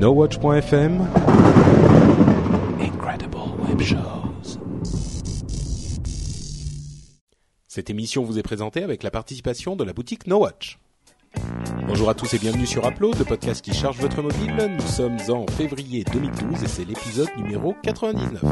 NoWatch.fm 0.00 1.06
Incredible 2.80 3.36
Web 3.68 3.82
Shows. 3.82 4.58
Cette 7.68 7.90
émission 7.90 8.24
vous 8.24 8.38
est 8.38 8.42
présentée 8.42 8.82
avec 8.82 9.02
la 9.02 9.10
participation 9.10 9.76
de 9.76 9.84
la 9.84 9.92
boutique 9.92 10.26
NoWatch. 10.26 10.78
Bonjour 11.86 12.08
à 12.08 12.14
tous 12.14 12.32
et 12.32 12.38
bienvenue 12.38 12.66
sur 12.66 12.88
Upload, 12.88 13.18
le 13.18 13.26
podcast 13.26 13.62
qui 13.62 13.74
charge 13.74 13.98
votre 13.98 14.22
mobile. 14.22 14.70
Nous 14.74 14.86
sommes 14.86 15.18
en 15.28 15.46
février 15.48 16.02
2012 16.10 16.62
et 16.62 16.66
c'est 16.66 16.86
l'épisode 16.86 17.28
numéro 17.36 17.74
99. 17.82 18.42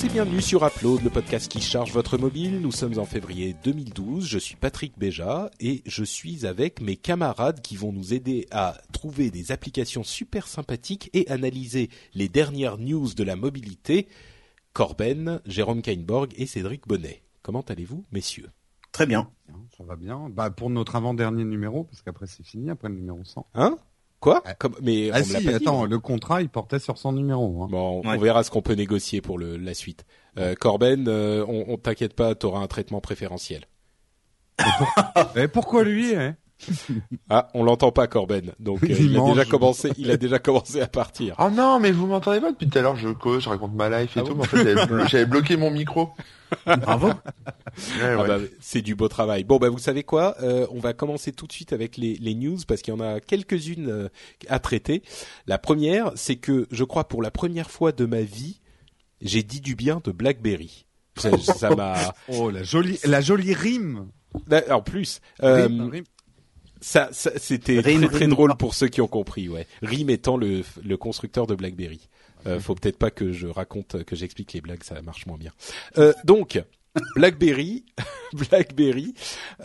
Tous 0.00 0.06
et 0.06 0.08
bienvenue 0.08 0.40
sur 0.40 0.64
Upload, 0.64 1.02
le 1.02 1.10
podcast 1.10 1.50
qui 1.50 1.60
charge 1.60 1.92
votre 1.92 2.16
mobile. 2.16 2.60
Nous 2.60 2.72
sommes 2.72 2.98
en 2.98 3.04
février 3.04 3.54
2012. 3.64 4.26
Je 4.26 4.38
suis 4.38 4.56
Patrick 4.56 4.98
Béja 4.98 5.50
et 5.60 5.82
je 5.84 6.04
suis 6.04 6.46
avec 6.46 6.80
mes 6.80 6.96
camarades 6.96 7.60
qui 7.60 7.76
vont 7.76 7.92
nous 7.92 8.14
aider 8.14 8.46
à 8.50 8.78
trouver 8.92 9.30
des 9.30 9.52
applications 9.52 10.02
super 10.02 10.46
sympathiques 10.46 11.10
et 11.12 11.28
analyser 11.28 11.90
les 12.14 12.28
dernières 12.28 12.78
news 12.78 13.12
de 13.14 13.24
la 13.24 13.36
mobilité. 13.36 14.08
Corben, 14.72 15.40
Jérôme 15.44 15.82
Kainborg 15.82 16.32
et 16.36 16.46
Cédric 16.46 16.86
Bonnet. 16.86 17.22
Comment 17.42 17.64
allez-vous, 17.68 18.04
messieurs? 18.12 18.50
Très 18.92 19.06
bien. 19.06 19.30
Ça 19.76 19.84
va 19.84 19.96
bien. 19.96 20.30
Bah, 20.30 20.50
pour 20.50 20.70
notre 20.70 20.96
avant-dernier 20.96 21.44
numéro, 21.44 21.84
parce 21.84 22.02
qu'après 22.02 22.26
c'est 22.26 22.44
fini, 22.44 22.70
après 22.70 22.88
le 22.88 22.94
numéro 22.94 23.22
100. 23.22 23.46
Hein? 23.54 23.76
Quoi 24.20 24.42
Ah. 24.44 24.54
Comme, 24.54 24.74
Mais 24.82 25.10
Ah 25.12 25.20
on 25.22 25.26
me 25.26 25.32
l'a 25.32 25.38
si, 25.40 25.44
pas 25.46 25.54
attends, 25.54 25.84
le 25.86 25.98
contrat, 25.98 26.42
il 26.42 26.48
portait 26.50 26.78
sur 26.78 26.98
son 26.98 27.12
numéro. 27.12 27.62
Hein. 27.62 27.68
Bon, 27.70 28.02
on 28.04 28.08
Ouais. 28.10 28.18
verra 28.18 28.42
ce 28.44 28.50
qu'on 28.50 28.60
peut 28.62 28.74
négocier 28.74 29.20
pour 29.22 29.38
le, 29.38 29.56
la 29.56 29.74
suite. 29.74 30.04
Euh, 30.38 30.54
Corben, 30.54 31.06
euh, 31.08 31.44
on, 31.48 31.64
on 31.68 31.76
t'inquiète 31.78 32.14
pas, 32.14 32.34
t'auras 32.34 32.60
un 32.60 32.66
traitement 32.66 33.00
préférentiel. 33.00 33.64
Et 35.36 35.48
pourquoi 35.52 35.84
lui 35.84 36.14
hein? 36.14 36.36
Ah, 37.28 37.48
on 37.54 37.62
l'entend 37.64 37.92
pas, 37.92 38.06
Corben. 38.06 38.52
Donc 38.58 38.82
euh, 38.82 38.88
Il 38.98 39.16
a 39.16 39.24
déjà 39.24 39.44
commencé, 39.44 39.92
il 39.98 40.10
a 40.10 40.16
déjà 40.16 40.38
commencé 40.38 40.80
à 40.80 40.86
partir. 40.88 41.34
Oh 41.38 41.48
non, 41.50 41.78
mais 41.80 41.92
vous 41.92 42.06
m'entendez 42.06 42.40
pas 42.40 42.50
depuis 42.50 42.68
tout 42.68 42.78
à 42.78 42.82
l'heure, 42.82 42.96
je 42.96 43.08
cause, 43.10 43.42
je 43.44 43.48
raconte 43.48 43.74
ma 43.74 43.88
life 43.88 44.16
et 44.16 44.20
Ah 44.20 44.22
tout, 44.24 44.34
bon 44.34 44.42
mais 44.42 44.42
en 44.42 44.44
fait 44.46 44.56
j'avais 44.58 44.74
blo- 44.86 45.08
j'avais 45.08 45.26
bloqué 45.26 45.56
mon 45.56 45.70
micro. 45.70 46.10
Bravo. 46.66 47.06
Ouais, 47.08 47.14
Ah 48.00 48.22
ouais. 48.22 48.26
bah, 48.28 48.38
c'est 48.60 48.82
du 48.82 48.94
beau 48.96 49.06
travail. 49.08 49.44
Bon, 49.44 49.58
bah 49.58 49.68
vous 49.68 49.78
savez 49.78 50.02
quoi 50.02 50.34
Euh, 50.42 50.66
On 50.72 50.80
va 50.80 50.92
commencer 50.92 51.30
tout 51.32 51.46
de 51.46 51.52
suite 51.52 51.72
avec 51.72 51.96
les, 51.96 52.16
les 52.16 52.34
news 52.34 52.58
parce 52.66 52.82
qu'il 52.82 52.92
y 52.92 52.96
en 52.96 53.00
a 53.00 53.20
quelques-unes 53.20 53.88
euh, 53.88 54.08
à 54.48 54.58
traiter. 54.58 55.02
La 55.46 55.58
première, 55.58 56.10
c'est 56.16 56.36
que 56.36 56.66
je 56.72 56.82
crois 56.84 57.04
pour 57.06 57.22
la 57.22 57.30
première 57.30 57.70
fois 57.70 57.92
de 57.92 58.04
ma 58.04 58.22
vie, 58.22 58.60
j'ai 59.22 59.42
dit 59.44 59.60
du 59.60 59.76
bien 59.76 60.00
de 60.02 60.10
BlackBerry. 60.10 60.86
Ça 61.16 61.30
ça 61.38 61.74
m'a. 61.76 61.94
Oh, 62.28 62.50
la 62.50 62.62
jolie, 62.64 62.98
la 63.04 63.20
jolie 63.20 63.54
rime. 63.54 64.08
En 64.70 64.80
plus, 64.80 65.20
euh, 65.42 65.66
Rime, 65.66 65.88
rime. 65.90 66.04
Ça, 66.80 67.08
ça 67.12 67.30
c'était 67.36 67.82
très 67.82 67.98
très 68.08 68.18
rime. 68.18 68.30
drôle 68.30 68.56
pour 68.56 68.74
ceux 68.74 68.88
qui 68.88 69.00
ont 69.00 69.06
compris. 69.08 69.48
Ouais, 69.48 69.66
RIM 69.82 70.08
étant 70.10 70.36
le, 70.36 70.62
le 70.82 70.96
constructeur 70.96 71.46
de 71.46 71.54
BlackBerry. 71.54 72.08
Euh, 72.46 72.58
faut 72.58 72.74
peut-être 72.74 72.96
pas 72.98 73.10
que 73.10 73.32
je 73.32 73.46
raconte, 73.46 74.02
que 74.04 74.16
j'explique 74.16 74.52
les 74.54 74.60
blagues, 74.62 74.82
ça 74.82 75.02
marche 75.02 75.26
moins 75.26 75.36
bien. 75.36 75.52
Euh, 75.98 76.14
donc, 76.24 76.62
BlackBerry, 77.14 77.84
BlackBerry, 78.32 79.12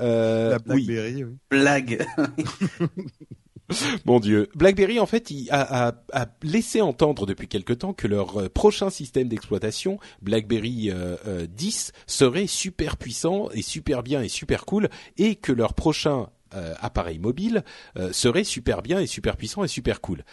euh, 0.02 0.50
La 0.52 0.58
oui, 0.74 0.86
Blackberry, 0.86 1.24
oui. 1.24 1.36
Blague. 1.50 2.06
mon 4.06 4.20
Dieu, 4.20 4.48
BlackBerry 4.56 5.00
en 5.00 5.06
fait, 5.08 5.32
il 5.32 5.50
a, 5.52 5.88
a- 5.88 5.96
a 6.14 6.28
laissé 6.44 6.82
entendre 6.82 7.26
depuis 7.26 7.48
quelque 7.48 7.74
temps 7.74 7.94
que 7.94 8.08
leur 8.08 8.50
prochain 8.52 8.90
système 8.90 9.28
d'exploitation, 9.28 9.98
BlackBerry 10.22 10.92
euh, 10.92 11.16
euh, 11.28 11.48
10, 11.50 11.92
serait 12.06 12.46
super 12.48 12.98
puissant 12.98 13.50
et 13.54 13.62
super 13.64 14.04
bien 14.04 14.22
et 14.22 14.28
super 14.30 14.66
cool, 14.66 14.90
et 15.18 15.36
que 15.36 15.52
leur 15.52 15.74
prochain 15.74 16.28
appareil 16.52 17.20
mobile 17.20 17.64
euh, 17.98 18.14
serait 18.14 18.44
super 18.44 18.82
bien 18.82 19.00
et 19.00 19.08
super 19.08 19.38
puissant 19.38 19.64
et 19.64 19.68
super 19.68 20.02
cool, 20.02 20.24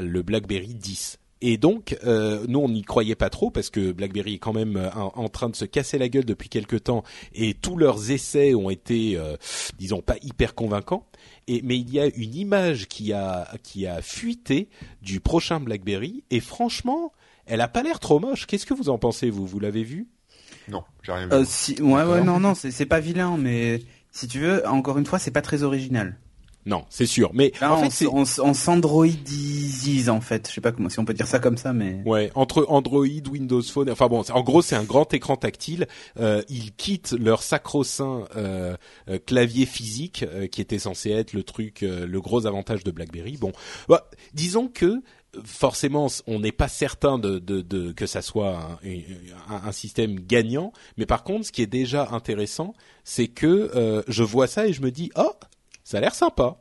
le 0.00 0.22
BlackBerry 0.22 0.74
10. 0.74 1.18
Et 1.40 1.56
donc, 1.56 1.96
euh, 2.04 2.44
nous, 2.48 2.58
on 2.58 2.68
n'y 2.68 2.82
croyait 2.82 3.14
pas 3.14 3.30
trop 3.30 3.50
parce 3.50 3.70
que 3.70 3.92
BlackBerry 3.92 4.34
est 4.34 4.38
quand 4.38 4.52
même 4.52 4.76
euh, 4.76 4.90
en, 4.92 5.12
en 5.14 5.28
train 5.28 5.48
de 5.48 5.56
se 5.56 5.64
casser 5.64 5.98
la 5.98 6.08
gueule 6.08 6.24
depuis 6.24 6.48
quelque 6.48 6.76
temps 6.76 7.04
et 7.32 7.54
tous 7.54 7.76
leurs 7.76 8.10
essais 8.10 8.54
ont 8.54 8.70
été, 8.70 9.16
euh, 9.16 9.36
disons, 9.78 10.00
pas 10.00 10.16
hyper 10.22 10.54
convaincants. 10.54 11.06
Et, 11.46 11.62
mais 11.62 11.78
il 11.78 11.90
y 11.92 12.00
a 12.00 12.06
une 12.06 12.34
image 12.34 12.88
qui 12.88 13.12
a 13.12 13.48
qui 13.62 13.86
a 13.86 14.02
fuité 14.02 14.68
du 15.00 15.20
prochain 15.20 15.60
BlackBerry 15.60 16.24
et 16.30 16.40
franchement, 16.40 17.12
elle 17.46 17.60
a 17.60 17.68
pas 17.68 17.82
l'air 17.82 18.00
trop 18.00 18.18
moche. 18.18 18.46
Qu'est-ce 18.46 18.66
que 18.66 18.74
vous 18.74 18.88
en 18.88 18.98
pensez 18.98 19.30
vous? 19.30 19.46
Vous 19.46 19.60
l'avez 19.60 19.84
vu? 19.84 20.08
Non, 20.68 20.82
j'ai 21.02 21.12
rien 21.12 21.26
vu. 21.26 21.32
Euh, 21.32 21.44
si, 21.46 21.80
ouais, 21.80 22.02
ouais, 22.04 22.22
non, 22.22 22.40
non, 22.40 22.54
c'est 22.54 22.70
c'est 22.70 22.86
pas 22.86 23.00
vilain, 23.00 23.36
mais 23.38 23.80
si 24.18 24.26
tu 24.26 24.40
veux, 24.40 24.66
encore 24.66 24.98
une 24.98 25.06
fois, 25.06 25.20
c'est 25.20 25.30
pas 25.30 25.42
très 25.42 25.62
original. 25.62 26.18
Non, 26.66 26.84
c'est 26.90 27.06
sûr. 27.06 27.30
Mais 27.34 27.52
Là, 27.60 27.72
en 27.72 27.86
on, 27.86 27.90
fait, 27.90 28.06
on, 28.06 28.24
on 28.42 28.52
s'androidise 28.52 30.10
en 30.10 30.20
fait. 30.20 30.48
Je 30.48 30.54
sais 30.54 30.60
pas 30.60 30.72
comment 30.72 30.88
si 30.88 30.98
on 30.98 31.04
peut 31.04 31.14
dire 31.14 31.26
ça 31.26 31.38
comme 31.38 31.56
ça, 31.56 31.72
mais 31.72 32.02
Ouais, 32.04 32.30
entre 32.34 32.66
Android, 32.68 33.06
Windows 33.30 33.62
Phone, 33.62 33.88
enfin 33.90 34.08
bon, 34.08 34.22
en 34.28 34.42
gros 34.42 34.60
c'est 34.60 34.74
un 34.76 34.82
grand 34.82 35.14
écran 35.14 35.36
tactile. 35.36 35.86
Euh, 36.18 36.42
ils 36.48 36.72
quittent 36.74 37.12
leur 37.12 37.42
sacro-saint 37.42 38.24
euh, 38.36 38.76
euh, 39.08 39.18
clavier 39.24 39.64
physique 39.64 40.26
qui 40.50 40.60
était 40.60 40.80
censé 40.80 41.10
être 41.10 41.32
le 41.32 41.42
truc, 41.42 41.80
le 41.82 42.20
gros 42.20 42.46
avantage 42.46 42.84
de 42.84 42.90
BlackBerry. 42.90 43.38
Bon, 43.38 43.52
bah, 43.88 44.10
disons 44.34 44.68
que 44.68 45.00
forcément 45.44 46.08
on 46.26 46.40
n'est 46.40 46.52
pas 46.52 46.68
certain 46.68 47.18
de, 47.18 47.38
de, 47.38 47.60
de- 47.60 47.92
que 47.92 48.06
ça 48.06 48.22
soit 48.22 48.58
un, 48.58 49.54
un- 49.54 49.68
un 49.68 49.72
système 49.72 50.18
gagnant, 50.20 50.72
mais 50.96 51.06
par 51.06 51.22
contre 51.24 51.46
ce 51.46 51.52
qui 51.52 51.62
est 51.62 51.66
déjà 51.66 52.08
intéressant, 52.12 52.74
c'est 53.04 53.28
que 53.28 53.70
euh, 53.74 54.02
je 54.08 54.22
vois 54.22 54.46
ça 54.46 54.66
et 54.66 54.72
je 54.72 54.82
me 54.82 54.90
dis 54.90 55.10
oh 55.16 55.32
ça 55.84 55.98
a 55.98 56.00
l'air 56.00 56.14
sympa. 56.14 56.56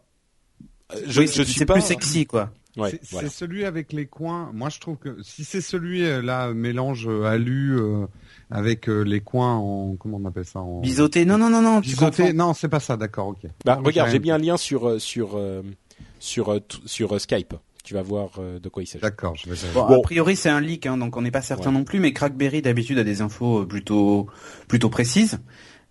Euh, 0.93 1.01
Je, 1.05 1.21
Oui, 1.21 1.27
je 1.27 1.43
c'est 1.43 1.45
suis 1.45 1.65
pas 1.65 1.73
plus 1.75 1.81
sexy 1.83 2.25
quoi. 2.25 2.51
Ouais, 2.77 2.91
c'est 2.91 3.09
voilà. 3.11 3.29
celui 3.29 3.65
avec 3.65 3.91
les 3.91 4.05
coins. 4.05 4.51
Moi, 4.53 4.69
je 4.69 4.79
trouve 4.79 4.97
que 4.97 5.17
si 5.23 5.43
c'est 5.43 5.61
celui 5.61 6.03
euh, 6.05 6.21
là 6.21 6.53
mélange 6.53 7.07
alu 7.25 7.75
euh, 7.75 8.05
avec 8.51 8.87
euh, 8.87 9.01
les 9.01 9.19
coins 9.19 9.55
en 9.55 9.95
comment 9.95 10.17
on 10.21 10.25
appelle 10.25 10.45
ça 10.45 10.59
en 10.59 10.81
Biseauté, 10.81 11.25
non, 11.25 11.39
non, 11.39 11.49
non, 11.49 11.63
non, 11.63 11.81
tu 11.81 11.89
Biseauté. 11.89 12.33
Non, 12.33 12.53
c'est 12.53 12.67
pas 12.69 12.79
ça. 12.79 12.95
D'accord, 12.95 13.29
ok. 13.29 13.49
Bah, 13.65 13.77
Non, 13.77 13.83
regarde, 13.83 14.11
j'ai 14.11 14.19
mis 14.19 14.29
un 14.29 14.37
lien 14.37 14.57
sur 14.57 15.01
sur 15.01 15.39
sur 16.19 16.59
sur 16.85 17.19
Skype. 17.19 17.55
Tu 17.87 17.93
vas 17.93 18.01
voir 18.01 18.31
euh, 18.39 18.59
de 18.59 18.67
quoi 18.69 18.83
il 18.83 18.85
s'agit. 18.85 19.01
D'accord, 19.01 19.35
je 19.35 19.49
vais. 19.49 19.55
Bon, 19.73 19.87
Bon. 19.87 19.99
a 19.99 20.01
priori 20.01 20.35
c'est 20.35 20.49
un 20.49 20.59
leak, 20.59 20.85
hein, 20.85 20.97
donc 20.97 21.15
on 21.15 21.21
n'est 21.21 21.31
pas 21.31 21.41
certain 21.41 21.69
Ouais. 21.69 21.77
non 21.77 21.83
plus, 21.85 21.99
mais 21.99 22.11
Crackberry 22.11 22.61
d'habitude 22.61 22.97
a 22.99 23.03
des 23.05 23.21
infos 23.21 23.61
euh, 23.61 23.65
plutôt 23.65 24.27
plutôt 24.67 24.89
précises. 24.89 25.39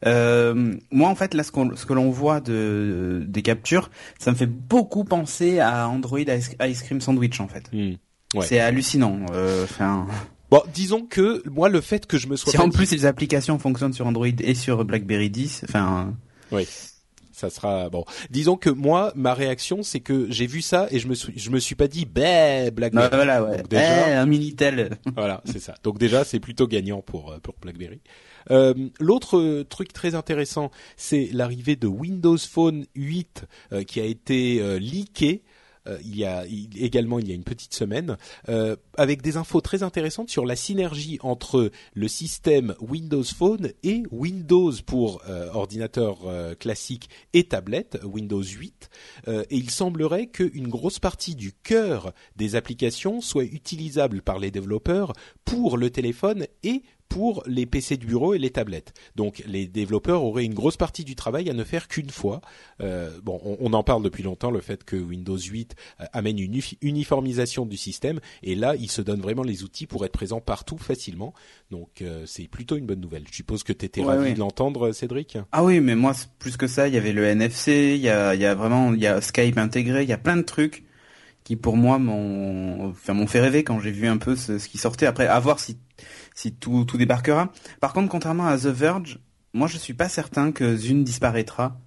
Euh, 0.05 0.75
moi 0.91 1.09
en 1.09 1.15
fait 1.15 1.33
là 1.33 1.43
ce, 1.43 1.51
qu'on- 1.51 1.75
ce 1.75 1.87
que 1.87 1.95
l'on 1.95 2.11
voit 2.11 2.41
de 2.41 3.25
des 3.27 3.41
captures, 3.41 3.91
ça 4.19 4.31
me 4.31 4.37
fait 4.37 4.45
beaucoup 4.47 5.05
penser 5.05 5.59
à 5.59 5.89
Android 5.89 6.19
Ice, 6.21 6.51
Ice 6.63 6.83
Cream 6.83 7.01
Sandwich 7.01 7.41
en 7.41 7.49
fait. 7.49 7.65
Hmm. 7.73 7.95
Ouais. 8.35 8.45
C'est 8.47 8.61
hallucinant. 8.61 9.21
euh, 9.33 9.65
Enfin, 9.65 10.07
Bon, 10.51 10.63
disons 10.73 11.03
que 11.03 11.43
moi, 11.49 11.69
le 11.71 11.81
fait 11.81 12.07
que 12.07 12.19
je 12.19 12.29
me 12.29 12.37
sois 12.37 12.53
si 12.53 12.59
en 12.59 12.69
dit- 12.69 12.77
plus 12.77 12.93
les 12.93 13.07
applications 13.07 13.59
fonctionnent 13.59 13.93
sur 13.95 14.07
Android 14.07 14.27
et 14.27 14.55
sur 14.55 14.85
BlackBerry 14.85 15.31
10, 15.31 15.65
enfin 15.69 16.15
ça 17.37 17.51
sera 17.51 17.91
bon. 17.91 18.05
Disons 18.31 18.57
que 18.57 18.71
moi, 18.71 19.13
ma 19.15 19.35
réaction, 19.35 19.83
c'est 19.83 20.01
que 20.01 20.27
j'ai 20.31 20.47
vu 20.47 20.63
ça 20.63 20.87
et 20.91 20.99
je 20.99 21.07
me 21.07 21.15
suis, 21.15 21.35
je 21.39 21.51
me 21.51 21.59
suis 21.59 21.75
pas 21.75 21.87
dit, 21.87 22.07
bah, 22.07 22.71
BlackBerry. 22.71 23.11
bah, 23.11 23.17
voilà 23.17 23.45
ouais. 23.45 23.59
Donc 23.59 23.69
déjà- 23.69 24.09
Eh, 24.11 24.13
un 24.15 24.25
minitel. 24.27 24.97
Voilà, 25.17 25.43
c'est 25.45 25.61
ça. 25.61 25.75
Donc 25.83 25.99
déjà, 25.99 26.25
c'est 26.25 26.41
plutôt 26.41 26.67
gagnant 26.67 27.03
pour 27.03 27.33
euh, 27.33 27.39
pour 27.39 27.55
BlackBerry. 27.61 28.01
Euh, 28.51 28.73
L'autre 29.01 29.39
euh, 29.39 29.65
truc 29.65 29.93
très 29.93 30.15
intéressant, 30.15 30.71
c'est 30.97 31.29
l'arrivée 31.33 31.77
de 31.77 31.87
Windows 31.89 32.39
Phone 32.39 32.87
8 32.95 33.45
euh, 33.73 33.83
qui 33.85 34.01
a 34.01 34.05
été 34.05 34.61
euh, 34.61 34.79
leaké. 34.79 35.43
Euh, 35.87 35.99
il 36.05 36.17
y 36.17 36.25
a 36.25 36.45
également 36.47 37.19
il 37.19 37.29
y 37.29 37.33
a 37.33 37.35
une 37.35 37.45
petite 37.45 37.75
semaine 37.75 38.17
euh, 38.49 38.77
avec 38.97 39.23
des 39.23 39.37
infos 39.37 39.61
très 39.61 39.83
intéressantes 39.83 40.31
sur 40.31 40.47
la 40.47 40.57
synergie 40.57 41.19
entre 41.23 41.71
le 41.95 42.09
système 42.09 42.75
Windows 42.81 43.25
Phone 43.25 43.71
et 43.83 44.03
Windows 44.11 44.73
pour 44.85 45.23
euh, 45.29 45.51
ordinateur 45.53 46.19
classique 46.59 47.09
et 47.33 47.45
tablette 47.45 47.99
Windows 48.05 48.43
8 48.43 48.91
Euh, 49.29 49.45
et 49.51 49.57
il 49.57 49.71
semblerait 49.71 50.27
qu'une 50.27 50.69
grosse 50.69 50.99
partie 50.99 51.35
du 51.35 51.53
cœur 51.53 52.13
des 52.37 52.57
applications 52.57 53.21
soit 53.21 53.45
utilisable 53.45 54.23
par 54.23 54.39
les 54.39 54.51
développeurs 54.51 55.13
pour 55.45 55.77
le 55.77 55.91
téléphone 55.91 56.47
et 56.63 56.83
pour 57.09 57.43
les 57.47 57.67
PC 57.67 57.97
du 57.97 58.07
bureau 58.07 58.35
et 58.35 58.39
les 58.39 58.51
tablettes. 58.51 58.93
Donc 59.15 59.43
les 59.47 59.67
développeurs 59.67 60.25
auraient 60.25 60.45
une 60.45 60.55
grosse 60.55 60.77
partie 60.77 61.05
du 61.05 61.15
travail 61.17 61.49
à 61.51 61.53
ne 61.53 61.65
faire 61.65 61.89
qu'une 61.89 62.11
fois. 62.11 62.41
Euh, 62.81 63.11
bon, 63.23 63.41
on, 63.45 63.57
on, 63.61 63.73
en 63.73 63.83
parle 63.83 64.03
depuis 64.03 64.23
longtemps, 64.23 64.51
le 64.51 64.61
fait 64.61 64.85
que 64.85 64.97
Windows 64.97 65.39
8 65.39 65.75
euh, 66.01 66.05
amène 66.13 66.39
une 66.39 66.61
uniformisation 66.83 67.67
du 67.67 67.77
système, 67.77 68.21
et 68.43 68.55
là, 68.55 68.75
il 68.77 68.91
se 68.91 69.03
donne 69.03 69.21
vraiment 69.21 69.43
les 69.43 69.63
outils 69.63 69.87
pour 69.87 70.05
être 70.05 70.13
présent 70.13 70.41
partout 70.41 70.79
facilement. 70.79 71.33
Donc 71.71 72.03
euh, 72.03 72.25
c'est 72.27 72.49
plutôt 72.49 72.77
une 72.77 72.87
bonne 72.87 73.01
nouvelle. 73.01 73.25
Je 73.31 73.37
suppose 73.37 73.63
que 73.63 73.73
tu 73.73 73.85
étais 73.87 74.01
Ouais, 74.01 74.09
ravi 74.09 74.23
ouais. 74.25 74.35
de 74.35 74.39
l'entendre, 74.39 74.93
Cédric. 74.93 75.39
Ah 75.53 75.65
oui, 75.65 75.81
mais 75.81 75.95
moi, 75.97 76.13
plus 76.39 76.57
que 76.57 76.67
ça, 76.67 76.89
il 76.89 76.95
y 76.95 76.99
avait 76.99 77.13
le 77.13 77.25
NFC, 77.25 77.95
il 77.97 78.03
y 78.03 78.09
a, 78.09 78.35
il 78.35 78.41
y 78.41 78.45
a 78.47 78.55
vraiment, 78.55 78.93
il 78.93 79.01
y 79.01 79.07
a 79.07 79.21
Skype 79.21 79.59
intégré, 79.59 80.03
il 80.03 80.09
y 80.09 80.13
a 80.13 80.19
plein 80.19 80.37
de 80.37 80.43
trucs 80.43 80.85
qui 81.45 81.55
pour 81.55 81.77
moi 81.77 81.99
m'ont, 82.01 82.89
enfin, 82.91 83.27
fait 83.29 83.41
rêver 83.41 83.63
quand 83.63 83.79
j'ai 83.79 83.93
vu 83.93 84.09
un 84.09 84.17
peu 84.17 84.35
ce, 84.35 84.59
ce 84.59 84.69
qui 84.69 84.79
sortait. 84.79 85.07
Après, 85.07 85.29
à 85.29 85.39
voir 85.39 85.61
si, 85.61 85.77
si 86.37 86.53
tout, 86.55 86.85
tout 86.85 86.97
débarquera. 86.99 87.51
Par 87.81 87.93
contre, 87.93 88.09
contrairement 88.09 88.47
à 88.47 88.57
The 88.57 88.67
Verge, 88.67 89.19
moi, 89.53 89.67
je 89.67 89.79
suis 89.79 89.95
pas 89.95 90.09
certain 90.09 90.53
que 90.53 90.77
Zune 90.77 91.03
disparaîtra 91.03 91.81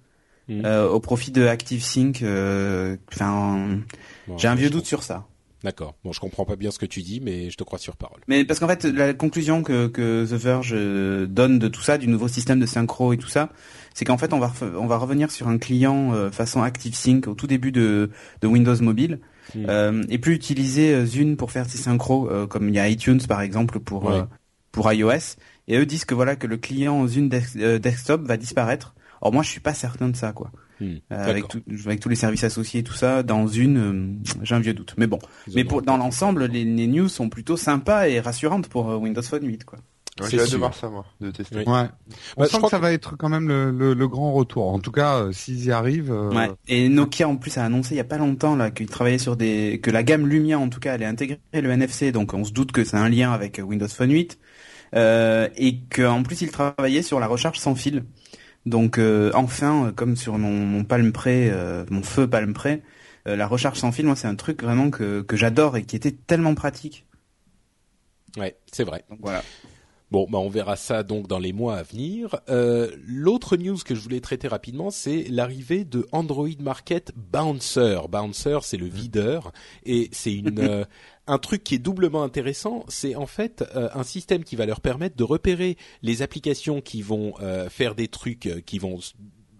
Mhm. 0.48 0.62
euh, 0.66 0.88
au 0.88 0.98
profit 1.00 1.30
de 1.30 1.46
ActiveSync. 1.46 2.22
euh, 2.22 2.96
Enfin, 3.12 3.78
j'ai 4.36 4.48
un 4.48 4.54
vieux 4.56 4.68
doute 4.70 4.84
sur 4.86 5.02
ça. 5.04 5.26
D'accord. 5.62 5.94
Bon, 6.02 6.10
je 6.12 6.18
comprends 6.20 6.44
pas 6.46 6.56
bien 6.56 6.70
ce 6.70 6.78
que 6.78 6.86
tu 6.86 7.02
dis, 7.02 7.20
mais 7.22 7.50
je 7.50 7.56
te 7.56 7.62
crois 7.64 7.78
sur 7.78 7.94
parole. 7.96 8.20
Mais 8.28 8.44
parce 8.46 8.58
qu'en 8.58 8.66
fait, 8.66 8.84
la 8.84 9.12
conclusion 9.12 9.62
que, 9.62 9.86
que 9.88 10.24
The 10.26 10.32
Verge 10.32 10.70
euh, 10.74 11.26
donne 11.26 11.58
de 11.58 11.68
tout 11.68 11.82
ça, 11.82 11.98
du 11.98 12.08
nouveau 12.08 12.28
système 12.28 12.58
de 12.58 12.66
synchro 12.66 13.12
et 13.12 13.18
tout 13.18 13.28
ça, 13.28 13.50
c'est 13.94 14.04
qu'en 14.06 14.16
fait, 14.16 14.32
on 14.32 14.38
va, 14.40 14.50
on 14.78 14.86
va 14.86 14.96
revenir 14.96 15.30
sur 15.30 15.48
un 15.48 15.58
client 15.58 16.14
euh, 16.14 16.30
façon 16.30 16.62
ActiveSync 16.62 17.28
au 17.28 17.34
tout 17.34 17.46
début 17.46 17.72
de, 17.72 18.10
de 18.40 18.46
Windows 18.48 18.80
Mobile, 18.82 19.20
Mm. 19.54 19.66
euh, 19.68 20.02
et 20.08 20.18
plus 20.18 20.34
utiliser 20.34 20.94
euh, 20.94 21.04
Zune 21.06 21.36
pour 21.36 21.50
faire 21.50 21.68
ses 21.68 21.76
synchros, 21.78 22.30
euh, 22.30 22.46
comme 22.46 22.68
il 22.68 22.74
y 22.74 22.78
a 22.78 22.88
iTunes 22.88 23.20
par 23.28 23.40
exemple 23.42 23.80
pour 23.80 24.04
Ouais. 24.04 24.22
Pour 24.72 24.92
iOS. 24.92 25.36
Et 25.68 25.76
eux 25.78 25.86
disent 25.86 26.04
que 26.04 26.14
voilà 26.14 26.36
que 26.36 26.46
le 26.46 26.56
client 26.56 27.06
Zune 27.06 27.30
euh, 27.56 27.78
desktop 27.78 28.22
va 28.22 28.36
disparaître. 28.36 28.94
Or 29.20 29.32
moi, 29.32 29.42
je 29.42 29.50
suis 29.50 29.60
pas 29.60 29.74
certain 29.74 30.08
de 30.08 30.16
ça, 30.16 30.32
quoi. 30.32 30.50
Hmm. 30.80 30.94
Euh, 31.12 31.24
avec, 31.30 31.46
tout- 31.46 31.60
avec 31.84 32.00
tous 32.00 32.08
les 32.08 32.16
services 32.16 32.42
associés 32.44 32.80
et 32.80 32.82
tout 32.82 32.94
ça, 32.94 33.22
dans 33.22 33.46
Zune, 33.46 33.76
euh, 33.76 34.32
j'ai 34.42 34.54
un 34.54 34.60
vieux 34.60 34.72
doute. 34.72 34.94
Mais 34.96 35.06
bon. 35.06 35.18
Mais 35.54 35.62
pour, 35.64 35.82
dans 35.82 35.98
l'ensemble, 35.98 36.46
les, 36.46 36.64
les 36.64 36.86
news 36.86 37.08
sont 37.08 37.28
plutôt 37.28 37.56
sympas 37.58 38.08
et 38.08 38.18
rassurantes 38.18 38.68
pour 38.68 38.90
euh, 38.90 38.96
Windows 38.96 39.20
Phone 39.22 39.46
8, 39.46 39.64
quoi. 39.64 39.78
Ouais, 40.20 40.26
C'est 40.28 40.36
J'ai 40.36 40.42
hâte 40.42 40.52
de 40.52 40.56
voir 40.56 40.74
ça, 40.74 40.88
moi, 40.88 41.04
de 41.20 41.30
tester. 41.30 41.56
Oui. 41.56 41.62
Ouais. 41.66 41.66
On 41.66 41.74
Bah, 41.76 41.86
je 42.40 42.44
sent 42.46 42.56
crois 42.58 42.62
que 42.62 42.68
ça 42.70 42.78
va 42.78 42.92
être 42.92 43.16
quand 43.16 43.28
même 43.28 43.46
le, 43.48 43.70
le, 43.70 43.94
le 43.94 44.08
grand 44.08 44.32
retour. 44.32 44.66
En 44.72 44.78
tout 44.78 44.90
cas, 44.90 45.16
euh, 45.18 45.32
s'ils 45.32 45.66
y 45.66 45.70
arrivent. 45.70 46.10
euh, 46.12 46.30
Ouais. 46.34 46.50
Et 46.68 46.88
Nokia 46.88 47.28
en 47.28 47.36
plus 47.36 47.56
a 47.58 47.64
annoncé 47.64 47.94
il 47.94 47.98
y 47.98 48.00
a 48.00 48.04
pas 48.04 48.18
longtemps 48.18 48.56
là 48.56 48.70
qu'il 48.70 48.86
travaillait 48.88 49.18
sur 49.18 49.36
des 49.36 49.80
que 49.82 49.90
la 49.90 50.02
gamme 50.02 50.26
Lumia 50.26 50.58
en 50.58 50.68
tout 50.68 50.80
cas 50.80 50.94
allait 50.94 51.06
intégrer 51.06 51.40
le 51.54 51.70
NFC 51.70 52.10
donc 52.12 52.34
on 52.34 52.44
se 52.44 52.52
doute 52.52 52.72
que 52.72 52.84
c'est 52.84 52.96
un 52.96 53.08
lien 53.08 53.32
avec 53.32 53.60
Windows 53.64 53.88
Phone 53.88 54.10
8 54.10 54.38
euh, 54.42 54.44
et 54.94 55.78
qu'en 55.94 56.22
plus 56.22 56.42
il 56.42 56.50
travaillait 56.50 57.02
sur 57.02 57.20
la 57.20 57.26
recharge 57.26 57.58
sans 57.58 57.74
fil. 57.74 58.04
Donc 58.66 58.98
euh, 58.98 59.30
enfin 59.34 59.86
euh, 59.86 59.92
comme 59.92 60.16
sur 60.16 60.36
mon, 60.38 60.52
mon 60.52 60.84
Palm 60.84 61.12
Pre 61.12 61.28
euh, 61.28 61.84
mon 61.90 62.02
feu 62.02 62.28
Palm 62.28 62.52
Pre 62.52 62.66
euh, 63.26 63.36
la 63.36 63.46
recharge 63.46 63.78
sans 63.78 63.92
fil 63.92 64.04
moi 64.04 64.16
c'est 64.16 64.28
un 64.28 64.34
truc 64.34 64.62
vraiment 64.62 64.90
que 64.90 65.22
que 65.22 65.36
j'adore 65.36 65.76
et 65.76 65.84
qui 65.84 65.96
était 65.96 66.12
tellement 66.12 66.54
pratique. 66.54 67.06
Ouais, 68.36 68.56
c'est 68.70 68.84
vrai. 68.84 69.04
Donc 69.10 69.18
voilà. 69.22 69.42
Bon, 70.10 70.26
bah 70.28 70.38
on 70.38 70.48
verra 70.48 70.74
ça 70.74 71.04
donc 71.04 71.28
dans 71.28 71.38
les 71.38 71.52
mois 71.52 71.76
à 71.76 71.82
venir. 71.84 72.40
Euh, 72.48 72.90
L'autre 73.06 73.56
news 73.56 73.76
que 73.84 73.94
je 73.94 74.00
voulais 74.00 74.20
traiter 74.20 74.48
rapidement, 74.48 74.90
c'est 74.90 75.24
l'arrivée 75.28 75.84
de 75.84 76.06
Android 76.10 76.48
Market 76.58 77.12
Bouncer. 77.14 78.00
Bouncer, 78.08 78.58
c'est 78.62 78.76
le 78.76 78.86
videur 78.86 79.52
et 79.84 80.08
c'est 80.10 80.34
une 80.34 80.58
euh, 80.58 80.84
un 81.28 81.38
truc 81.38 81.62
qui 81.62 81.76
est 81.76 81.78
doublement 81.78 82.24
intéressant. 82.24 82.84
C'est 82.88 83.14
en 83.14 83.26
fait 83.26 83.64
euh, 83.76 83.88
un 83.94 84.02
système 84.02 84.42
qui 84.42 84.56
va 84.56 84.66
leur 84.66 84.80
permettre 84.80 85.16
de 85.16 85.22
repérer 85.22 85.76
les 86.02 86.22
applications 86.22 86.80
qui 86.80 87.02
vont 87.02 87.34
euh, 87.40 87.70
faire 87.70 87.94
des 87.94 88.08
trucs 88.08 88.64
qui 88.66 88.78
vont 88.80 88.98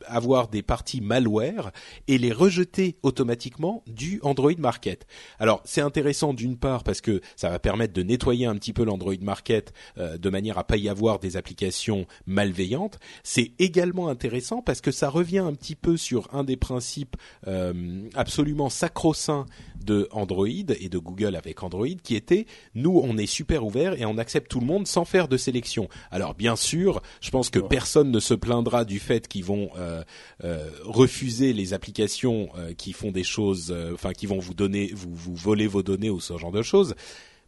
avoir 0.06 0.48
des 0.48 0.62
parties 0.62 1.00
malware 1.00 1.72
et 2.08 2.18
les 2.18 2.32
rejeter 2.32 2.96
automatiquement 3.02 3.82
du 3.86 4.20
Android 4.22 4.52
Market. 4.58 5.06
Alors 5.38 5.62
c'est 5.64 5.80
intéressant 5.80 6.34
d'une 6.34 6.56
part 6.56 6.84
parce 6.84 7.00
que 7.00 7.20
ça 7.36 7.50
va 7.50 7.58
permettre 7.58 7.92
de 7.92 8.02
nettoyer 8.02 8.46
un 8.46 8.54
petit 8.56 8.72
peu 8.72 8.84
l'Android 8.84 9.14
Market 9.20 9.72
euh, 9.98 10.18
de 10.18 10.30
manière 10.30 10.58
à 10.58 10.64
pas 10.64 10.76
y 10.76 10.88
avoir 10.88 11.18
des 11.18 11.36
applications 11.36 12.06
malveillantes. 12.26 12.98
C'est 13.22 13.52
également 13.58 14.08
intéressant 14.08 14.62
parce 14.62 14.80
que 14.80 14.90
ça 14.90 15.08
revient 15.08 15.38
un 15.38 15.54
petit 15.54 15.76
peu 15.76 15.96
sur 15.96 16.28
un 16.34 16.44
des 16.44 16.56
principes 16.56 17.16
euh, 17.46 18.08
absolument 18.14 18.68
sacro-saints 18.68 19.46
de 19.84 20.08
Android 20.12 20.46
et 20.48 20.88
de 20.88 20.98
Google 20.98 21.36
avec 21.36 21.62
Android 21.62 21.86
qui 22.02 22.14
était 22.14 22.46
nous 22.74 23.00
on 23.02 23.16
est 23.16 23.26
super 23.26 23.64
ouvert 23.64 23.98
et 24.00 24.04
on 24.04 24.18
accepte 24.18 24.50
tout 24.50 24.60
le 24.60 24.66
monde 24.66 24.86
sans 24.86 25.04
faire 25.04 25.28
de 25.28 25.36
sélection. 25.36 25.88
Alors 26.10 26.34
bien 26.34 26.56
sûr, 26.56 27.02
je 27.20 27.30
pense 27.30 27.50
que 27.50 27.58
personne 27.58 28.10
ne 28.10 28.20
se 28.20 28.34
plaindra 28.34 28.84
du 28.84 28.98
fait 28.98 29.26
qu'ils 29.26 29.44
vont 29.44 29.70
euh, 29.76 29.89
euh, 30.44 30.70
refuser 30.84 31.52
les 31.52 31.72
applications 31.74 32.48
euh, 32.56 32.72
qui 32.74 32.92
font 32.92 33.10
des 33.10 33.24
choses, 33.24 33.70
euh, 33.70 33.94
enfin 33.94 34.12
qui 34.12 34.26
vont 34.26 34.38
vous 34.38 34.54
donner, 34.54 34.90
vous 34.94 35.14
vous 35.14 35.34
voler 35.34 35.66
vos 35.66 35.82
données 35.82 36.10
ou 36.10 36.20
ce 36.20 36.36
genre 36.38 36.52
de 36.52 36.62
choses. 36.62 36.94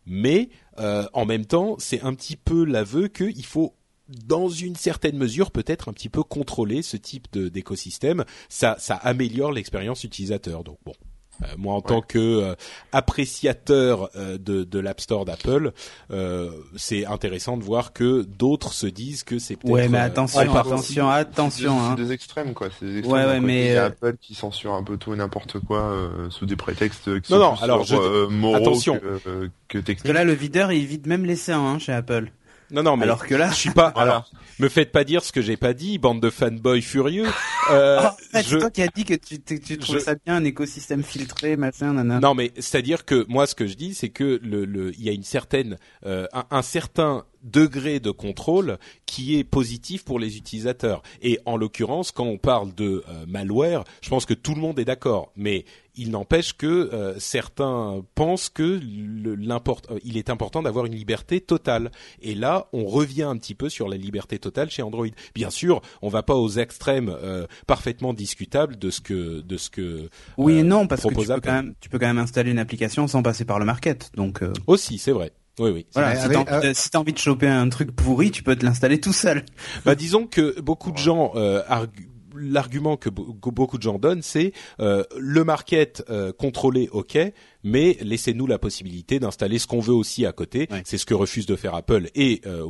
Mais 0.06 0.48
euh, 0.78 1.06
en 1.12 1.24
même 1.24 1.46
temps, 1.46 1.76
c'est 1.78 2.00
un 2.02 2.14
petit 2.14 2.36
peu 2.36 2.64
l'aveu 2.64 3.08
qu'il 3.08 3.44
faut 3.44 3.74
dans 4.08 4.48
une 4.48 4.76
certaine 4.76 5.16
mesure 5.16 5.50
peut-être 5.50 5.88
un 5.88 5.92
petit 5.92 6.08
peu 6.08 6.22
contrôler 6.22 6.82
ce 6.82 6.96
type 6.96 7.36
d'écosystème. 7.36 8.24
Ça, 8.48 8.76
ça 8.78 8.96
améliore 8.96 9.52
l'expérience 9.52 10.04
utilisateur. 10.04 10.64
Donc 10.64 10.78
bon. 10.84 10.94
Euh, 11.42 11.46
moi, 11.58 11.74
en 11.74 11.80
tant 11.80 12.00
que 12.02 12.18
euh, 12.18 12.54
appréciateur 12.92 14.10
euh, 14.16 14.38
de, 14.38 14.64
de 14.64 14.78
l'App 14.78 15.00
Store 15.00 15.24
d'Apple, 15.24 15.72
euh, 16.10 16.50
c'est 16.76 17.04
intéressant 17.06 17.56
de 17.56 17.62
voir 17.64 17.92
que 17.92 18.22
d'autres 18.22 18.72
se 18.72 18.86
disent 18.86 19.22
que 19.24 19.38
c'est 19.38 19.56
peut-être 19.56 19.72
Ouais 19.72 19.88
mais 19.88 19.98
euh, 19.98 20.02
attention 20.04 20.40
attention 20.54 21.08
attention 21.10 21.78
C'est 21.80 21.86
hein. 21.86 21.94
des 21.94 22.12
extrêmes, 22.12 22.54
quoi. 22.54 22.68
C'est 22.78 22.86
des 22.86 22.98
extrêmes. 22.98 23.20
Ouais, 23.20 23.26
ouais, 23.26 23.40
mais, 23.40 23.66
il 23.66 23.72
y 23.72 23.76
a 23.76 23.84
euh, 23.84 23.86
Apple 23.88 24.16
qui 24.20 24.34
censure 24.34 24.72
un 24.74 24.82
peu 24.82 24.96
tout 24.96 25.12
et 25.14 25.16
n'importe 25.16 25.58
quoi 25.60 25.80
euh, 25.82 26.30
sous 26.30 26.46
des 26.46 26.56
prétextes 26.56 27.20
qui 27.20 27.32
Non, 27.32 27.38
sont 27.38 27.44
non, 27.50 27.54
plus 27.56 27.64
alors, 27.64 27.86
sur, 27.86 28.02
je- 28.02 28.08
euh, 28.08 28.28
moraux 28.28 28.56
attention. 28.56 28.98
que, 28.98 29.28
euh, 29.28 29.48
que 29.68 29.78
Parce 29.78 30.02
que 30.02 30.12
là 30.12 30.24
le 30.24 30.32
videur 30.34 30.72
il 30.72 30.86
vide 30.86 31.06
même 31.06 31.24
les 31.24 31.36
seins 31.36 31.60
hein, 31.60 31.78
chez 31.78 31.92
Apple. 31.92 32.30
Non, 32.72 32.82
non, 32.82 32.96
mais 32.96 33.04
Alors 33.04 33.26
que 33.26 33.34
là 33.34 33.50
je 33.50 33.54
suis 33.56 33.70
pas. 33.70 33.88
Alors, 33.96 34.30
me 34.58 34.68
faites 34.68 34.92
pas 34.92 35.04
dire 35.04 35.22
ce 35.22 35.30
que 35.32 35.42
j'ai 35.42 35.56
pas 35.56 35.74
dit, 35.74 35.98
bande 35.98 36.20
de 36.20 36.30
fanboys 36.30 36.82
furieux. 36.82 37.26
Euh, 37.70 38.00
en 38.06 38.10
fait, 38.12 38.42
je- 38.42 38.48
c'est 38.48 38.58
toi 38.58 38.70
qui 38.70 38.82
as 38.82 38.88
dit 38.88 39.04
que 39.04 39.14
tu, 39.14 39.40
tu, 39.40 39.60
tu 39.60 39.78
trouvais 39.78 39.98
je- 40.00 40.04
ça 40.04 40.14
bien 40.14 40.36
un 40.36 40.44
écosystème 40.44 41.02
filtré, 41.02 41.56
machin. 41.56 41.92
Non, 41.92 42.34
mais 42.34 42.50
c'est-à-dire 42.56 43.04
que 43.04 43.24
moi, 43.28 43.46
ce 43.46 43.54
que 43.54 43.66
je 43.66 43.74
dis, 43.74 43.94
c'est 43.94 44.08
que 44.10 44.40
le, 44.42 44.64
le, 44.64 44.92
il 44.94 45.02
y 45.02 45.08
a 45.08 45.12
une 45.12 45.22
certaine, 45.22 45.76
euh, 46.06 46.26
un, 46.32 46.44
un 46.50 46.62
certain 46.62 47.24
degré 47.42 47.98
de 47.98 48.10
contrôle 48.12 48.78
qui 49.04 49.36
est 49.36 49.42
positif 49.44 50.04
pour 50.04 50.18
les 50.20 50.36
utilisateurs. 50.36 51.02
Et 51.22 51.40
en 51.44 51.56
l'occurrence, 51.56 52.12
quand 52.12 52.24
on 52.24 52.38
parle 52.38 52.72
de 52.74 53.02
euh, 53.08 53.24
malware, 53.26 53.82
je 54.00 54.08
pense 54.10 54.26
que 54.26 54.34
tout 54.34 54.54
le 54.54 54.60
monde 54.60 54.78
est 54.78 54.84
d'accord. 54.84 55.32
Mais 55.36 55.64
il 55.94 56.10
n'empêche 56.10 56.54
que 56.54 56.66
euh, 56.92 57.18
certains 57.18 58.02
pensent 58.14 58.48
que 58.48 58.62
euh, 58.62 59.98
il 60.04 60.16
est 60.16 60.30
important 60.30 60.62
d'avoir 60.62 60.86
une 60.86 60.94
liberté 60.94 61.40
totale. 61.40 61.90
Et 62.20 62.34
là, 62.34 62.68
on 62.72 62.84
revient 62.86 63.22
un 63.24 63.36
petit 63.36 63.54
peu 63.54 63.68
sur 63.68 63.88
la 63.88 63.96
liberté 63.96 64.38
totale 64.38 64.70
chez 64.70 64.82
Android. 64.82 65.06
Bien 65.34 65.50
sûr, 65.50 65.82
on 66.00 66.08
va 66.08 66.22
pas 66.22 66.34
aux 66.34 66.48
extrêmes 66.50 67.08
euh, 67.10 67.46
parfaitement 67.66 68.14
discutables 68.14 68.78
de 68.78 68.90
ce 68.90 69.00
que 69.00 69.40
de 69.40 69.56
ce 69.56 69.70
que 69.70 70.08
Oui 70.38 70.54
et 70.54 70.60
euh, 70.60 70.64
non, 70.64 70.86
parce 70.86 71.02
que 71.02 71.08
tu 71.08 71.14
peux, 71.28 71.40
quand 71.40 71.52
même, 71.52 71.74
tu 71.80 71.88
peux 71.88 71.98
quand 71.98 72.06
même 72.06 72.18
installer 72.18 72.50
une 72.50 72.58
application 72.58 73.06
sans 73.06 73.22
passer 73.22 73.44
par 73.44 73.58
le 73.58 73.64
market. 73.64 74.10
Donc 74.14 74.42
euh, 74.42 74.52
aussi, 74.66 74.98
c'est 74.98 75.12
vrai. 75.12 75.32
Oui, 75.58 75.68
oui. 75.70 75.86
voilà, 75.92 76.16
si 76.16 76.28
t'as 76.30 76.38
envie, 76.38 76.68
de- 76.68 76.72
si 76.72 76.90
t'as 76.90 76.98
envie 76.98 77.12
de 77.12 77.18
choper 77.18 77.46
un 77.46 77.68
truc 77.68 77.90
pourri, 77.94 78.30
tu 78.30 78.42
peux 78.42 78.56
te 78.56 78.64
l'installer 78.64 78.98
tout 78.98 79.12
seul. 79.12 79.44
Bah, 79.84 79.94
disons 79.94 80.26
que 80.26 80.58
beaucoup 80.62 80.90
de 80.92 80.96
gens 80.96 81.32
euh, 81.34 81.62
argu- 81.68 82.08
L'argument 82.36 82.96
que 82.96 83.08
be- 83.08 83.38
que 83.40 83.50
beaucoup 83.50 83.78
de 83.78 83.82
gens 83.82 83.98
donnent, 83.98 84.22
c'est 84.22 84.52
euh, 84.80 85.04
le 85.18 85.44
market 85.44 86.04
euh, 86.10 86.32
contrôlé, 86.32 86.88
ok, 86.92 87.18
mais 87.64 87.96
laissez-nous 88.00 88.46
la 88.46 88.58
possibilité 88.58 89.18
d'installer 89.20 89.58
ce 89.58 89.66
qu'on 89.66 89.80
veut 89.80 89.92
aussi 89.94 90.26
à 90.26 90.32
côté. 90.32 90.66
Ouais. 90.70 90.82
C'est 90.84 90.98
ce 90.98 91.06
que 91.06 91.14
refuse 91.14 91.46
de 91.46 91.56
faire 91.56 91.74
Apple 91.74 92.08
et 92.14 92.40
euh, 92.46 92.66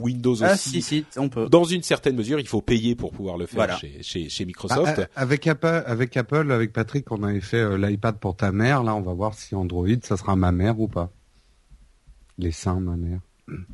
Windows 0.00 0.36
Ah 0.42 0.54
aussi. 0.54 0.70
si 0.70 0.82
si, 0.82 1.04
on 1.16 1.28
peut. 1.28 1.48
Dans 1.48 1.64
une 1.64 1.82
certaine 1.82 2.16
mesure, 2.16 2.40
il 2.40 2.48
faut 2.48 2.62
payer 2.62 2.94
pour 2.94 3.10
pouvoir 3.12 3.36
le 3.36 3.46
faire 3.46 3.56
Voilà. 3.56 3.76
chez, 3.76 4.02
chez, 4.02 4.28
chez 4.28 4.44
Microsoft. 4.44 4.98
euh, 5.00 5.06
avec 5.16 5.46
Apple, 5.46 5.82
avec 5.86 6.16
Apple, 6.16 6.50
avec 6.52 6.72
Patrick, 6.72 7.10
on 7.12 7.22
avait 7.22 7.40
fait 7.40 7.58
euh, 7.58 7.76
l'iPad 7.76 8.18
pour 8.18 8.36
ta 8.36 8.52
mère. 8.52 8.82
Là, 8.82 8.94
on 8.94 9.02
va 9.02 9.12
voir 9.12 9.34
si 9.34 9.54
Android, 9.54 9.86
ça 10.02 10.16
sera 10.16 10.36
ma 10.36 10.52
mère 10.52 10.80
ou 10.80 10.88
pas. 10.88 11.10
Les 12.38 12.52
seins, 12.52 12.80
ma 12.80 12.96
mère. 12.96 13.20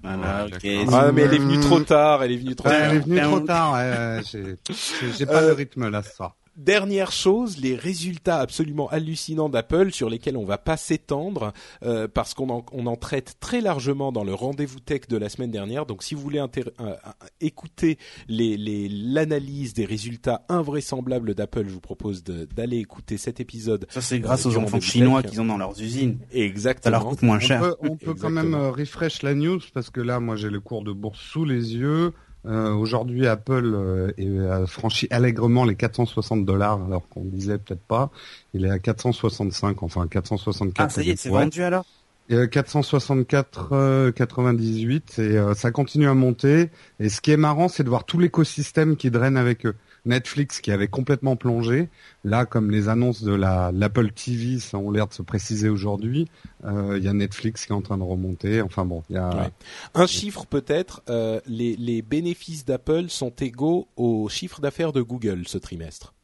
Voilà, 0.02 0.44
Ouais, 0.44 0.52
ok. 0.54 0.62
d'accord. 0.62 0.94
ah, 1.00 1.12
mais 1.12 1.22
elle 1.22 1.34
est 1.34 1.38
venue 1.38 1.60
trop 1.60 1.80
tard. 1.80 2.22
Elle 2.22 2.32
est 2.32 2.36
venue 2.36 2.54
trop 2.56 2.68
tard. 2.68 2.78
elle 2.80 2.96
est 2.96 3.00
venue 3.00 3.20
trop 3.20 3.40
tard. 3.40 3.72
ouais, 3.74 3.90
ouais, 3.90 4.20
j'ai- 4.30 4.56
j'ai 4.68 5.12
j'ai 5.12 5.26
pas 5.26 5.42
Euh, 5.42 5.48
le 5.48 5.52
rythme 5.54 5.88
là 5.88 6.02
ce 6.02 6.14
soir. 6.14 6.34
Dernière 6.56 7.12
chose, 7.12 7.58
les 7.58 7.74
résultats 7.76 8.38
absolument 8.38 8.88
hallucinants 8.88 9.50
d'Apple 9.50 9.92
sur 9.92 10.08
lesquels 10.08 10.38
on 10.38 10.46
va 10.46 10.56
pas 10.56 10.78
s'étendre 10.78 11.52
euh, 11.84 12.08
parce 12.08 12.32
qu'on 12.32 12.48
en, 12.48 12.64
on 12.72 12.86
en 12.86 12.96
traite 12.96 13.34
très 13.40 13.60
largement 13.60 14.10
dans 14.10 14.24
le 14.24 14.32
rendez-vous 14.32 14.80
tech 14.80 15.02
de 15.10 15.18
la 15.18 15.28
semaine 15.28 15.50
dernière. 15.50 15.84
Donc 15.84 16.02
si 16.02 16.14
vous 16.14 16.22
voulez 16.22 16.38
euh, 16.38 16.46
euh, 16.80 16.94
écouter 17.42 17.98
les, 18.28 18.56
les, 18.56 18.88
l'analyse 18.88 19.74
des 19.74 19.84
résultats 19.84 20.46
invraisemblables 20.48 21.34
d'Apple, 21.34 21.64
je 21.66 21.72
vous 21.74 21.80
propose 21.80 22.24
de- 22.24 22.46
d'aller 22.46 22.78
écouter 22.78 23.18
cet 23.18 23.38
épisode. 23.38 23.86
Ça, 23.90 24.00
c'est 24.00 24.18
grâce 24.20 24.46
Euh, 24.46 24.48
aux 24.50 24.56
enfants 24.56 24.80
chinois 24.80 25.20
tech. 25.20 25.32
qu'ils 25.32 25.42
ont 25.42 25.46
dans 25.46 25.58
leurs 25.58 25.78
usines. 25.82 26.20
Ça 26.32 26.38
Exactement. 26.38 26.90
leur 26.92 27.06
coûte 27.06 27.22
moins 27.22 27.36
On 27.36 27.40
cher. 27.40 27.60
peut, 27.60 27.76
on 27.80 27.96
peut 27.96 28.14
quand 28.14 28.30
même 28.30 28.54
euh, 28.54 28.70
refresh 28.70 29.20
la 29.22 29.34
news 29.34 29.60
parce 29.74 29.90
que 29.90 30.00
là, 30.00 30.20
moi, 30.20 30.36
j'ai 30.36 30.48
le 30.48 30.60
cours 30.60 30.84
de 30.84 30.92
bourse 30.92 31.20
sous 31.20 31.44
les 31.44 31.74
yeux. 31.74 32.12
Euh, 32.46 32.72
Aujourd'hui, 32.74 33.26
Apple 33.26 33.72
euh, 33.74 34.12
est- 34.18 34.38
a 34.48 34.66
franchi 34.66 35.08
allègrement 35.10 35.64
les 35.64 35.74
460 35.74 36.44
dollars, 36.44 36.80
alors 36.86 37.08
qu'on 37.08 37.24
disait 37.24 37.58
peut-être 37.58 37.80
pas. 37.82 38.10
Il 38.54 38.64
est 38.64 38.70
à 38.70 38.78
465, 38.78 39.82
enfin 39.82 40.06
464. 40.06 40.86
Ah, 40.86 40.88
ça 40.88 41.02
y 41.02 41.10
est, 41.10 41.16
c'est 41.16 41.28
vendu 41.30 41.62
alors? 41.62 41.84
Et, 42.28 42.34
euh, 42.34 42.46
464, 42.46 43.68
euh, 43.72 44.10
98, 44.12 45.18
et 45.18 45.22
euh, 45.38 45.54
ça 45.54 45.70
continue 45.70 46.08
à 46.08 46.14
monter. 46.14 46.70
Et 47.00 47.08
ce 47.08 47.20
qui 47.20 47.30
est 47.32 47.36
marrant, 47.36 47.68
c'est 47.68 47.84
de 47.84 47.88
voir 47.88 48.04
tout 48.04 48.18
l'écosystème 48.18 48.96
qui 48.96 49.10
draine 49.10 49.36
avec 49.36 49.64
eux. 49.66 49.74
Netflix 50.06 50.60
qui 50.60 50.70
avait 50.70 50.88
complètement 50.88 51.36
plongé. 51.36 51.88
Là, 52.24 52.46
comme 52.46 52.70
les 52.70 52.88
annonces 52.88 53.22
de 53.22 53.32
la 53.34 53.70
l'Apple 53.72 54.12
TV 54.12 54.58
ça 54.58 54.78
ont 54.78 54.90
l'air 54.90 55.08
de 55.08 55.12
se 55.12 55.22
préciser 55.22 55.68
aujourd'hui, 55.68 56.28
euh, 56.64 56.96
il 56.96 57.04
y 57.04 57.08
a 57.08 57.12
Netflix 57.12 57.66
qui 57.66 57.72
est 57.72 57.74
en 57.74 57.82
train 57.82 57.98
de 57.98 58.02
remonter. 58.02 58.62
Enfin 58.62 58.84
bon, 58.84 59.02
il 59.10 59.16
y 59.16 59.18
a. 59.18 59.28
Ouais. 59.36 59.50
Un 59.94 60.06
chiffre 60.06 60.46
peut-être, 60.46 61.02
euh, 61.10 61.40
les, 61.46 61.76
les 61.76 62.00
bénéfices 62.02 62.64
d'Apple 62.64 63.08
sont 63.08 63.30
égaux 63.40 63.88
au 63.96 64.28
chiffre 64.28 64.60
d'affaires 64.60 64.92
de 64.92 65.02
Google 65.02 65.46
ce 65.46 65.58
trimestre. 65.58 66.14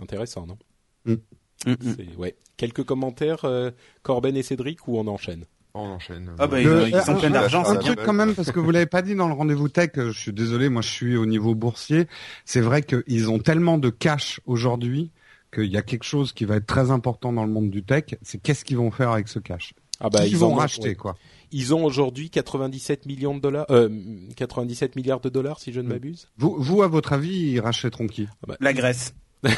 Intéressant, 0.00 0.46
non? 0.46 0.58
Mm, 1.06 1.12
mm. 1.66 1.74
C'est- 1.80 2.16
Ouais. 2.16 2.36
Quelques 2.56 2.82
commentaires, 2.84 3.44
euh, 3.44 3.70
Corben 4.02 4.36
et 4.36 4.42
Cédric, 4.42 4.88
ou 4.88 4.98
on 4.98 5.06
enchaîne? 5.06 5.44
On 5.80 5.92
enchaîne. 5.92 6.30
Ah 6.38 6.46
bah, 6.46 6.60
Le- 6.60 6.88
ils, 6.88 6.94
un- 6.96 7.30
d'argent, 7.30 7.62
truc 7.62 8.00
quand 8.04 8.12
même 8.12 8.34
parce 8.34 8.50
que 8.50 8.60
vous 8.60 8.70
l'avez 8.70 8.86
pas 8.86 9.02
dit 9.02 9.14
dans 9.14 9.28
le 9.28 9.34
rendez-vous 9.34 9.68
tech. 9.68 9.90
euh, 9.98 10.10
Je 10.12 10.18
suis 10.18 10.32
désolé, 10.32 10.68
moi 10.68 10.82
je 10.82 10.88
suis 10.90 11.16
au 11.16 11.26
niveau 11.26 11.54
boursier. 11.54 12.06
C'est 12.44 12.60
vrai 12.60 12.82
qu'ils 12.82 13.30
ont 13.30 13.38
tellement 13.38 13.78
de 13.78 13.90
cash 13.90 14.40
aujourd'hui 14.46 15.10
qu'il 15.54 15.66
y 15.66 15.76
a 15.76 15.82
quelque 15.82 16.04
chose 16.04 16.32
qui 16.32 16.44
va 16.44 16.56
être 16.56 16.66
très 16.66 16.90
important 16.90 17.32
dans 17.32 17.44
le 17.44 17.50
monde 17.52 17.70
du 17.70 17.82
tech. 17.82 18.04
C'est 18.22 18.38
qu'est-ce 18.42 18.64
qu'ils 18.64 18.76
vont 18.76 18.90
faire 18.90 19.10
avec 19.12 19.28
ce 19.28 19.38
cash? 19.38 19.72
Ah 20.00 20.10
bah 20.10 20.26
Ils, 20.26 20.36
vont 20.36 20.52
ont- 20.52 20.56
racheter 20.56 20.88
ouais. 20.90 20.94
quoi? 20.94 21.16
Ils 21.50 21.74
ont 21.74 21.84
aujourd'hui 21.84 22.28
97 22.30 23.06
millions 23.06 23.34
de 23.34 23.40
dollars, 23.40 23.66
euh, 23.70 23.88
97 24.36 24.96
milliards 24.96 25.20
de 25.20 25.28
dollars 25.30 25.58
si 25.60 25.72
je 25.72 25.80
ne 25.80 25.88
m'abuse. 25.88 26.28
Vous, 26.36 26.56
vous, 26.58 26.82
à 26.82 26.88
votre 26.88 27.12
avis, 27.14 27.52
ils 27.52 27.60
rachèteront 27.60 28.06
qui? 28.06 28.28
La 28.60 28.72
Grèce. 28.74 29.14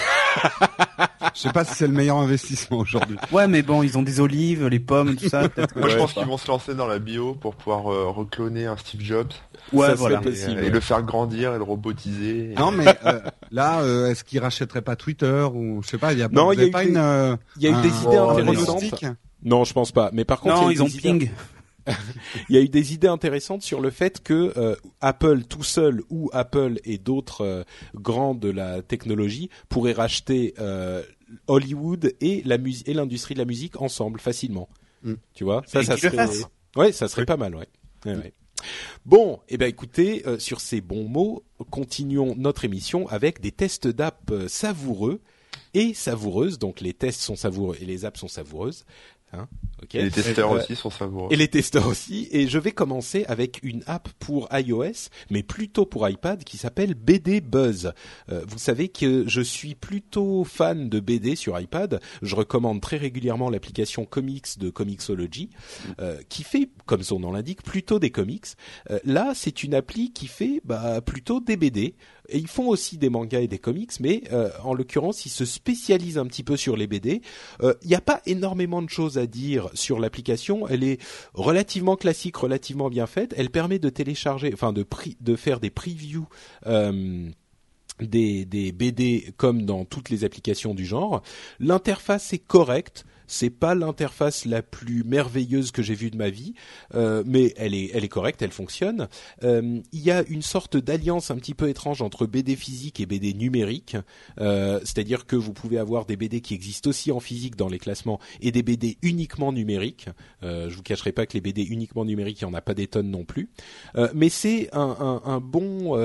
Je 1.34 1.40
sais 1.40 1.52
pas 1.52 1.64
si 1.64 1.74
c'est 1.74 1.86
le 1.86 1.92
meilleur 1.92 2.16
investissement 2.16 2.78
aujourd'hui. 2.78 3.16
Ouais, 3.32 3.46
mais 3.46 3.62
bon, 3.62 3.82
ils 3.82 3.98
ont 3.98 4.02
des 4.02 4.20
olives, 4.20 4.66
les 4.66 4.80
pommes, 4.80 5.16
tout 5.16 5.28
ça. 5.28 5.48
que- 5.48 5.60
Moi, 5.78 5.88
je 5.88 5.96
pense 5.96 6.12
qu'ils 6.14 6.24
vont 6.24 6.38
se 6.38 6.48
lancer 6.48 6.74
dans 6.74 6.86
la 6.86 6.98
bio 6.98 7.34
pour 7.34 7.54
pouvoir 7.54 7.92
euh, 7.92 8.08
recloner 8.08 8.66
un 8.66 8.76
Steve 8.76 9.00
Jobs 9.02 9.32
Ouais, 9.72 9.88
Ça 9.88 9.94
voilà. 9.94 10.18
et, 10.20 10.22
possible. 10.22 10.64
et 10.64 10.70
le 10.70 10.80
faire 10.80 11.02
grandir 11.02 11.54
et 11.54 11.58
le 11.58 11.62
robotiser. 11.64 12.54
Non, 12.58 12.70
mais 12.72 12.86
euh, 13.04 13.20
là, 13.50 13.80
euh, 13.82 14.08
est-ce 14.10 14.24
qu'ils 14.24 14.40
rachèteraient 14.40 14.82
pas 14.82 14.96
Twitter 14.96 15.46
ou 15.54 15.82
je 15.82 15.88
sais 15.88 15.98
pas 15.98 16.12
Il 16.12 16.18
y 16.18 16.22
a 16.22 16.28
pas, 16.28 16.34
Non, 16.34 16.52
il 16.52 16.60
y 16.62 16.68
a 16.68 16.70
pas 16.70 16.84
une. 16.84 17.38
Il 17.56 17.62
y 17.62 17.66
a 17.66 17.70
eu 17.70 17.74
un- 17.74 17.82
des 17.82 17.88
idées 17.88 18.16
intéressantes. 18.16 18.54
pronostic 18.78 19.06
Non, 19.44 19.64
je 19.64 19.72
pense 19.72 19.92
pas. 19.92 20.10
Mais 20.12 20.24
par 20.24 20.40
contre, 20.40 20.62
Non, 20.62 20.70
ils 20.70 20.82
ont 20.82 20.86
Ping. 20.86 21.30
Il 22.48 22.56
y 22.56 22.58
a 22.58 22.62
eu 22.62 22.68
des 22.68 22.94
idées 22.94 23.08
intéressantes 23.08 23.62
sur 23.62 23.80
le 23.80 23.90
fait 23.90 24.22
que 24.22 24.52
euh, 24.56 24.76
Apple 25.00 25.44
tout 25.44 25.62
seul 25.62 26.02
ou 26.10 26.30
Apple 26.32 26.80
et 26.84 26.98
d'autres 26.98 27.44
euh, 27.44 27.64
grands 27.94 28.34
de 28.34 28.50
la 28.50 28.82
technologie 28.82 29.50
pourraient 29.68 29.92
racheter 29.92 30.54
euh, 30.58 31.02
Hollywood 31.46 32.14
et 32.20 32.42
la 32.44 32.56
et 32.86 32.94
l'industrie 32.94 33.34
de 33.34 33.40
la 33.40 33.44
musique 33.44 33.80
ensemble 33.80 34.20
facilement. 34.20 34.68
Mm. 35.02 35.14
Tu 35.34 35.44
vois? 35.44 35.62
Ça, 35.66 35.82
serait. 35.82 36.28
Ouais, 36.76 36.92
ça 36.92 37.08
serait 37.08 37.26
pas 37.26 37.36
mal, 37.36 37.54
ouais. 37.54 37.68
Ouais, 38.04 38.16
ouais. 38.16 38.32
Bon, 39.06 39.40
eh 39.48 39.56
ben 39.56 39.66
écoutez, 39.66 40.22
sur 40.38 40.60
ces 40.60 40.82
bons 40.82 41.08
mots, 41.08 41.42
continuons 41.70 42.34
notre 42.36 42.66
émission 42.66 43.08
avec 43.08 43.40
des 43.40 43.52
tests 43.52 43.88
d'app 43.88 44.30
savoureux 44.48 45.20
et 45.74 45.94
savoureuses. 45.94 46.58
Donc 46.58 46.80
les 46.80 46.92
tests 46.92 47.20
sont 47.20 47.36
savoureux 47.36 47.76
et 47.80 47.86
les 47.86 48.04
apps 48.04 48.20
sont 48.20 48.28
savoureuses. 48.28 48.84
Hein. 49.32 49.48
Et 49.94 50.02
les 50.02 50.10
testeurs 50.10 50.52
Euh, 50.52 50.58
aussi 50.58 50.76
sont 50.76 50.90
savoureux. 50.90 51.28
et 51.30 51.36
les 51.36 51.48
testeurs 51.48 51.86
aussi. 51.86 52.28
Et 52.32 52.48
je 52.48 52.58
vais 52.58 52.72
commencer 52.72 53.24
avec 53.28 53.60
une 53.62 53.82
app 53.86 54.08
pour 54.18 54.48
iOS, 54.52 55.08
mais 55.30 55.42
plutôt 55.42 55.86
pour 55.86 56.08
iPad, 56.08 56.44
qui 56.44 56.58
s'appelle 56.58 56.94
BD 56.94 57.40
Buzz. 57.40 57.92
Euh, 58.30 58.44
vous 58.46 58.58
savez 58.58 58.88
que 58.88 59.26
je 59.26 59.40
suis 59.40 59.74
plutôt 59.74 60.44
fan 60.44 60.88
de 60.88 61.00
BD 61.00 61.34
sur 61.36 61.58
iPad. 61.58 62.00
Je 62.22 62.36
recommande 62.36 62.80
très 62.80 62.98
régulièrement 62.98 63.48
l'application 63.50 64.04
Comics 64.04 64.58
de 64.58 64.68
Comixology, 64.70 65.50
euh, 66.00 66.18
qui 66.28 66.42
fait, 66.42 66.68
comme 66.86 67.02
son 67.02 67.20
nom 67.20 67.32
l'indique, 67.32 67.62
plutôt 67.62 67.98
des 67.98 68.10
comics. 68.10 68.46
Euh, 68.90 68.98
là, 69.04 69.32
c'est 69.34 69.62
une 69.62 69.74
appli 69.74 70.12
qui 70.12 70.26
fait 70.26 70.60
bah, 70.64 71.00
plutôt 71.00 71.40
des 71.40 71.56
BD. 71.56 71.94
Ils 72.32 72.46
font 72.48 72.68
aussi 72.68 72.98
des 72.98 73.10
mangas 73.10 73.40
et 73.40 73.48
des 73.48 73.58
comics, 73.58 73.92
mais 74.00 74.22
euh, 74.32 74.50
en 74.64 74.74
l'occurrence, 74.74 75.26
ils 75.26 75.30
se 75.30 75.44
spécialisent 75.44 76.18
un 76.18 76.26
petit 76.26 76.42
peu 76.42 76.56
sur 76.56 76.76
les 76.76 76.86
BD. 76.86 77.22
Euh, 77.62 77.74
Il 77.82 77.88
n'y 77.88 77.94
a 77.94 78.00
pas 78.00 78.20
énormément 78.26 78.82
de 78.82 78.90
choses 78.90 79.18
à 79.18 79.26
dire 79.26 79.68
sur 79.74 79.98
l'application. 80.00 80.66
Elle 80.68 80.84
est 80.84 81.00
relativement 81.34 81.96
classique, 81.96 82.36
relativement 82.36 82.88
bien 82.88 83.06
faite. 83.06 83.34
Elle 83.36 83.50
permet 83.50 83.78
de 83.78 83.88
télécharger, 83.88 84.50
enfin 84.52 84.72
de, 84.72 85.36
faire 85.36 85.60
des 85.60 85.70
previews. 85.70 86.28
euh, 86.66 87.30
des 88.00 88.72
BD 88.72 89.34
comme 89.36 89.66
dans 89.66 89.84
toutes 89.84 90.08
les 90.08 90.24
applications 90.24 90.74
du 90.74 90.86
genre. 90.86 91.22
L'interface 91.58 92.32
est 92.32 92.38
correcte. 92.38 93.04
C'est 93.30 93.48
pas 93.48 93.76
l'interface 93.76 94.44
la 94.44 94.60
plus 94.60 95.04
merveilleuse 95.04 95.70
que 95.70 95.82
j'ai 95.82 95.94
vue 95.94 96.10
de 96.10 96.16
ma 96.16 96.30
vie, 96.30 96.54
euh, 96.96 97.22
mais 97.24 97.54
elle 97.56 97.76
est, 97.76 97.90
elle 97.94 98.02
est 98.02 98.08
correcte, 98.08 98.42
elle 98.42 98.50
fonctionne. 98.50 99.08
Euh, 99.44 99.78
il 99.92 100.00
y 100.00 100.10
a 100.10 100.24
une 100.28 100.42
sorte 100.42 100.76
d'alliance 100.76 101.30
un 101.30 101.36
petit 101.36 101.54
peu 101.54 101.68
étrange 101.68 102.02
entre 102.02 102.26
BD 102.26 102.56
physique 102.56 102.98
et 102.98 103.06
BD 103.06 103.32
numérique, 103.32 103.96
euh, 104.40 104.80
c'est-à-dire 104.80 105.26
que 105.26 105.36
vous 105.36 105.52
pouvez 105.52 105.78
avoir 105.78 106.06
des 106.06 106.16
BD 106.16 106.40
qui 106.40 106.54
existent 106.54 106.90
aussi 106.90 107.12
en 107.12 107.20
physique 107.20 107.54
dans 107.54 107.68
les 107.68 107.78
classements 107.78 108.18
et 108.40 108.50
des 108.50 108.64
BD 108.64 108.98
uniquement 109.00 109.52
numériques. 109.52 110.08
Je 110.42 110.74
vous 110.74 110.82
cacherai 110.82 111.12
pas 111.12 111.26
que 111.26 111.34
les 111.34 111.40
BD 111.40 111.62
uniquement 111.62 112.04
numériques, 112.04 112.40
il 112.40 112.44
y 112.44 112.46
en 112.46 112.54
a 112.54 112.60
pas 112.60 112.74
des 112.74 112.88
tonnes 112.88 113.10
non 113.10 113.24
plus. 113.24 113.48
Mais 114.12 114.28
c'est 114.28 114.68
un, 114.72 115.20
un, 115.24 115.40
bon 115.40 115.96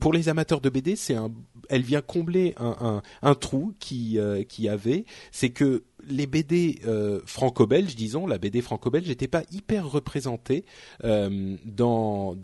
pour 0.00 0.12
les 0.14 0.30
amateurs 0.30 0.62
de 0.62 0.70
BD, 0.70 0.96
c'est 0.96 1.14
un, 1.14 1.30
elle 1.70 1.82
vient 1.82 2.02
combler 2.02 2.54
un, 2.58 3.34
trou 3.34 3.72
qui 3.78 4.18
euh, 4.18 4.42
avait, 4.68 5.04
c'est 5.30 5.50
que 5.50 5.84
les 6.08 6.26
BD 6.26 6.80
euh, 6.86 7.20
franco-belges, 7.24 7.94
disons, 7.96 8.26
la 8.26 8.38
BD 8.38 8.60
franco-belge 8.60 9.08
n'était 9.08 9.28
pas 9.28 9.42
hyper 9.50 9.90
représentée 9.90 10.64
euh, 11.04 11.56
dans 11.64 12.36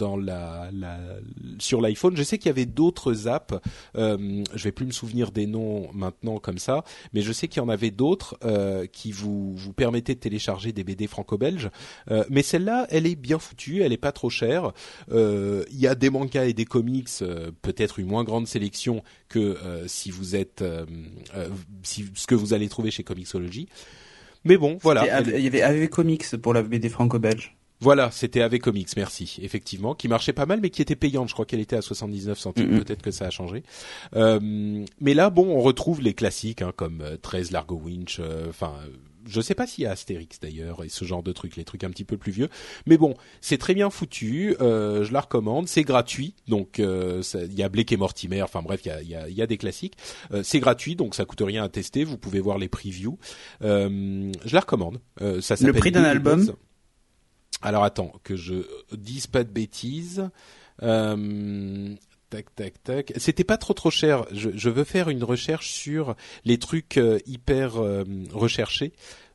sur 1.59 1.81
l'iPhone. 1.81 2.17
Je 2.17 2.23
sais 2.23 2.39
qu'il 2.39 2.49
y 2.49 2.51
avait 2.51 2.67
d'autres 2.67 3.29
apps. 3.29 3.55
Euh, 3.97 4.45
je 4.55 4.65
vais 4.65 4.73
plus 4.73 4.87
me 4.87 4.93
souvenir 4.93 5.33
des 5.33 5.47
noms 5.47 5.89
maintenant 5.93 6.39
comme 6.39 6.59
ça, 6.59 6.85
mais 7.13 7.23
je 7.23 7.33
sais 7.33 7.49
qu'il 7.49 7.63
y 7.63 7.65
en 7.65 7.69
avait 7.69 7.91
d'autres 7.91 8.37
euh, 8.45 8.87
qui 8.87 9.13
vous 9.13 9.57
permettaient 9.77 10.15
de 10.15 10.21
télécharger 10.21 10.73
des 10.73 10.85
BD 10.85 11.07
franco-belges. 11.07 11.71
Mais 12.31 12.43
celle-là, 12.43 12.87
elle 12.91 13.07
est 13.07 13.15
bien 13.15 13.39
foutue, 13.39 13.83
elle 13.83 13.93
est 13.93 13.97
pas 13.97 14.13
trop 14.13 14.31
chère. 14.31 14.73
Il 15.11 15.65
y 15.71 15.87
a 15.87 15.95
des 15.95 16.11
mangas 16.11 16.45
et 16.47 16.53
des 16.53 16.65
comics, 16.65 17.09
peut-être 17.63 17.99
une 17.99 18.07
moins 18.07 18.25
grande 18.25 18.47
sélection 18.47 19.03
que 19.29 19.39
euh, 19.39 19.87
si 19.89 20.11
vous 20.11 20.37
êtes 20.37 20.63
euh, 20.63 20.87
euh, 21.35 21.49
si, 21.83 22.07
ce 22.15 22.27
que 22.27 22.35
vous 22.35 22.55
allez 22.55 22.69
trouver 22.69 22.91
chez 22.91 23.03
Comixology. 23.05 23.69
Mais 24.45 24.57
bon, 24.57 24.79
voilà. 24.83 25.03
Av- 25.17 25.29
Il 25.35 25.41
y 25.43 25.47
avait 25.49 25.63
AV 25.63 25.89
Comics 25.89 26.37
pour 26.37 26.55
la 26.55 26.63
BD 26.63 26.89
franco-belge. 26.89 27.57
Voilà, 27.81 28.11
c'était 28.11 28.41
avec 28.41 28.63
Comics, 28.63 28.89
merci. 28.97 29.39
Effectivement, 29.43 29.95
qui 29.95 30.09
marchait 30.09 30.33
pas 30.33 30.47
mal, 30.47 30.61
mais 30.63 30.71
qui 30.71 30.81
était 30.81 30.97
payante. 30.97 31.29
Je 31.29 31.35
crois 31.35 31.45
qu'elle 31.45 31.61
était 31.61 31.77
à 31.77 31.83
79 31.83 32.39
centimes. 32.39 32.71
Mhm. 32.71 32.85
Peut-être 32.85 33.03
que 33.03 33.11
ça 33.11 33.27
a 33.27 33.31
changé. 33.31 33.65
Euh, 34.15 34.39
mais 35.01 35.13
là, 35.13 35.29
bon, 35.29 35.47
on 35.55 35.61
retrouve 35.61 36.01
les 36.01 36.15
classiques 36.15 36.63
hein, 36.63 36.73
comme 36.75 37.03
euh, 37.03 37.17
13 37.21 37.51
Largo 37.51 37.75
Winch. 37.85 38.21
Enfin, 38.49 38.73
euh, 38.85 38.89
je 39.27 39.41
sais 39.41 39.55
pas 39.55 39.67
s'il 39.67 39.85
y 39.85 39.87
a 39.87 39.93
Astérix 39.93 40.41
d'ailleurs 40.41 40.85
et 40.85 40.89
ce 40.89 41.05
genre 41.05 41.23
de 41.23 41.33
trucs, 41.33 41.57
les 41.57 41.65
trucs 41.65 41.85
un 41.85 41.91
petit 41.91 42.05
peu 42.05 42.17
plus 42.17 42.33
vieux. 42.33 42.49
Mais 42.87 42.97
bon, 42.97 43.15
c'est 43.41 43.59
très 43.59 43.75
bien 43.75 43.91
foutu. 43.91 44.57
euh, 44.61 45.05
je 45.05 45.13
la 45.13 45.21
recommande. 45.21 45.69
C'est 45.69 45.83
gratuit, 45.83 46.35
donc 46.49 46.81
euh, 46.81 47.23
il 47.35 47.55
y 47.55 47.63
a 47.63 47.69
Blake 47.69 47.93
et 47.93 47.97
Mortimer. 47.97 48.43
Enfin 48.43 48.63
bref, 48.63 48.81
il 48.85 48.89
y 48.89 48.91
a, 48.91 49.03
il 49.03 49.09
y, 49.09 49.15
a, 49.15 49.29
il 49.29 49.35
y 49.35 49.43
a 49.43 49.47
des 49.47 49.59
classiques. 49.59 49.97
Euh, 50.33 50.43
c'est 50.43 50.61
gratuit, 50.61 50.97
donc 50.97 51.15
ça 51.15 51.25
coûte 51.25 51.43
rien 51.45 51.65
à 51.65 51.69
tester. 51.69 52.05
Vous 52.05 52.19
pouvez 52.19 52.41
voir 52.41 52.59
les 52.59 52.69
previews. 52.69 53.19
Je 53.61 54.55
la 54.55 54.61
recommande. 54.61 55.01
Ça 55.41 55.55
Le 55.61 55.73
prix 55.73 55.93
d'un 55.93 56.05
album. 56.05 56.53
Alors 57.63 57.85
attends, 57.85 58.13
que 58.23 58.37
je 58.37 58.55
dise 58.93 59.27
pas 59.27 59.43
de 59.45 59.51
bêtises. 59.51 60.29
Euh, 60.83 61.95
tac, 62.31 62.55
tac, 62.55 62.83
tac. 62.83 63.13
C'était 63.17 63.45
pas 63.45 63.57
trop 63.57 63.75
trop 63.75 63.91
cher. 63.91 64.25
Je, 64.33 64.51
je 64.55 64.69
veux 64.71 64.85
faire 64.85 65.09
une 65.09 65.25
recherche 65.25 65.71
sur 65.71 66.17
les 66.45 66.59
trucs 66.59 66.97
euh, 66.99 67.19
hyper 67.27 67.77
euh, 67.83 68.05
recherchés, 68.33 68.93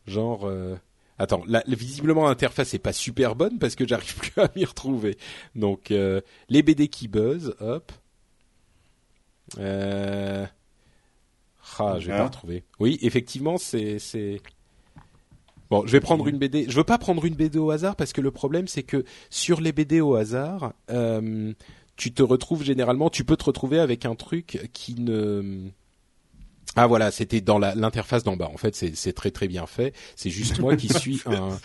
genre. 0.08 0.46
euh, 0.46 0.76
Attends, 1.20 1.44
là, 1.46 1.64
visiblement 1.68 2.28
l'interface 2.28 2.74
est 2.74 2.80
pas 2.80 2.94
super 2.94 3.36
bonne 3.36 3.60
parce 3.60 3.76
que 3.76 3.88
j'arrive 3.88 4.16
plus 4.18 4.42
à 4.42 4.50
m'y 4.56 4.66
retrouver. 4.66 5.18
Donc 5.56 5.90
les 5.92 6.64
BD 6.64 6.88
qui 6.88 7.08
buzz, 7.08 7.56
hop. 7.60 7.92
Euh... 9.60 10.46
Ah, 11.80 11.98
je 12.00 12.08
vais 12.08 12.14
Ah. 12.14 12.18
pas 12.20 12.26
retrouver. 12.26 12.64
Oui, 12.80 12.98
effectivement, 13.02 13.58
c'est 13.58 14.00
c'est. 14.00 14.42
Bon, 15.70 15.86
je 15.86 15.92
vais 15.94 16.00
prendre 16.02 16.28
une 16.28 16.38
BD. 16.38 16.66
Je 16.68 16.76
veux 16.76 16.84
pas 16.84 16.98
prendre 16.98 17.24
une 17.26 17.36
BD 17.36 17.58
au 17.60 17.72
hasard 17.72 17.96
parce 17.96 18.14
que 18.14 18.20
le 18.22 18.32
problème 18.32 18.68
c'est 18.68 18.84
que 18.84 19.06
sur 19.30 19.62
les 19.62 19.72
BD 19.72 20.02
au 20.02 20.16
hasard, 20.16 20.74
euh, 20.90 21.54
tu 22.02 22.12
te 22.12 22.24
retrouves 22.24 22.64
généralement, 22.64 23.12
tu 23.12 23.24
peux 23.24 23.38
te 23.38 23.44
retrouver 23.44 23.78
avec 23.78 24.08
un 24.08 24.16
truc 24.16 24.68
qui 24.74 24.96
ne. 24.96 25.70
Ah 26.76 26.88
voilà, 26.88 27.12
c'était 27.12 27.42
dans 27.42 27.60
l'interface 27.60 28.24
d'en 28.24 28.36
bas. 28.36 28.50
En 28.52 28.58
fait, 28.58 28.76
c'est 28.76 29.14
très 29.14 29.30
très 29.30 29.48
bien 29.48 29.68
fait. 29.68 29.94
C'est 30.16 30.32
juste 30.32 30.58
moi 30.60 30.76
qui 30.76 30.90
suis 30.90 31.22
un 31.28 31.60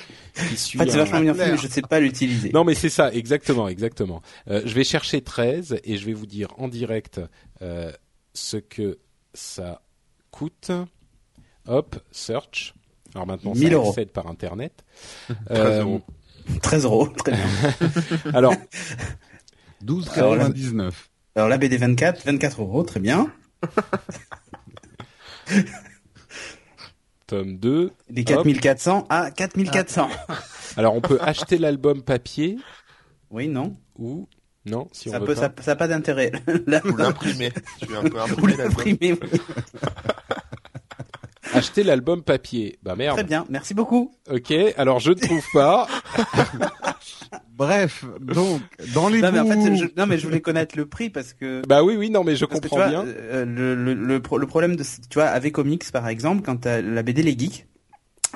qui 0.50 0.58
suis 0.58 0.78
En 0.78 0.84
fait, 0.84 0.90
c'est 0.90 0.98
vachement 0.98 1.20
bien 1.20 1.32
fait, 1.32 1.52
mais 1.52 1.56
je 1.56 1.66
sais 1.66 1.80
pas 1.80 2.00
l'utiliser. 2.00 2.50
non, 2.52 2.64
mais 2.64 2.74
c'est 2.74 2.90
ça, 2.90 3.14
exactement, 3.14 3.66
exactement. 3.66 4.20
Euh, 4.50 4.60
je 4.66 4.74
vais 4.74 4.84
chercher 4.84 5.22
13 5.22 5.80
et 5.82 5.96
je 5.96 6.04
vais 6.04 6.12
vous 6.12 6.26
dire 6.26 6.48
en 6.58 6.68
direct 6.68 7.18
euh, 7.62 7.90
ce 8.34 8.58
que 8.58 8.98
ça 9.32 9.80
coûte. 10.30 10.70
Hop, 11.66 11.96
search. 12.10 12.74
Alors 13.14 13.26
maintenant, 13.26 13.54
1000 13.54 13.68
ça 13.68 13.74
euros. 13.74 13.88
accède 13.88 14.10
par 14.10 14.26
internet. 14.26 14.84
13 15.46 15.80
euros. 15.80 16.02
13 16.62 16.84
euros, 16.84 17.08
très 17.08 17.32
bien. 17.32 17.46
Alors, 18.34 18.54
12,99. 19.84 20.92
Alors 21.34 21.48
la 21.48 21.58
BD 21.58 21.76
24, 21.76 22.24
24 22.24 22.62
euros, 22.62 22.82
très 22.82 23.00
bien. 23.00 23.30
tome 27.26 27.58
2. 27.58 27.92
Des 28.10 28.22
Hop. 28.22 28.44
4400 28.44 29.06
à 29.08 29.30
4400. 29.30 30.08
Alors, 30.76 30.94
on 30.94 31.00
peut 31.00 31.18
acheter 31.20 31.58
l'album 31.58 32.02
papier 32.02 32.58
Oui, 33.30 33.48
non. 33.48 33.76
ou 33.98 34.28
non, 34.66 34.88
si 34.92 35.10
Ça 35.10 35.16
on 35.16 35.20
veut 35.20 35.26
peut, 35.26 35.34
pas. 35.34 35.40
ça, 35.42 35.52
ça 35.60 35.72
a 35.72 35.76
pas 35.76 35.86
d'intérêt. 35.88 36.32
Ou 36.48 36.96
l'imprimer. 36.96 37.52
tu 37.78 37.86
veux 37.86 37.98
un 37.98 38.02
peu 38.02 38.20
imprimer 38.20 38.56
l'album. 38.56 38.84
oui. 41.56 41.58
Acheter 41.58 41.82
l'album 41.82 42.22
papier. 42.22 42.78
Bah 42.82 42.96
merde. 42.96 43.16
Très 43.16 43.24
bien, 43.24 43.44
merci 43.48 43.74
beaucoup. 43.74 44.12
Ok, 44.30 44.52
alors 44.76 44.98
je 45.00 45.10
ne 45.10 45.14
trouve 45.18 45.44
pas. 45.52 45.86
Bref, 47.56 48.04
donc 48.20 48.60
dans 48.94 49.08
les 49.08 49.20
Non 49.22 49.32
mais 49.32 49.38
en 49.40 49.46
fait, 49.46 49.54
bouts- 49.56 49.76
je, 49.76 49.84
non 49.96 50.06
mais 50.06 50.18
je 50.18 50.26
voulais 50.26 50.40
connaître 50.42 50.76
le 50.76 50.86
prix 50.86 51.08
parce 51.08 51.32
que 51.32 51.62
bah 51.66 51.82
oui, 51.82 51.96
oui, 51.96 52.10
non, 52.10 52.22
mais 52.22 52.36
je 52.36 52.44
parce 52.44 52.60
que, 52.60 52.66
tu 52.66 52.70
comprends 52.70 52.88
vois, 52.90 53.02
bien. 53.04 53.04
euh, 53.06 53.44
le, 53.46 53.74
le, 53.74 53.94
le, 53.94 54.20
pro- 54.20 54.36
le 54.38 54.46
problème 54.46 54.76
de 54.76 54.82
tu 54.84 55.14
vois 55.14 55.24
avec 55.26 55.54
comics 55.54 55.90
par 55.90 56.06
exemple 56.08 56.42
quand 56.42 56.56
t'as 56.58 56.82
la 56.82 57.02
BD 57.02 57.22
les 57.22 57.36
geeks 57.38 57.66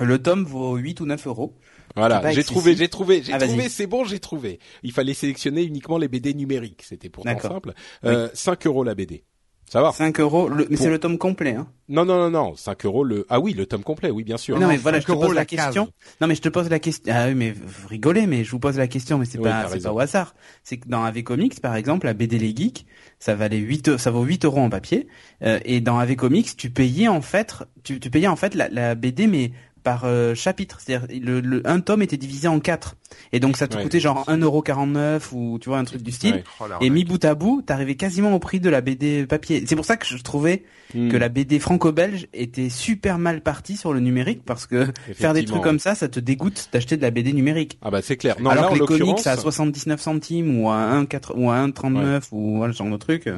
le 0.00 0.19
tome 0.23 0.45
vaut 0.45 0.77
8 0.77 1.00
ou 1.00 1.07
9 1.07 1.27
euros. 1.27 1.55
Voilà, 1.97 2.31
j'ai 2.33 2.45
trouvé, 2.45 2.75
j'ai 2.77 2.89
trouvé, 2.89 3.23
j'ai 3.23 3.33
Ah, 3.35 3.39
vas-y. 3.39 3.49
trouvé, 3.49 3.69
c'est 3.69 3.87
bon, 3.89 4.05
j'ai 4.05 4.21
trouvé. 4.21 4.61
Il 4.85 4.93
fallait 4.93 5.12
sélectionner 5.12 5.65
uniquement 5.65 5.99
les 5.99 6.09
BD 6.09 6.33
numériques, 6.33 6.85
c'était 6.89 7.11
pourtant 7.11 7.39
simple. 7.41 7.75
Euh, 8.05 8.29
5 8.33 8.67
euros 8.67 8.85
la 8.85 8.95
BD. 8.95 9.25
Ça 9.71 9.81
va 9.83 9.93
5 9.93 10.19
euros, 10.19 10.49
le, 10.49 10.67
mais 10.69 10.77
Pour- 10.77 10.79
c'est 10.85 10.91
le 10.91 10.99
tome 10.99 11.17
complet. 11.17 11.55
Hein. 11.55 11.69
Non, 11.89 12.05
non, 12.05 12.19
non, 12.19 12.31
non, 12.31 12.57
5 12.57 12.85
euros 12.87 13.05
le... 13.05 13.25
Ah 13.29 13.39
oui, 13.39 13.55
le 13.55 13.67
tome 13.67 13.85
complet, 13.85 14.11
oui, 14.11 14.25
bien 14.25 14.37
sûr. 14.37 14.59
non, 14.59 14.67
mais 14.67 14.77
voilà, 14.77 15.00
5 15.00 15.07
je 15.07 15.12
te 15.12 15.19
pose 15.27 15.33
la 15.35 15.45
question. 15.45 15.89
Non 16.21 16.27
mais 16.27 16.35
je 16.35 16.41
te 16.43 16.49
pose 16.49 16.69
la 16.69 16.81
question. 16.81 17.12
Ah 17.17 17.29
oui, 17.29 17.35
mais 17.37 17.53
vous 17.53 17.87
rigolez, 17.87 18.27
mais 18.27 18.43
je 18.43 18.50
vous 18.50 18.59
pose 18.59 18.77
la 18.77 18.89
question, 18.89 19.17
mais 19.19 19.27
c'est 19.27 19.39
Oui, 19.39 19.45
pas 19.45 19.69
c'est 19.69 19.81
pas 19.85 19.93
au 19.93 20.00
hasard. 20.00 20.35
C'est 20.65 20.79
que 20.79 20.89
dans 20.89 21.05
AV 21.05 21.23
Comics 21.23 21.61
par 21.61 21.77
exemple, 21.77 22.07
la 22.07 22.15
BD 22.15 22.37
les 22.39 22.55
geeks, 22.55 22.85
ça 23.21 23.37
valait 23.37 23.59
8 23.59 23.97
ça 23.97 24.11
vaut 24.11 24.25
8 24.25 24.45
euros 24.45 24.59
en 24.61 24.71
papier 24.71 25.07
euh, 25.45 25.61
et 25.65 25.81
dans 25.81 25.99
AV 26.00 26.17
Comics, 26.17 26.57
tu 26.57 26.71
payais 26.71 27.07
en 27.07 27.21
fait 27.23 27.55
tu, 27.85 28.00
tu 28.00 28.11
payais 28.11 28.27
en 28.29 28.37
fait 28.37 28.57
la, 28.57 28.69
la 28.71 28.97
BD 28.97 29.29
mais 29.29 29.53
par 29.83 30.03
euh, 30.05 30.35
chapitre, 30.35 30.79
c'est-à-dire 30.81 31.07
le, 31.23 31.41
le 31.41 31.63
un 31.67 31.81
tome 31.81 32.03
était 32.03 32.17
divisé 32.17 32.49
en 32.49 32.61
quatre 32.61 32.97
et 33.33 33.41
donc 33.41 33.57
ça 33.57 33.67
te 33.69 33.77
Ouais. 33.77 33.83
coûtait 33.83 34.01
genre 34.01 34.25
1,49€ 34.29 35.21
ou 35.33 35.59
tu 35.59 35.69
vois 35.69 35.79
un 35.79 35.85
truc 35.85 36.03
du 36.03 36.13
style. 36.13 36.35
Ouais. 36.35 36.45
Oh, 36.61 36.65
Et 36.81 36.91
mis 36.91 37.05
bout 37.05 37.25
à 37.25 37.35
bout, 37.35 37.63
t'arrivais 37.63 37.95
quasiment 37.95 38.35
au 38.35 38.39
prix 38.39 38.61
de 38.61 38.69
la 38.71 38.81
BD 38.81 39.27
papier. 39.27 39.65
C'est 39.67 39.77
pour 39.77 39.85
ça 39.85 39.97
que 39.97 40.07
je 40.07 40.17
trouvais 40.19 40.63
Hmm, 40.93 41.09
que 41.09 41.17
la 41.17 41.29
BD 41.29 41.61
franco-belge 41.61 42.27
était 42.35 42.69
super 42.69 43.19
mal 43.19 43.43
partie 43.43 43.77
sur 43.77 43.93
le 43.93 44.01
numérique 44.01 44.43
parce 44.45 44.67
que 44.67 44.89
faire 45.15 45.35
des 45.35 45.45
trucs 45.45 45.63
comme 45.63 45.79
ça, 45.79 45.95
ça 45.95 46.09
te 46.09 46.19
dégoûte 46.19 46.69
d'acheter 46.73 46.97
de 46.97 47.03
la 47.03 47.13
BD 47.13 47.33
numérique. 47.33 47.79
Ah 47.81 47.93
bah 47.93 48.01
c'est 48.03 48.17
clair. 48.17 48.35
Non, 48.41 48.51
Alors 48.51 48.65
là, 48.65 48.71
que 48.71 48.93
les 48.93 48.99
comics 48.99 49.25
à 49.25 49.37
79 49.37 50.01
centimes 50.01 50.59
ou 50.61 50.69
à 50.69 50.75
1,4 51.01 51.31
ou 51.37 51.49
à 51.49 51.65
1,39 51.65 52.23
ou 52.33 52.57
voilà, 52.57 52.73
ce 52.73 52.79
genre 52.79 52.91
de 52.91 52.97
truc. 52.97 53.29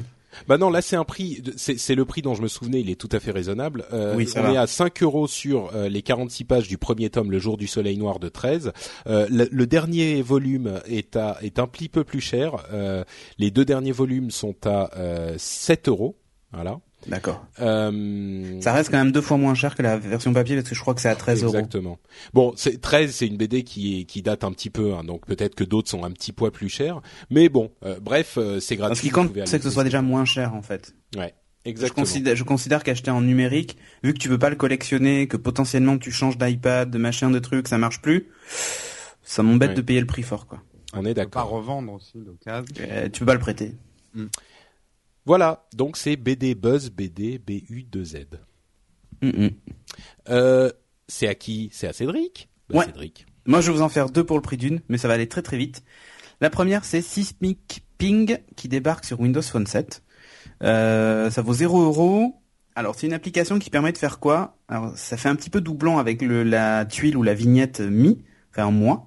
Bah 0.49 0.59
non, 0.59 0.71
là 0.71 0.83
c'est 0.83 0.97
un 0.97 1.05
prix, 1.05 1.43
c'est 1.57 1.79
c'est 1.79 1.95
le 1.95 2.05
prix 2.05 2.23
dont 2.23 2.35
je 2.35 2.43
me 2.43 2.49
souvenais, 2.49 2.81
il 2.81 2.91
est 2.91 3.01
tout 3.01 3.09
à 3.13 3.21
fait 3.21 3.31
raisonnable. 3.31 3.85
Euh, 3.93 4.15
Oui, 4.17 4.29
on 4.37 4.43
va. 4.43 4.53
est 4.53 4.57
à 4.57 4.67
5 4.67 5.03
euros 5.03 5.27
sur 5.27 5.71
euh, 5.75 5.89
les 5.89 6.03
46 6.03 6.45
pages 6.45 6.69
du 6.69 6.79
premier 6.79 7.11
tome, 7.11 7.31
Le 7.31 7.39
jour 7.39 7.57
du 7.57 7.67
soleil 7.67 7.97
noir 7.99 8.19
de 8.19 8.29
13. 8.29 8.73
Euh, 9.07 9.27
le, 9.31 9.49
le 9.51 9.67
dernier 9.67 10.23
volume 10.23 10.81
est 10.87 11.17
à 11.17 11.39
est 11.43 11.59
un 11.59 11.67
petit 11.67 11.89
peu 11.89 12.05
plus 12.05 12.21
cher. 12.21 12.57
Euh, 12.73 13.05
les 13.39 13.51
deux 13.51 13.65
derniers 13.65 13.93
volumes 13.93 14.31
sont 14.31 14.55
à 14.65 14.91
euh, 14.97 15.35
7 15.39 15.89
euros. 15.89 16.17
Voilà. 16.53 16.79
D'accord. 17.09 17.45
Euh, 17.61 18.61
Ça 18.61 18.73
reste 18.73 18.91
quand 18.91 18.99
même 18.99 19.11
deux 19.13 19.21
fois 19.21 19.37
moins 19.37 19.55
cher 19.55 19.75
que 19.75 19.83
la 19.83 19.97
version 19.99 20.33
papier 20.33 20.55
parce 20.57 20.69
que 20.69 20.75
je 20.75 20.81
crois 20.81 20.95
que 20.95 21.01
c'est 21.01 21.09
à 21.09 21.17
13 21.17 21.43
euros. 21.43 21.55
Exactement. 21.55 21.99
Bon, 22.33 22.53
c'est 22.57 22.81
13, 22.81 23.13
c'est 23.15 23.27
une 23.27 23.37
BD 23.37 23.65
qui 23.65 24.01
est 24.01 24.05
qui 24.05 24.23
date 24.23 24.45
un 24.45 24.53
petit 24.53 24.71
peu, 24.71 24.95
hein, 24.95 25.03
donc 25.05 25.27
peut-être 25.27 25.55
que 25.55 25.65
d'autres 25.65 25.91
sont 25.91 26.05
un 26.05 26.11
petit 26.13 26.33
poids 26.33 26.51
plus 26.53 26.69
chers. 26.69 27.01
Mais 27.31 27.49
bon, 27.49 27.73
euh, 27.85 27.99
bref, 28.01 28.35
euh, 28.39 28.61
c'est 28.61 28.77
gratuit. 28.77 28.97
Ce 28.97 29.03
qui 29.03 29.11
compte, 29.11 29.33
c'est 29.47 29.59
que 29.59 29.65
ce 29.65 29.71
soit 29.71 29.85
déjà 29.85 30.01
moins 30.03 30.25
cher 30.25 30.55
en 30.55 30.63
fait. 30.63 30.95
Ouais, 31.17 31.35
Je 31.65 31.71
exactement. 31.71 32.05
considère, 32.05 32.37
je 32.37 32.45
considère 32.45 32.83
qu'acheter 32.85 33.11
en 33.11 33.21
numérique, 33.21 33.77
vu 34.05 34.13
que 34.15 34.19
tu 34.19 34.29
peux 34.29 34.39
pas 34.39 34.51
le 34.51 34.57
collectionner, 34.57 35.27
que 35.27 35.37
potentiellement 35.37 35.99
tu 35.99 36.13
changes 36.13 36.39
d'iPad, 36.39 36.89
de 36.91 36.99
machin, 36.99 37.31
de 37.31 37.39
trucs, 37.41 37.67
ça 37.69 37.79
marche 37.79 38.01
plus, 38.01 38.29
ça 39.25 39.43
m'embête 39.43 39.71
Ouais. 39.71 39.75
de 39.77 39.83
payer 39.83 40.01
le 40.01 40.07
prix 40.07 40.23
fort 40.23 40.47
quoi. 40.47 40.63
On 40.95 41.05
est 41.05 41.09
Tu 41.09 41.15
peux 41.15 41.15
pas 41.15 41.41
d'accord. 41.41 41.49
revendre 41.51 41.93
aussi 41.95 42.13
d'occasion. 42.19 42.65
Euh, 42.81 43.09
tu 43.09 43.21
peux 43.21 43.27
pas 43.27 43.35
le 43.35 43.41
prêter. 43.41 43.73
Voilà, 45.25 45.67
donc 45.75 45.97
c'est 45.97 46.17
BD 46.17 46.55
Buzz, 46.55 46.91
BD 46.91 47.39
BU2Z. 47.39 48.27
Mm, 49.23 49.29
mm. 49.29 49.51
Euh, 50.31 50.71
c'est 51.09 51.29
à 51.29 51.35
qui? 51.35 51.71
C'est 51.73 51.87
à 51.87 51.93
Cédric? 51.93 52.49
Bah, 52.69 52.79
Ouais. 52.79 52.87
Cédric. 52.87 53.27
Moi, 53.47 53.61
je 53.61 53.71
vais 53.71 53.77
vous 53.77 53.83
en 53.83 53.89
faire 53.89 54.09
deux 54.11 54.25
pour 54.25 54.37
le 54.37 54.43
prix 54.43 54.57
d'une, 54.57 54.81
mais 54.89 54.99
ça 54.99 55.09
va 55.09 55.15
aller 55.15 55.29
très 55.29 55.43
très 55.43 55.57
vite. 55.57 55.83
La 56.41 56.51
première, 56.51 56.85
c'est 56.85 57.03
Sismic 57.03 57.85
Ping 57.99 58.39
qui 58.57 58.69
débarque 58.69 59.05
sur 59.05 59.21
Windows 59.21 59.43
Phone 59.43 59.67
7. 59.67 60.03
Euh, 60.63 61.31
ça 61.31 61.43
vaut 61.43 61.53
0 61.55 61.83
euros. 61.83 62.41
Alors, 62.75 62.95
c'est 62.97 63.07
une 63.07 63.13
application 63.13 63.59
qui 63.59 63.71
permet 63.71 63.93
de 63.93 63.99
faire 63.99 64.19
quoi? 64.19 64.57
Alors, 64.69 64.97
ça 64.97 65.17
fait 65.17 65.29
un 65.29 65.37
petit 65.37 65.51
peu 65.51 65.61
doublon 65.61 65.99
avec 65.99 66.23
le, 66.23 66.43
la 66.43 66.85
tuile 66.85 67.17
ou 67.17 67.23
la 67.23 67.35
vignette 67.35 67.81
Mi, 67.81 68.25
enfin 68.51 68.71
moi. 68.71 69.05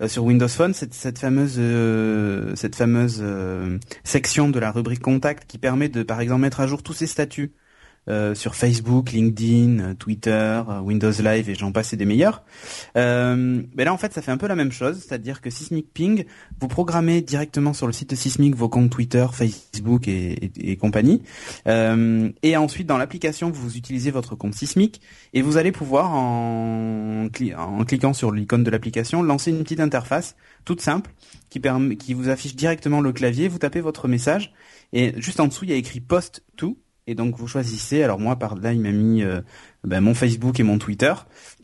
Euh, 0.00 0.08
sur 0.08 0.24
Windows 0.24 0.48
Phone, 0.48 0.74
cette, 0.74 0.94
cette 0.94 1.18
fameuse, 1.18 1.56
euh, 1.58 2.54
cette 2.56 2.76
fameuse 2.76 3.20
euh, 3.22 3.78
section 4.04 4.48
de 4.48 4.58
la 4.58 4.70
rubrique 4.70 5.00
Contact 5.00 5.44
qui 5.46 5.58
permet 5.58 5.88
de, 5.88 6.02
par 6.02 6.20
exemple, 6.20 6.42
mettre 6.42 6.60
à 6.60 6.66
jour 6.66 6.82
tous 6.82 6.94
ses 6.94 7.06
statuts 7.06 7.52
euh, 8.08 8.34
sur 8.34 8.56
Facebook, 8.56 9.12
LinkedIn, 9.12 9.78
euh, 9.78 9.94
Twitter, 9.94 10.62
euh, 10.68 10.80
Windows 10.80 11.12
Live 11.22 11.48
et 11.48 11.54
j'en 11.54 11.70
passe 11.70 11.92
et 11.92 11.96
des 11.96 12.04
meilleurs. 12.04 12.42
Mais 12.96 13.84
là, 13.84 13.92
en 13.92 13.96
fait, 13.96 14.12
ça 14.12 14.22
fait 14.22 14.32
un 14.32 14.36
peu 14.36 14.48
la 14.48 14.56
même 14.56 14.72
chose, 14.72 14.98
c'est-à-dire 14.98 15.40
que 15.40 15.50
Sysmic 15.50 15.92
Ping, 15.92 16.24
vous 16.60 16.68
programmez 16.68 17.20
directement 17.20 17.72
sur 17.72 17.86
le 17.86 17.92
site 17.92 18.10
de 18.10 18.16
Sysmic 18.16 18.56
vos 18.56 18.68
comptes 18.68 18.90
Twitter, 18.90 19.26
Facebook 19.32 20.08
et, 20.08 20.76
compagnie. 20.80 21.22
Et 21.66 22.56
ensuite, 22.56 22.86
dans 22.86 22.98
l'application, 22.98 23.50
vous 23.50 23.76
utilisez 23.76 24.10
votre 24.10 24.34
compte 24.34 24.54
Sysmic 24.54 25.00
et 25.32 25.42
vous 25.42 25.56
allez 25.56 25.72
pouvoir, 25.72 26.12
en, 26.12 27.28
cli- 27.32 27.54
en 27.56 27.84
cliquant 27.84 28.12
sur 28.12 28.32
l'icône 28.32 28.64
de 28.64 28.70
l'application, 28.70 29.22
lancer 29.22 29.50
une 29.50 29.62
petite 29.62 29.80
interface 29.80 30.36
toute 30.64 30.80
simple 30.80 31.10
qui, 31.50 31.60
qui 31.98 32.14
vous 32.14 32.28
affiche 32.28 32.56
directement 32.56 33.00
le 33.00 33.12
clavier. 33.12 33.48
Vous 33.48 33.58
tapez 33.58 33.80
votre 33.80 34.08
message 34.08 34.52
et 34.92 35.14
juste 35.20 35.40
en 35.40 35.46
dessous, 35.46 35.64
il 35.64 35.70
y 35.70 35.74
a 35.74 35.76
écrit 35.76 36.00
Post 36.00 36.42
to. 36.56 36.78
Et 37.06 37.14
donc 37.14 37.36
vous 37.36 37.48
choisissez. 37.48 38.02
Alors 38.02 38.18
moi 38.18 38.36
par 38.36 38.54
là 38.54 38.72
il 38.72 38.80
m'a 38.80 38.92
mis 38.92 39.22
euh, 39.22 39.40
ben, 39.84 40.00
mon 40.00 40.14
Facebook 40.14 40.60
et 40.60 40.62
mon 40.62 40.78
Twitter. 40.78 41.12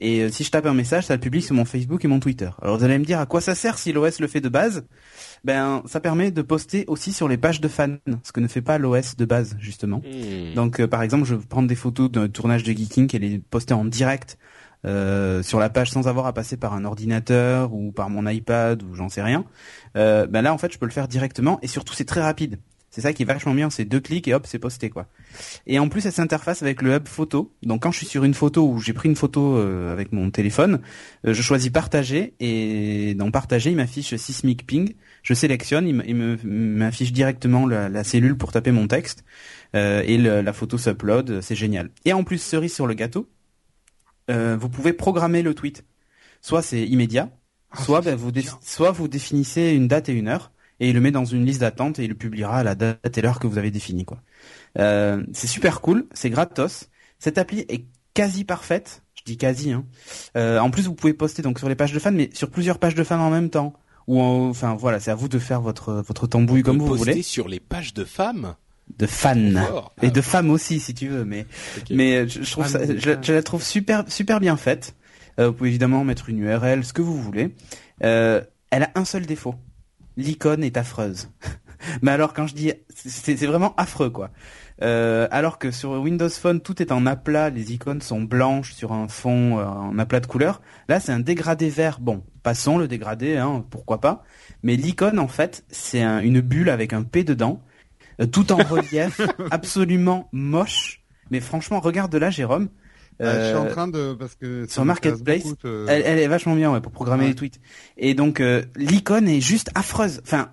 Et 0.01 0.23
euh, 0.23 0.31
si 0.31 0.45
je 0.45 0.51
tape 0.51 0.67
un 0.67 0.75
message, 0.75 1.07
ça 1.07 1.15
le 1.15 1.21
publie 1.21 1.43
sur 1.43 1.55
mon 1.55 1.65
Facebook 1.65 2.05
et 2.05 2.09
mon 2.09 2.21
Twitter. 2.21 2.51
Alors 2.61 2.79
vous 2.79 2.85
allez 2.85 2.99
me 2.99 3.05
dire 3.05 3.21
à 3.21 3.27
quoi 3.27 3.41
ça 3.41 3.55
sert 3.55 3.79
si 3.79 3.93
l'OS 3.93 4.21
le 4.21 4.27
fait 4.27 4.41
de 4.41 4.49
base? 4.49 4.85
Ben 5.45 5.83
ça 5.87 6.01
permet 6.01 6.31
de 6.31 6.43
poster 6.43 6.85
aussi 6.89 7.13
sur 7.13 7.29
les 7.29 7.37
pages 7.37 7.61
de 7.61 7.69
fans, 7.69 7.97
ce 8.25 8.33
que 8.33 8.41
ne 8.41 8.49
fait 8.49 8.63
pas 8.63 8.79
l'OS 8.79 9.17
de 9.17 9.25
base 9.25 9.57
justement. 9.61 9.99
Hmm. 9.99 10.55
Donc 10.55 10.81
euh, 10.81 10.89
par 10.89 11.03
exemple, 11.03 11.25
je 11.25 11.35
vais 11.35 11.47
prendre 11.47 11.69
des 11.69 11.77
photos 11.77 12.11
d'un 12.11 12.29
tournage 12.29 12.65
de 12.65 12.73
Geeking 12.73 13.15
et 13.15 13.19
les 13.19 13.39
poster 13.39 13.75
en 13.75 13.85
direct 13.85 14.39
euh, 14.85 15.43
sur 15.43 15.59
la 15.59 15.71
page 15.71 15.91
sans 15.91 16.07
avoir 16.07 16.27
à 16.27 16.33
passer 16.33 16.57
par 16.57 16.73
un 16.73 16.85
ordinateur 16.85 17.73
ou 17.75 17.91
par 17.91 18.11
mon 18.11 18.29
iPad 18.29 18.81
ou 18.83 18.95
j'en 18.95 19.09
sais 19.09 19.23
rien. 19.23 19.45
Euh, 19.97 20.27
ben 20.27 20.43
là 20.43 20.55
en 20.55 20.59
fait, 20.59 20.73
je 20.73 20.79
peux 20.79 20.87
le 20.87 20.93
faire 20.93 21.09
directement 21.09 21.59
et 21.63 21.67
surtout 21.67 21.95
c'est 21.95 22.05
très 22.05 22.23
rapide. 22.23 22.59
C'est 22.99 23.03
ça 23.03 23.13
qui 23.13 23.23
est 23.23 23.27
vachement 23.27 23.55
bien, 23.55 23.71
c'est 23.71 23.85
deux 23.85 24.01
clics 24.01 24.27
et 24.27 24.35
hop, 24.35 24.45
c'est 24.49 24.59
posté 24.59 24.91
quoi. 24.91 25.07
Et 25.69 25.79
en 25.79 25.89
plus, 25.89 26.05
elle 26.05 26.13
s'interface 26.13 26.63
avec 26.63 26.83
le 26.83 26.97
hub 26.97 27.07
photo. 27.07 27.55
Donc 27.63 27.85
quand 27.85 27.93
je 27.93 27.99
suis 27.99 28.07
sur 28.09 28.25
une 28.25 28.35
photo 28.35 28.69
où 28.69 28.81
j'ai 28.81 28.93
pris 28.93 29.09
une 29.09 29.15
photo 29.15 29.57
euh, 29.57 29.93
avec 29.93 30.11
mon 30.11 30.33
téléphone, 30.33 30.81
euh, 31.25 31.33
je 31.33 31.41
choisis 31.41 31.71
partager 31.71 32.35
et 32.41 33.15
dans 33.15 33.31
partager, 33.31 33.71
il 33.71 33.77
m'affiche 33.77 34.17
Sismic 34.17 34.67
Ping. 34.67 34.95
Je 35.23 35.33
sélectionne, 35.33 35.87
il 35.87 35.95
m'affiche 36.45 37.13
directement 37.13 37.69
la, 37.69 37.89
la 37.89 38.03
cellule 38.03 38.37
pour 38.37 38.51
taper 38.51 38.73
mon 38.73 38.89
texte 38.89 39.23
euh, 39.77 40.03
et 40.05 40.19
le- 40.19 40.41
la 40.41 40.53
photo 40.53 40.77
s'upload, 40.77 41.41
c'est 41.41 41.55
génial. 41.55 41.91
Et 42.05 42.13
en 42.13 42.25
plus, 42.25 42.39
cerise 42.43 42.75
sur 42.75 42.89
le 42.89 42.95
gâteau, 42.95 43.31
euh, 44.29 44.57
vous 44.61 44.69
pouvez 44.69 44.93
programmer 44.93 45.43
le 45.43 45.55
tweet. 45.55 45.85
Soit 46.41 46.63
c'est 46.63 46.83
immédiat, 46.85 47.31
soit 47.85 48.01
ben, 48.01 48.17
vous 48.17 48.33
soit 48.61 48.91
vous 48.91 49.07
définissez 49.07 49.71
une 49.71 49.87
date 49.87 50.09
et 50.09 50.13
une 50.15 50.27
heure 50.27 50.51
et 50.81 50.89
il 50.91 50.95
le 50.95 51.01
met 51.01 51.11
dans 51.11 51.25
une 51.25 51.45
liste 51.45 51.61
d'attente 51.61 51.99
et 51.99 52.05
il 52.05 52.09
le 52.09 52.15
publiera 52.15 52.59
à 52.59 52.63
la 52.63 52.75
date 52.75 53.17
et 53.19 53.21
l'heure 53.21 53.41
que 53.41 53.47
vous 53.47 53.59
avez 53.59 53.71
définie 53.71 54.05
quoi. 54.05 54.19
Euh, 54.79 55.23
c'est 55.33 55.47
super 55.47 55.81
cool, 55.81 56.07
c'est 56.13 56.31
gratos 56.31 56.89
Cette 57.19 57.39
appli 57.39 57.61
est 57.69 57.85
quasi 58.15 58.45
parfaite. 58.45 59.03
Je 59.15 59.23
dis 59.25 59.37
quasi. 59.37 59.73
Hein. 59.73 59.85
Euh, 60.37 60.59
en 60.61 60.71
plus, 60.71 60.85
vous 60.87 60.95
pouvez 60.95 61.13
poster 61.13 61.43
donc 61.43 61.59
sur 61.59 61.69
les 61.69 61.75
pages 61.75 61.93
de 61.93 61.99
fans, 61.99 62.13
mais 62.13 62.31
sur 62.33 62.49
plusieurs 62.51 62.79
pages 62.79 62.95
de 62.95 63.03
fans 63.05 63.19
en 63.21 63.31
même 63.31 63.51
temps. 63.51 63.75
Ou 64.07 64.21
en- 64.23 64.49
enfin 64.49 64.75
voilà, 64.75 65.01
c'est 65.01 65.11
à 65.11 65.15
vous 65.17 65.29
de 65.29 65.39
faire 65.39 65.61
votre 65.61 65.93
votre 66.07 66.27
tambouille 66.27 66.63
comme 66.63 66.79
peut 66.79 66.85
vous 66.85 66.91
poster 66.97 67.11
voulez. 67.13 67.23
sur 67.23 67.49
les 67.49 67.61
pages 67.61 67.93
de 67.95 68.05
femmes. 68.05 68.55
De 68.97 69.07
fans. 69.07 69.37
Et 70.01 70.11
de 70.11 70.21
femmes 70.23 70.51
aussi, 70.51 70.81
si 70.81 70.95
tu 70.95 71.09
veux, 71.09 71.25
mais 71.25 71.45
mais 71.91 72.17
euh, 72.19 72.27
je, 72.29 72.43
je 72.43 72.51
trouve 72.51 72.65
Ah, 72.67 72.69
ça, 72.71 72.87
je, 72.87 73.17
je 73.21 73.33
la 73.35 73.43
trouve 73.43 73.63
super 73.63 74.05
super 74.11 74.41
bien 74.41 74.57
faite. 74.57 74.95
Euh, 75.39 75.49
vous 75.49 75.53
pouvez 75.55 75.69
évidemment 75.69 76.05
mettre 76.05 76.31
une 76.31 76.39
URL, 76.39 76.85
ce 76.85 76.93
que 76.95 77.03
vous 77.03 77.21
voulez. 77.21 77.55
Euh, 78.03 78.41
elle 78.71 78.85
a 78.85 78.91
un 78.95 79.05
seul 79.05 79.27
défaut. 79.27 79.57
L'icône 80.19 80.63
est 80.65 80.77
affreuse. 80.77 81.31
mais 82.03 82.11
alors 82.11 82.35
quand 82.35 82.47
je 82.47 82.55
dis, 82.55 82.73
c'est 82.95 83.35
vraiment 83.47 83.75
affreux 83.77 84.11
quoi. 84.11 84.31
Euh, 84.83 85.27
alors 85.31 85.59
que 85.59 85.71
sur 85.71 85.93
Windows 85.93 86.29
Phone 86.29 86.61
tout 86.61 86.83
est 86.83 86.93
en 86.93 87.07
aplat, 87.07 87.51
les 87.51 87.73
icônes 87.73 88.01
sont 88.03 88.21
blanches 88.21 88.75
sur 88.75 88.93
un 88.93 89.09
fond 89.09 89.59
euh, 89.59 89.65
en 89.65 89.99
aplat 89.99 90.21
de 90.21 90.27
couleur. 90.27 90.61
Là 90.89 91.01
c'est 91.01 91.13
un 91.13 91.21
dégradé 91.21 91.71
vert. 91.71 91.99
Bon, 92.01 92.23
passons 92.43 92.79
le 92.79 92.87
dégradé, 92.89 93.37
hein, 93.39 93.65
pourquoi 93.71 94.01
pas. 94.01 94.23
Mais 94.63 94.77
l'icône 94.77 95.19
en 95.19 95.29
fait 95.29 95.65
c'est 95.71 96.03
un- 96.03 96.21
une 96.21 96.41
bulle 96.41 96.69
avec 96.71 96.93
un 96.93 97.03
P 97.05 97.25
dedans, 97.25 97.63
euh, 98.21 98.27
tout 98.27 98.53
en 98.53 98.57
relief, 98.65 99.21
absolument 99.51 100.29
moche. 100.33 101.03
Mais 101.31 101.41
franchement, 101.41 101.79
regarde 101.81 102.15
là, 102.17 102.31
Jérôme. 102.31 102.69
Euh, 103.21 103.43
je 103.45 103.49
suis 103.49 103.57
en 103.57 103.67
train 103.73 103.89
de 103.89 104.15
parce 104.15 104.35
que 104.37 104.67
ça 104.67 104.75
sur 104.75 104.85
Marketplace, 104.85 105.43
beaucoup 105.43 105.67
elle, 105.89 106.03
elle 106.05 106.19
est 106.19 106.29
vachement 106.29 106.55
bien 106.55 106.73
ouais, 106.73 106.81
pour 106.81 106.93
programmer 106.93 107.25
Ouais. 107.25 107.29
les 107.31 107.35
tweets. 107.35 107.61
Et 107.97 108.15
donc 108.15 108.41
euh, 108.41 108.63
l'icône 108.77 109.27
est 109.29 109.41
juste 109.41 109.71
affreuse. 109.75 110.21
Enfin, 110.25 110.51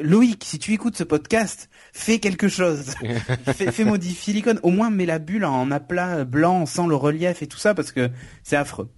Loïc, 0.00 0.42
si 0.44 0.58
tu 0.58 0.72
écoutes 0.72 0.96
ce 0.96 1.04
podcast, 1.04 1.68
fais 1.92 2.18
quelque 2.20 2.46
chose. 2.48 2.94
fais, 3.46 3.72
fais 3.72 3.84
modifier 3.84 4.32
l'icône. 4.32 4.60
Au 4.62 4.70
moins 4.70 4.90
mets 4.90 5.06
la 5.06 5.18
bulle 5.18 5.44
en 5.44 5.70
aplat 5.70 6.24
blanc 6.24 6.66
sans 6.66 6.86
le 6.86 6.94
relief 6.96 7.42
et 7.42 7.46
tout 7.48 7.58
ça 7.58 7.74
parce 7.74 7.90
que 7.92 8.10
c'est 8.42 8.56
affreux. 8.56 8.88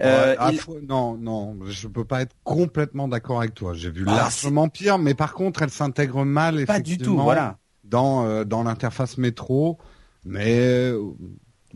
Euh, 0.00 0.30
Ouais, 0.32 0.36
ah, 0.38 0.48
il- 0.52 0.58
faut- 0.58 0.80
Non, 0.80 1.16
non, 1.18 1.58
je 1.66 1.86
peux 1.88 2.04
pas 2.06 2.22
être 2.22 2.34
complètement 2.44 3.08
d'accord 3.08 3.40
avec 3.40 3.54
toi. 3.54 3.74
J'ai 3.74 3.90
vu 3.90 4.04
Ah, 4.06 4.16
largement 4.16 4.68
pire, 4.70 4.98
mais 4.98 5.12
par 5.14 5.34
contre, 5.34 5.60
elle 5.62 5.70
s'intègre 5.70 6.24
mal 6.24 6.64
Pas 6.64 6.80
du 6.80 6.92
tout, 6.96 7.02
effectivement, 7.02 7.24
voilà. 7.24 7.58
dans 7.84 8.24
euh, 8.26 8.44
dans 8.44 8.62
l'interface 8.62 9.18
métro, 9.18 9.76
mais 10.24 10.90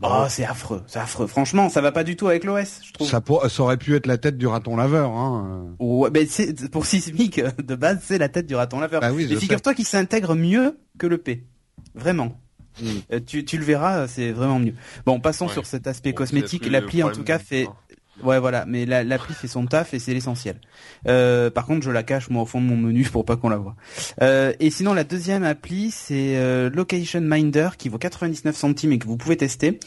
Oh, 0.03 0.25
c'est 0.29 0.45
affreux, 0.45 0.83
c'est 0.87 0.99
affreux. 0.99 1.25
Franchement, 1.27 1.69
ça 1.69 1.81
va 1.81 1.91
pas 1.91 2.03
du 2.03 2.15
tout 2.15 2.27
avec 2.27 2.43
l'OS, 2.43 2.81
je 2.85 2.93
trouve. 2.93 3.09
ça, 3.09 3.19
pour- 3.21 3.49
ça 3.49 3.63
aurait 3.63 3.77
pu 3.77 3.95
être 3.95 4.05
la 4.05 4.17
tête 4.17 4.37
du 4.37 4.45
raton 4.45 4.75
laveur. 4.75 5.11
Hein. 5.11 5.75
Ouais, 5.79 6.09
ben 6.11 6.27
c'est 6.29 6.69
pour 6.69 6.85
Sismic 6.85 7.41
de 7.57 7.75
base, 7.75 7.99
c'est 8.03 8.17
la 8.19 8.29
tête 8.29 8.45
du 8.45 8.55
raton 8.55 8.79
laveur. 8.79 9.01
Bah 9.01 9.11
oui, 9.11 9.25
Mais 9.29 9.35
figure-toi 9.35 9.73
qu'il 9.73 9.85
s'intègre 9.87 10.35
mieux 10.35 10.77
que 10.99 11.07
le 11.07 11.17
P. 11.17 11.45
Vraiment. 11.95 12.39
Mm. 12.79 12.85
Euh, 13.13 13.19
tu, 13.25 13.43
tu 13.43 13.57
le 13.57 13.63
verras, 13.65 14.07
c'est 14.07 14.31
vraiment 14.31 14.59
mieux. 14.59 14.75
Bon, 15.05 15.19
passons 15.19 15.47
Ouais. 15.47 15.53
sur 15.53 15.65
cet 15.65 15.87
aspect 15.87 16.11
Bon, 16.11 16.17
cosmétique. 16.17 16.69
L'appli, 16.69 17.01
en 17.01 17.09
tout 17.11 17.23
cas, 17.23 17.39
fait. 17.39 17.67
Ouais, 18.23 18.39
voilà. 18.39 18.65
Mais 18.67 18.85
la- 18.85 19.03
l'appli 19.03 19.33
fait 19.33 19.47
son 19.47 19.65
taf 19.67 19.93
et 19.93 19.99
c'est 19.99 20.13
l'essentiel. 20.13 20.59
Euh, 21.07 21.49
par 21.51 21.65
contre, 21.65 21.83
je 21.85 21.91
la 21.91 22.03
cache 22.03 22.29
moi 22.29 22.41
au 22.41 22.45
fond 22.45 22.59
de 22.61 22.65
mon 22.65 22.75
menu 22.77 23.03
pour 23.11 23.25
pas 23.25 23.35
qu'on 23.37 23.49
la 23.49 23.57
voit. 23.57 23.75
Euh, 24.21 24.53
et 24.59 24.71
sinon, 24.71 24.93
la 24.93 25.03
deuxième 25.03 25.43
appli, 25.43 25.91
c'est 25.91 26.35
euh, 26.37 26.69
Location 26.73 27.21
Minder 27.21 27.69
qui 27.77 27.89
vaut 27.89 27.97
99 27.99 28.55
centimes 28.55 28.91
et 28.93 28.99
que 28.99 29.05
vous 29.07 29.17
pouvez 29.17 29.37
tester. 29.37 29.79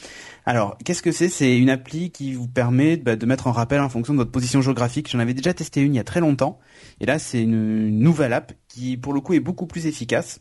Alors, 0.47 0.79
qu'est-ce 0.85 1.03
que 1.03 1.12
c'est? 1.12 1.29
C'est 1.29 1.59
une 1.59 1.71
appli 1.71 2.11
qui 2.11 2.33
vous 2.35 2.49
permet 2.49 2.97
bah, 2.97 3.16
de 3.16 3.27
mettre 3.27 3.47
en 3.47 3.53
rappel 3.53 3.81
en 3.81 3.88
fonction 3.88 4.14
de 4.14 4.19
votre 4.19 4.31
position 4.33 4.62
géographique. 4.62 5.09
J'en 5.11 5.19
avais 5.19 5.35
déjà 5.35 5.53
testé 5.53 5.81
une 5.81 5.95
il 5.95 5.97
y 5.97 6.01
a 6.01 6.05
très 6.05 6.21
longtemps. 6.21 6.59
Et 7.01 7.07
là, 7.07 7.19
c'est 7.19 7.43
une 7.43 7.99
nouvelle 7.99 8.33
app 8.33 8.53
qui, 8.69 8.97
pour 8.97 9.12
le 9.12 9.21
coup, 9.21 9.35
est 9.35 9.40
beaucoup 9.40 9.66
plus 9.66 9.87
efficace. 9.87 10.40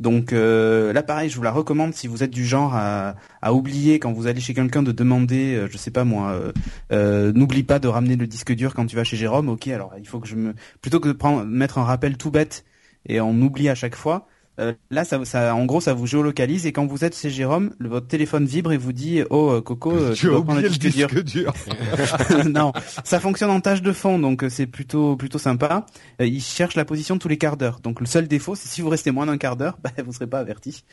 Donc 0.00 0.32
euh, 0.32 0.92
là, 0.92 1.02
pareil, 1.02 1.30
je 1.30 1.36
vous 1.36 1.42
la 1.42 1.52
recommande 1.52 1.94
si 1.94 2.06
vous 2.06 2.22
êtes 2.22 2.30
du 2.30 2.44
genre 2.44 2.74
à, 2.74 3.14
oublier 3.52 3.98
quand 3.98 4.12
vous 4.12 4.26
allez 4.26 4.40
chez 4.40 4.54
quelqu'un 4.54 4.82
de 4.82 4.92
demander, 4.92 5.54
euh, 5.54 5.68
je 5.70 5.76
sais 5.76 5.90
pas 5.90 6.04
moi, 6.04 6.32
euh, 6.32 6.52
euh, 6.92 7.32
n'oublie 7.32 7.62
pas 7.62 7.78
de 7.78 7.88
ramener 7.88 8.16
le 8.16 8.26
disque 8.26 8.52
dur 8.52 8.74
quand 8.74 8.86
tu 8.86 8.96
vas 8.96 9.04
chez 9.04 9.16
Jérôme. 9.16 9.48
Ok, 9.48 9.68
alors 9.68 9.92
il 9.98 10.06
faut 10.06 10.20
que 10.20 10.28
je 10.28 10.36
me, 10.36 10.54
plutôt 10.80 11.00
que 11.00 11.08
de 11.08 11.12
prendre, 11.12 11.44
mettre 11.44 11.78
un 11.78 11.84
rappel 11.84 12.16
tout 12.16 12.30
bête 12.30 12.64
et 13.06 13.20
on 13.20 13.40
oublie 13.40 13.68
à 13.68 13.74
chaque 13.74 13.96
fois. 13.96 14.26
Euh, 14.60 14.72
là, 14.90 15.04
ça, 15.04 15.24
ça, 15.24 15.54
en 15.54 15.64
gros, 15.64 15.80
ça 15.80 15.94
vous 15.94 16.06
géolocalise 16.06 16.66
et 16.66 16.72
quand 16.72 16.86
vous 16.86 17.04
êtes 17.04 17.16
chez 17.16 17.30
Jérôme, 17.30 17.72
le- 17.78 17.88
votre 17.88 18.06
téléphone 18.06 18.44
vibre 18.44 18.72
et 18.72 18.76
vous 18.76 18.92
dit, 18.92 19.22
oh 19.30 19.50
euh, 19.50 19.60
Coco, 19.62 19.92
euh, 19.92 20.12
tu 20.14 20.28
as 20.28 20.34
oublié 20.38 20.62
le 20.62 20.68
disque 20.68 21.22
dur. 21.22 21.52
non, 22.46 22.72
ça 23.04 23.18
fonctionne 23.20 23.50
en 23.50 23.60
tâche 23.60 23.82
de 23.82 23.92
fond, 23.92 24.18
donc 24.18 24.44
euh, 24.44 24.48
c'est 24.50 24.66
plutôt 24.66 25.16
plutôt 25.16 25.38
sympa. 25.38 25.86
Euh, 26.20 26.26
il 26.26 26.42
cherche 26.42 26.74
la 26.74 26.84
position 26.84 27.18
tous 27.18 27.28
les 27.28 27.38
quarts 27.38 27.56
d'heure. 27.56 27.80
Donc 27.82 28.00
le 28.00 28.06
seul 28.06 28.28
défaut, 28.28 28.54
c'est 28.54 28.68
si 28.68 28.80
vous 28.82 28.88
restez 28.90 29.10
moins 29.10 29.26
d'un 29.26 29.38
quart 29.38 29.56
d'heure, 29.56 29.78
bah, 29.82 29.90
vous 30.04 30.12
serez 30.12 30.26
pas 30.26 30.40
averti. 30.40 30.84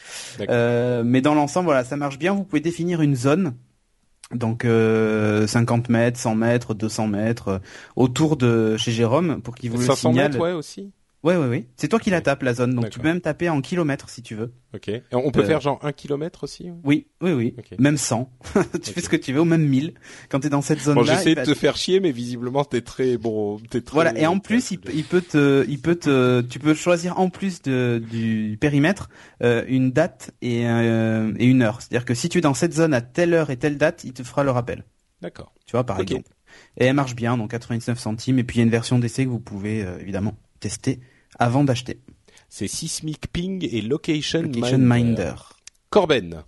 Euh, 0.50 1.04
mais 1.06 1.22
dans 1.22 1.36
l'ensemble, 1.36 1.66
voilà, 1.66 1.84
ça 1.84 1.98
marche 1.98 2.18
bien. 2.18 2.34
Vous 2.34 2.44
pouvez 2.44 2.62
définir 2.62 3.02
une 3.02 3.16
zone. 3.16 3.54
Donc 4.34 4.64
euh, 4.64 5.48
50 5.48 5.90
mètres, 5.90 6.20
100 6.20 6.36
mètres, 6.36 6.74
200 6.76 7.08
mètres 7.08 7.62
autour 7.96 8.38
de 8.38 8.78
chez 8.78 8.92
Jérôme 8.92 9.42
pour 9.42 9.56
qu'il 9.56 9.72
vous 9.72 9.78
le 9.78 9.84
500 9.86 10.12
signale. 10.12 10.32
mètres, 10.32 10.44
ouais, 10.44 10.52
aussi. 10.52 10.92
Ouais, 11.22 11.36
ouais, 11.36 11.48
ouais. 11.48 11.68
C'est 11.76 11.90
toi 11.90 12.00
qui 12.00 12.10
la 12.12 12.22
tapes 12.22 12.44
la 12.44 12.54
zone, 12.54 12.74
donc 12.76 12.90
tu 12.92 13.00
peux 13.00 13.08
même 13.08 13.20
taper 13.20 13.50
en 13.50 13.60
kilomètres 13.60 14.10
si 14.10 14.22
tu 14.22 14.36
veux. 14.36 14.54
Ok. 14.74 14.88
Et 14.88 15.02
on 15.12 15.32
peut 15.32 15.42
Euh, 15.42 15.46
faire 15.46 15.60
genre 15.60 15.78
un 15.84 15.92
kilomètre 15.92 16.46
aussi. 16.46 16.72
Oui, 16.86 17.08
oui, 17.22 17.34
oui. 17.34 17.56
Ok. 17.58 17.78
Même 17.78 17.98
100. 17.98 18.32
tu 18.82 18.94
fais 18.94 19.02
ce 19.02 19.10
que 19.10 19.18
tu 19.18 19.34
veux, 19.34 19.42
ou 19.42 19.46
même 19.46 19.68
1000. 19.68 19.96
Quand 20.30 20.40
t'es 20.40 20.48
dans 20.48 20.62
cette 20.62 20.80
zone-là. 20.80 21.02
Bon, 21.02 21.06
j'essaie 21.06 21.36
de 21.36 21.44
te 21.44 21.54
faire 21.54 21.76
chier, 21.76 22.00
mais 22.00 22.12
visiblement 22.14 22.64
t'es 22.64 22.80
très 22.80 23.18
bon. 23.18 23.58
T'es 23.70 23.82
très. 23.82 23.94
Voilà, 23.96 24.18
et 24.18 24.28
en 24.28 24.40
plus, 24.40 24.72
il, 24.72 24.80
peut- 24.80 24.94
il 24.96 25.04
peut 25.04 25.20
te, 25.22 25.66
il 25.68 25.82
peut 25.82 25.96
te, 25.96 26.40
tu 26.40 26.58
peux 26.60 26.74
choisir 26.74 27.20
en 27.20 27.30
plus 27.30 27.62
de, 27.64 28.02
du 28.10 28.58
périmètre 28.62 29.10
euh, 29.44 29.66
une 29.68 29.92
date 29.92 30.32
et, 30.42 30.68
euh, 30.70 31.34
et 31.38 31.46
une 31.48 31.64
heure. 31.64 31.82
C'est-à-dire 31.82 32.06
que 32.06 32.14
si 32.14 32.30
tu 32.30 32.38
es 32.38 32.42
dans 32.42 32.54
cette 32.54 32.74
zone 32.74 32.94
à 32.94 33.02
telle 33.02 33.34
heure 33.34 33.50
et 33.50 33.58
telle 33.58 33.78
date, 33.78 34.06
il 34.06 34.14
te 34.14 34.24
fera 34.24 34.46
le 34.46 34.52
rappel. 34.52 34.86
D'accord. 35.22 35.52
Tu 35.66 35.72
vois, 35.74 35.84
par 35.86 36.00
exemple. 36.00 36.30
Et 36.78 36.86
elle 36.86 36.96
marche 36.96 37.14
bien, 37.14 37.38
donc 37.38 37.52
99 37.52 38.00
centimes. 38.00 38.40
Et 38.40 38.44
puis 38.46 38.56
il 38.56 38.60
y 38.60 38.62
a 38.62 38.64
une 38.66 38.72
version 38.72 39.00
d'essai 39.00 39.26
que 39.26 39.30
vous 39.30 39.40
pouvez 39.42 39.86
évidemment 40.00 40.38
tester 40.60 41.00
avant 41.38 41.64
d'acheter. 41.64 42.00
C'est 42.50 42.68
Sismic 42.68 43.32
Ping 43.32 43.68
et 43.72 43.82
Location, 43.82 44.42
Location 44.42 44.78
Minder. 44.80 45.06
Minder. 45.06 45.36
Corben. 45.90 46.44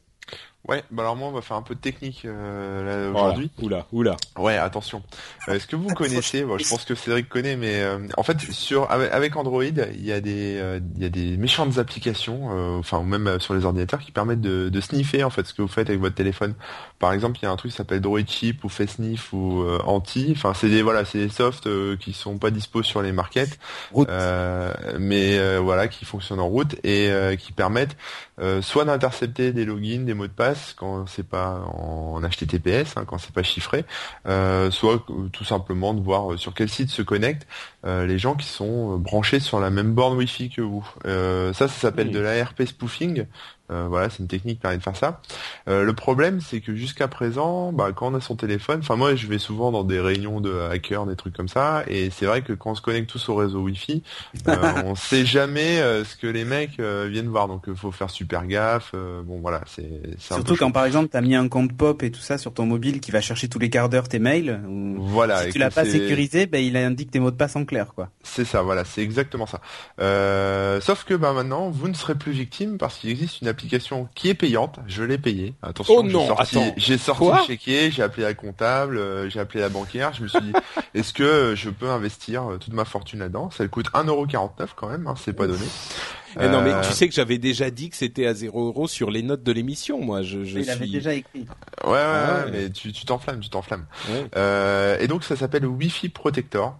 Ouais, 0.71 0.83
bah 0.89 1.03
alors 1.03 1.17
moi 1.17 1.27
on 1.27 1.31
va 1.33 1.41
faire 1.41 1.57
un 1.57 1.61
peu 1.61 1.75
de 1.75 1.79
technique 1.81 2.21
euh, 2.25 3.09
Voilà. 3.11 3.27
aujourd'hui. 3.27 3.51
Oula, 3.61 3.85
oula. 3.91 4.15
Ouais, 4.37 4.55
attention. 4.57 5.03
Euh, 5.49 5.53
Est-ce 5.55 5.67
que 5.67 5.75
vous 5.75 5.87
connaissez 5.93 6.43
bon, 6.43 6.57
Je 6.57 6.67
pense 6.69 6.85
que 6.85 6.95
Cédric 6.95 7.27
connaît, 7.27 7.57
mais 7.57 7.81
euh, 7.81 7.99
en 8.15 8.23
fait, 8.23 8.39
sur 8.39 8.89
avec, 8.89 9.35
Android, 9.35 9.63
il 9.65 10.05
y 10.05 10.13
a 10.13 10.21
des 10.21 10.57
euh, 10.59 10.79
il 10.95 11.03
y 11.03 11.05
a 11.05 11.09
des 11.09 11.35
méchantes 11.35 11.77
applications, 11.77 12.49
euh, 12.51 12.79
enfin 12.79 12.99
ou 12.99 13.03
même 13.03 13.27
euh, 13.27 13.39
sur 13.39 13.53
les 13.53 13.65
ordinateurs, 13.65 13.99
qui 13.99 14.11
permettent 14.11 14.39
de, 14.41 14.69
de 14.69 14.81
sniffer 14.81 15.23
en 15.25 15.29
fait 15.29 15.45
ce 15.45 15.53
que 15.53 15.61
vous 15.61 15.67
faites 15.67 15.89
avec 15.89 15.99
votre 15.99 16.15
téléphone. 16.15 16.53
Par 16.99 17.11
exemple, 17.11 17.37
il 17.41 17.43
y 17.43 17.47
a 17.47 17.51
un 17.51 17.55
truc 17.57 17.71
qui 17.71 17.77
s'appelle 17.77 17.99
Droid 17.99 18.25
Chip 18.29 18.63
ou 18.63 18.69
FaceSniff 18.69 19.33
ou 19.33 19.63
euh, 19.63 19.79
Anti. 19.85 20.29
Enfin, 20.35 20.53
c'est 20.53 20.69
des 20.69 20.81
voilà, 20.83 21.03
c'est 21.03 21.17
des 21.17 21.29
softs 21.29 21.67
euh, 21.67 21.97
qui 21.97 22.13
sont 22.13 22.37
pas 22.37 22.49
dispo 22.49 22.81
sur 22.81 23.01
les 23.01 23.11
markets, 23.11 23.59
Route. 23.91 24.07
euh, 24.09 24.71
mais 24.99 25.37
euh, 25.37 25.59
voilà, 25.59 25.89
qui 25.89 26.05
fonctionnent 26.05 26.39
en 26.39 26.47
route 26.47 26.75
et 26.85 27.09
euh, 27.09 27.35
qui 27.35 27.51
permettent 27.51 27.97
euh, 28.39 28.61
soit 28.61 28.85
d'intercepter 28.85 29.51
des 29.51 29.65
logins, 29.65 30.05
des 30.05 30.13
mots 30.13 30.27
de 30.27 30.31
passe 30.31 30.60
quand 30.75 31.07
c'est 31.07 31.27
pas 31.27 31.61
en 31.73 32.21
HTTPS, 32.21 32.97
hein, 32.97 33.05
quand 33.05 33.17
c'est 33.17 33.33
pas 33.33 33.43
chiffré, 33.43 33.85
euh, 34.27 34.71
soit 34.71 35.03
euh, 35.09 35.29
tout 35.31 35.43
simplement 35.43 35.93
de 35.93 36.01
voir 36.01 36.33
euh, 36.33 36.37
sur 36.37 36.53
quel 36.53 36.69
site 36.69 36.89
se 36.89 37.01
connectent 37.01 37.47
euh, 37.85 38.05
les 38.05 38.17
gens 38.17 38.35
qui 38.35 38.47
sont 38.47 38.97
branchés 38.97 39.39
sur 39.39 39.59
la 39.59 39.69
même 39.69 39.93
borne 39.93 40.17
Wi-Fi 40.17 40.49
que 40.49 40.61
vous. 40.61 40.87
Ça, 41.03 41.53
ça 41.53 41.67
s'appelle 41.67 42.11
de 42.11 42.19
l'ARP 42.19 42.63
spoofing. 42.65 43.25
Euh, 43.71 43.85
voilà, 43.87 44.09
c'est 44.09 44.19
une 44.19 44.27
technique 44.27 44.57
qui 44.57 44.61
permet 44.61 44.77
de 44.77 44.83
faire 44.83 44.95
ça. 44.95 45.21
Euh, 45.67 45.83
le 45.83 45.93
problème, 45.93 46.41
c'est 46.41 46.59
que 46.61 46.75
jusqu'à 46.75 47.07
présent, 47.07 47.71
bah, 47.71 47.91
quand 47.95 48.11
on 48.11 48.15
a 48.15 48.21
son 48.21 48.35
téléphone, 48.35 48.79
enfin 48.81 48.95
moi, 48.95 49.15
je 49.15 49.27
vais 49.27 49.37
souvent 49.37 49.71
dans 49.71 49.83
des 49.83 49.99
réunions 49.99 50.41
de 50.41 50.53
hackers, 50.71 51.05
des 51.05 51.15
trucs 51.15 51.35
comme 51.35 51.47
ça, 51.47 51.83
et 51.87 52.09
c'est 52.09 52.25
vrai 52.25 52.41
que 52.41 52.53
quand 52.53 52.71
on 52.71 52.75
se 52.75 52.81
connecte 52.81 53.09
tous 53.09 53.29
au 53.29 53.35
réseau 53.35 53.61
Wi-Fi, 53.61 54.03
euh, 54.47 54.55
on 54.85 54.95
sait 54.95 55.25
jamais 55.25 55.79
euh, 55.79 56.03
ce 56.03 56.15
que 56.15 56.27
les 56.27 56.43
mecs 56.45 56.79
euh, 56.79 57.07
viennent 57.09 57.29
voir, 57.29 57.47
donc 57.47 57.63
il 57.67 57.75
faut 57.75 57.91
faire 57.91 58.09
super 58.09 58.45
gaffe. 58.45 58.91
euh, 58.93 59.21
bon, 59.23 59.39
voilà, 59.39 59.61
c'est 59.65 59.89
Surtout 60.19 60.55
quand 60.55 60.67
chaud. 60.67 60.73
par 60.73 60.85
exemple 60.85 61.09
t'as 61.11 61.21
mis 61.21 61.35
un 61.35 61.47
compte 61.47 61.73
pop 61.73 62.03
et 62.03 62.11
tout 62.11 62.19
ça 62.19 62.37
sur 62.37 62.53
ton 62.53 62.65
mobile 62.65 62.99
qui 62.99 63.11
va 63.11 63.21
chercher 63.21 63.47
tous 63.47 63.59
les 63.59 63.69
quarts 63.69 63.89
d'heure 63.89 64.07
tes 64.07 64.19
mails. 64.19 64.61
Ou... 64.67 64.95
Voilà, 64.99 65.45
si 65.45 65.51
tu 65.51 65.57
l'as 65.59 65.71
pas 65.71 65.85
sécurisé, 65.85 66.45
ben 66.45 66.63
il 66.63 66.75
indique 66.77 67.11
tes 67.11 67.19
mots 67.19 67.31
de 67.31 67.35
passe 67.37 67.55
en 67.55 67.65
clair, 67.65 67.93
quoi. 67.95 68.09
C'est 68.23 68.45
ça, 68.45 68.61
voilà, 68.61 68.83
c'est 68.85 69.01
exactement 69.01 69.45
ça. 69.45 69.61
Euh, 69.99 70.81
sauf 70.81 71.03
que 71.05 71.13
bah 71.13 71.33
maintenant, 71.33 71.69
vous 71.69 71.87
ne 71.87 71.93
serez 71.93 72.15
plus 72.15 72.31
victime 72.31 72.77
parce 72.77 72.97
qu'il 72.97 73.09
existe 73.09 73.41
une 73.41 73.47
application 73.47 73.60
qui 74.15 74.29
est 74.29 74.33
payante. 74.33 74.79
Je 74.87 75.03
l'ai 75.03 75.17
payée. 75.17 75.53
Attention, 75.61 75.95
Oh 75.97 76.03
j'ai 76.05 76.11
non, 76.13 76.27
sorti, 76.27 76.59
j'ai 76.77 76.97
le 76.97 77.47
chéquier, 77.47 77.91
j'ai 77.91 78.03
appelé 78.03 78.23
la 78.23 78.33
comptable, 78.33 78.97
euh, 78.97 79.29
j'ai 79.29 79.39
appelé 79.39 79.61
la 79.61 79.69
banquière. 79.69 80.13
Je 80.13 80.23
me 80.23 80.27
suis 80.27 80.41
dit, 80.41 80.53
est-ce 80.93 81.13
que 81.13 81.23
euh, 81.23 81.55
je 81.55 81.69
peux 81.69 81.89
investir 81.89 82.51
euh, 82.51 82.57
toute 82.57 82.73
ma 82.73 82.85
fortune 82.85 83.19
là-dedans? 83.19 83.49
Ça 83.51 83.67
coûte 83.67 83.91
1,49€ 83.93 84.67
quand 84.75 84.89
même, 84.89 85.07
hein, 85.07 85.15
c'est 85.17 85.33
pas 85.33 85.47
donné. 85.47 85.65
Eh 86.39 86.47
non, 86.47 86.61
mais 86.61 86.71
Euh, 86.73 86.81
tu 86.81 86.93
sais 86.93 87.07
que 87.07 87.13
j'avais 87.13 87.37
déjà 87.37 87.69
dit 87.69 87.89
que 87.89 87.95
c'était 87.97 88.25
à 88.27 88.33
0 88.33 88.67
euros 88.67 88.87
sur 88.87 89.11
les 89.11 89.23
notes 89.23 89.43
de 89.43 89.51
l'émission, 89.51 89.99
moi. 90.01 90.21
Je, 90.21 90.43
je 90.43 90.59
Il 90.59 90.69
avait 90.69 90.83
suis. 90.85 90.91
déjà 90.91 91.13
écrit. 91.13 91.45
Ouais, 91.83 91.91
ouais, 91.91 91.97
Ah 91.97 92.45
ouais, 92.45 92.51
ouais. 92.51 92.51
mais 92.63 92.69
tu 92.69 92.91
tu 92.93 93.05
t'enflammes, 93.05 93.39
tu 93.39 93.49
t'enflammes. 93.49 93.85
Ouais. 94.09 94.25
Euh, 94.35 94.97
et 94.99 95.07
donc 95.07 95.23
ça 95.23 95.35
s'appelle 95.35 95.65
Wi-Fi 95.65 96.09
Protector. 96.09 96.77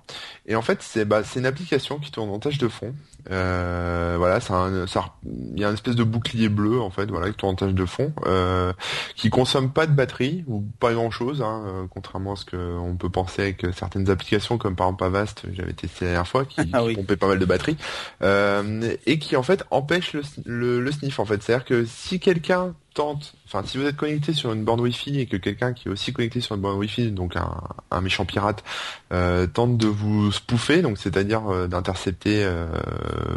Et 0.48 0.56
en 0.56 0.62
fait, 0.62 0.80
c'est 0.82 1.06
bah, 1.06 1.24
c'est 1.24 1.40
une 1.40 1.46
application 1.46 2.00
qui 2.00 2.12
tourne 2.12 2.30
en 2.30 2.40
tâche 2.40 2.58
de 2.58 2.68
fond. 2.68 2.94
Euh, 3.30 4.16
voilà, 4.18 4.40
c'est 4.40 4.52
un, 4.54 4.88
ça, 4.88 5.14
il 5.24 5.60
y 5.60 5.64
a 5.64 5.68
une 5.68 5.76
espèce 5.76 5.96
de 5.96 6.04
bouclier 6.04 6.50
bleu 6.50 6.82
en 6.82 6.90
fait, 6.90 7.06
voilà, 7.12 7.30
qui 7.30 7.36
tourne 7.36 7.54
en 7.54 7.56
tâche 7.56 7.74
de 7.74 7.86
fond, 7.86 8.12
euh, 8.26 8.74
qui 9.16 9.30
consomme 9.30 9.72
pas 9.72 9.86
de 9.86 9.92
batterie 9.94 10.44
ou 10.48 10.64
pas 10.80 10.92
grand 10.94 11.12
chose, 11.12 11.42
hein, 11.44 11.64
euh, 11.68 11.84
contrairement 11.90 12.34
à 12.34 12.36
ce 12.36 12.46
qu'on 12.46 12.96
peut 12.96 13.10
penser 13.10 13.44
avec 13.44 13.66
certaines 13.76 14.10
applications 14.10 14.58
comme 14.58 14.76
par 14.76 14.88
exemple 14.88 15.04
Avast, 15.04 15.44
j'avais 15.54 15.74
testé 15.74 16.06
la 16.06 16.12
dernière 16.12 16.28
fois, 16.28 16.46
qui, 16.46 16.62
Ah 16.74 16.80
qui 16.80 16.86
oui. 16.88 16.96
pompait 16.96 17.16
pas 17.16 17.28
mal 17.28 17.38
de 17.38 17.46
batterie, 17.46 17.78
euh, 18.24 18.92
et 19.06 19.20
qui 19.20 19.36
en 19.42 19.44
fait 19.44 19.64
empêche 19.72 20.14
le, 20.14 20.22
le, 20.46 20.80
le 20.82 20.92
sniff 20.92 21.20
en 21.20 21.26
fait. 21.26 21.42
C'est-à-dire 21.42 21.66
que 21.66 21.84
si 21.86 22.20
quelqu'un 22.20 22.76
tente, 22.94 23.34
enfin 23.48 23.64
si 23.66 23.78
vous 23.78 23.86
êtes 23.86 23.96
connecté 23.96 24.34
sur 24.34 24.52
une 24.52 24.66
borne 24.66 24.82
Wi-Fi 24.82 25.22
et 25.22 25.26
que 25.26 25.38
quelqu'un 25.38 25.72
qui 25.72 25.88
est 25.88 25.92
aussi 25.92 26.12
connecté 26.12 26.42
sur 26.42 26.56
une 26.56 26.62
borne 26.62 26.78
Wi-Fi, 26.78 27.12
donc 27.12 27.38
un, 27.38 27.50
un 27.90 28.02
méchant 28.02 28.26
pirate, 28.26 28.64
euh, 29.14 29.48
tente 29.48 29.78
de 29.78 29.88
vous 29.88 30.32
spoofer, 30.34 30.82
donc 30.82 30.98
c'est-à-dire 30.98 31.42
euh, 31.50 31.68
d'intercepter 31.68 32.44
euh, 32.44 32.68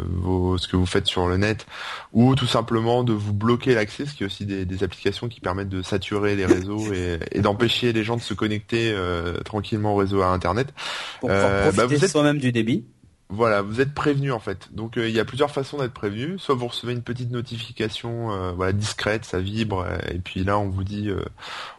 vos, 0.09 0.57
ce 0.57 0.67
que 0.67 0.75
vous 0.75 0.85
faites 0.85 1.07
sur 1.07 1.27
le 1.27 1.37
net, 1.37 1.65
ou 2.13 2.35
tout 2.35 2.47
simplement 2.47 3.03
de 3.03 3.13
vous 3.13 3.33
bloquer 3.33 3.75
l'accès, 3.75 4.05
ce 4.05 4.13
qui 4.13 4.23
est 4.23 4.25
aussi 4.25 4.45
des, 4.45 4.65
des 4.65 4.83
applications 4.83 5.27
qui 5.29 5.39
permettent 5.39 5.69
de 5.69 5.81
saturer 5.81 6.35
les 6.35 6.45
réseaux 6.45 6.93
et, 6.93 7.19
et 7.31 7.39
d'empêcher 7.41 7.93
les 7.93 8.03
gens 8.03 8.17
de 8.17 8.21
se 8.21 8.33
connecter 8.33 8.91
euh, 8.93 9.37
tranquillement 9.41 9.93
au 9.93 9.97
réseau 9.97 10.21
à 10.21 10.27
Internet. 10.27 10.73
Pour 11.21 11.29
Euh, 11.31 11.63
profiter 11.71 11.77
bah, 11.77 11.85
vous 11.87 12.03
êtes- 12.03 12.11
soi-même 12.11 12.39
du 12.39 12.51
débit. 12.51 12.83
Voilà, 13.29 13.63
vous 13.63 13.81
êtes 13.81 13.93
prévenu 13.95 14.31
en 14.31 14.39
fait. 14.39 14.73
Donc 14.73 14.97
euh, 14.97 15.09
il 15.09 15.15
y 15.15 15.19
a 15.19 15.25
plusieurs 15.25 15.49
façons 15.49 15.79
d'être 15.79 15.93
prévenu. 15.93 16.37
Soit 16.37 16.53
vous 16.53 16.67
recevez 16.67 16.93
une 16.93 17.01
petite 17.01 17.31
notification, 17.31 18.31
euh, 18.31 18.51
voilà, 18.51 18.71
discrète, 18.71 19.25
ça 19.25 19.39
vibre, 19.39 19.85
et 20.11 20.19
puis 20.19 20.43
là 20.43 20.59
on 20.59 20.69
vous 20.69 20.83
dit, 20.83 21.09
euh, 21.09 21.25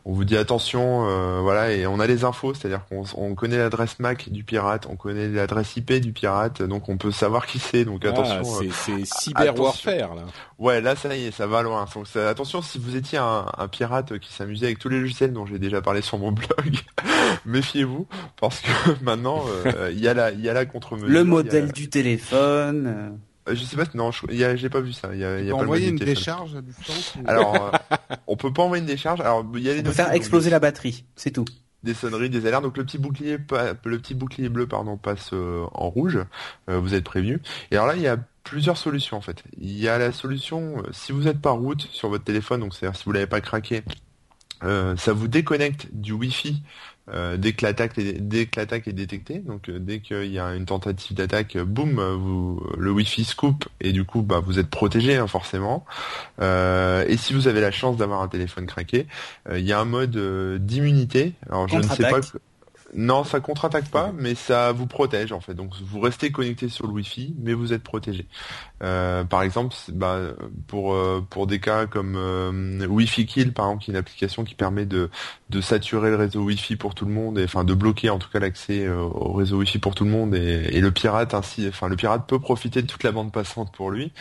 on 0.08 0.12
vous 0.12 0.24
dit 0.24 0.36
attention, 0.36 1.04
euh, 1.08 1.40
voilà, 1.42 1.72
et 1.72 1.84
on 1.84 1.98
a 1.98 2.06
les 2.06 2.22
infos, 2.22 2.54
c'est-à-dire 2.54 2.82
qu'on 2.88 3.02
on 3.16 3.34
connaît 3.34 3.58
l'adresse 3.58 3.98
MAC 3.98 4.28
du 4.30 4.44
pirate, 4.44 4.86
on 4.88 4.94
connaît 4.94 5.26
l'adresse 5.28 5.76
IP 5.76 5.94
du 5.94 6.12
pirate, 6.12 6.62
donc 6.62 6.88
on 6.88 6.96
peut 6.96 7.10
savoir 7.10 7.44
qui 7.44 7.58
c'est. 7.58 7.84
Donc 7.84 8.02
Ah, 8.04 8.10
attention. 8.10 8.36
euh, 8.40 8.68
c'est, 8.70 8.70
c'est 8.72 9.04
cyber 9.04 9.42
attention. 9.42 9.64
warfare 9.64 10.14
là. 10.14 10.22
Ouais, 10.60 10.80
là 10.80 10.94
ça 10.94 11.14
y 11.16 11.24
est, 11.26 11.30
ça 11.32 11.48
va 11.48 11.62
loin. 11.62 11.86
Donc 11.92 12.06
ça- 12.06 12.28
attention, 12.28 12.62
si 12.62 12.78
vous 12.78 12.94
étiez 12.94 13.18
un, 13.18 13.46
un 13.58 13.66
pirate 13.66 14.18
qui 14.20 14.32
s'amusait 14.32 14.66
avec 14.66 14.78
tous 14.78 14.88
les 14.88 15.00
logiciels 15.00 15.32
dont 15.32 15.44
j'ai 15.44 15.58
déjà 15.58 15.82
parlé 15.82 16.02
sur 16.02 16.18
mon 16.18 16.30
blog, 16.32 16.76
méfiez-vous 17.44 18.06
parce 18.40 18.60
que 18.60 18.70
maintenant 19.02 19.44
euh, 19.66 19.90
il 19.92 19.98
y 20.00 20.06
a 20.06 20.14
la, 20.14 20.30
il 20.30 20.40
y 20.40 20.48
a 20.48 20.52
la 20.52 20.66
contre-mesure. 20.66 21.08
Le 21.08 21.24
modèle 21.24 21.72
du 21.72 21.88
téléphone. 21.90 23.18
Euh, 23.48 23.54
Je 23.54 23.64
sais 23.64 23.76
pas, 23.76 23.84
non, 23.94 24.10
je- 24.12 24.26
il 24.30 24.36
y 24.36 24.44
a- 24.44 24.56
j'ai 24.56 24.68
pas 24.70 24.80
vu 24.80 24.92
ça. 24.92 25.10
Il 25.12 25.20
y 25.20 25.24
a, 25.24 25.40
y 25.40 25.50
a 25.50 25.54
pas 25.54 25.60
envoyer 25.62 25.88
une 25.88 25.96
décharge 25.96 26.54
à 26.56 26.62
distance 26.62 27.14
ou- 27.16 27.22
Alors, 27.28 27.54
euh, 27.54 27.70
on 28.26 28.36
peut 28.36 28.52
pas 28.52 28.62
envoyer 28.62 28.80
une 28.82 28.88
décharge. 28.88 29.20
Alors, 29.20 29.44
il 29.54 29.60
y 29.62 29.68
a 29.70 29.72
les 29.72 29.78
On 29.80 29.82
peut 29.82 29.86
notifs, 29.88 29.96
faire 29.96 30.06
donc, 30.06 30.16
exploser 30.16 30.50
la 30.50 30.58
batterie, 30.60 31.04
c'est 31.16 31.30
tout. 31.30 31.44
des 31.82 31.94
sonneries, 31.94 32.30
des 32.30 32.46
alertes. 32.46 32.64
Donc 32.64 32.76
le 32.78 32.84
petit 32.84 32.98
bouclier, 32.98 33.38
le 33.38 33.98
petit 33.98 34.14
bouclier 34.14 34.48
bleu, 34.48 34.66
pardon, 34.66 34.96
passe 34.96 35.30
euh, 35.32 35.64
en 35.72 35.88
rouge. 35.88 36.18
Euh, 36.68 36.78
vous 36.80 36.94
êtes 36.94 37.04
prévenu. 37.04 37.40
Et 37.70 37.76
alors 37.76 37.86
là, 37.86 37.94
il 37.94 38.02
y 38.02 38.08
a 38.08 38.16
plusieurs 38.42 38.76
solutions 38.76 39.16
en 39.16 39.20
fait. 39.20 39.44
Il 39.58 39.78
y 39.78 39.88
a 39.88 39.96
la 39.98 40.10
solution 40.10 40.78
euh, 40.78 40.82
si 40.92 41.12
vous 41.12 41.22
n'êtes 41.24 41.40
pas 41.40 41.50
route 41.52 41.82
sur 41.92 42.08
votre 42.08 42.24
téléphone, 42.24 42.60
donc 42.60 42.74
c'est-à-dire 42.74 42.98
si 42.98 43.04
vous 43.04 43.12
l'avez 43.12 43.26
pas 43.28 43.40
craqué, 43.40 43.82
euh, 44.64 44.96
ça 44.96 45.12
vous 45.12 45.28
déconnecte 45.28 45.86
du 45.92 46.12
Wi-Fi 46.12 46.62
euh, 47.12 47.36
dès 47.36 47.52
que 47.52 47.64
l'attaque 47.64 47.98
est, 47.98 48.20
dès 48.20 48.46
que 48.46 48.58
l'attaque 48.58 48.88
est 48.88 48.92
détectée. 48.92 49.38
Donc 49.38 49.68
euh, 49.68 49.78
dès 49.78 50.00
qu'il 50.00 50.32
y 50.32 50.38
a 50.38 50.54
une 50.54 50.66
tentative 50.66 51.16
d'attaque, 51.16 51.56
euh, 51.56 51.64
boum, 51.64 51.98
euh, 51.98 52.14
vous 52.16 52.62
le 52.76 52.90
Wi-Fi 52.90 53.24
se 53.24 53.36
coupe 53.36 53.68
et 53.80 53.92
du 53.92 54.04
coup 54.04 54.22
bah 54.22 54.40
vous 54.44 54.58
êtes 54.58 54.68
protégé 54.68 55.16
hein, 55.16 55.26
forcément. 55.26 55.84
Euh, 56.40 57.04
et 57.06 57.16
si 57.16 57.32
vous 57.32 57.48
avez 57.48 57.60
la 57.60 57.70
chance 57.70 57.96
d'avoir 57.96 58.22
un 58.22 58.28
téléphone 58.28 58.66
craqué, 58.66 59.06
il 59.52 59.64
y 59.64 59.72
a 59.72 59.80
un 59.80 59.84
mode 59.84 60.16
d'immunité. 60.64 61.34
Alors 61.48 61.68
je 61.68 61.76
ne 61.76 61.82
sais 61.82 62.08
pas. 62.08 62.20
Non, 62.94 63.24
ça 63.24 63.40
contre-attaque 63.40 63.90
pas, 63.90 64.12
mais 64.16 64.34
ça 64.34 64.72
vous 64.72 64.86
protège 64.86 65.32
en 65.32 65.40
fait. 65.40 65.54
Donc 65.54 65.72
vous 65.84 66.00
restez 66.00 66.30
connecté 66.30 66.68
sur 66.68 66.86
le 66.86 66.92
Wi-Fi, 66.92 67.34
mais 67.38 67.52
vous 67.52 67.72
êtes 67.72 67.82
protégé. 67.82 68.26
Euh, 68.82 69.24
par 69.24 69.42
exemple, 69.42 69.74
bah, 69.92 70.20
pour 70.68 70.94
euh, 70.94 71.24
pour 71.28 71.46
des 71.46 71.58
cas 71.58 71.86
comme 71.86 72.14
euh, 72.16 72.86
Wi-Fi 72.86 73.26
Kill, 73.26 73.52
par 73.52 73.66
exemple, 73.66 73.84
qui 73.84 73.90
est 73.90 73.94
une 73.94 73.98
application 73.98 74.44
qui 74.44 74.54
permet 74.54 74.86
de 74.86 75.10
de 75.50 75.60
saturer 75.60 76.10
le 76.10 76.16
réseau 76.16 76.42
Wi-Fi 76.42 76.76
pour 76.76 76.94
tout 76.94 77.06
le 77.06 77.12
monde, 77.12 77.38
et 77.38 77.44
enfin 77.44 77.64
de 77.64 77.74
bloquer 77.74 78.10
en 78.10 78.18
tout 78.18 78.30
cas 78.30 78.38
l'accès 78.38 78.88
au 78.88 79.32
réseau 79.32 79.58
Wi-Fi 79.58 79.78
pour 79.78 79.94
tout 79.94 80.04
le 80.04 80.10
monde, 80.10 80.34
et, 80.34 80.68
et 80.70 80.80
le 80.80 80.90
pirate 80.90 81.34
ainsi, 81.34 81.66
enfin 81.68 81.88
le 81.88 81.96
pirate 81.96 82.26
peut 82.28 82.38
profiter 82.38 82.82
de 82.82 82.86
toute 82.86 83.02
la 83.02 83.12
bande 83.12 83.32
passante 83.32 83.72
pour 83.72 83.90
lui. 83.90 84.12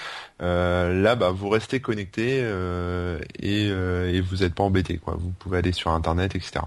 Euh, 0.41 1.01
là, 1.01 1.15
bah, 1.15 1.31
vous 1.31 1.47
restez 1.49 1.79
connecté 1.79 2.39
euh, 2.43 3.19
et, 3.39 3.69
euh, 3.69 4.11
et 4.11 4.19
vous 4.19 4.37
n'êtes 4.37 4.53
pas 4.53 4.63
embêté, 4.63 4.97
quoi. 4.97 5.15
Vous 5.17 5.31
pouvez 5.39 5.59
aller 5.59 5.71
sur 5.71 5.91
Internet, 5.91 6.35
etc. 6.35 6.59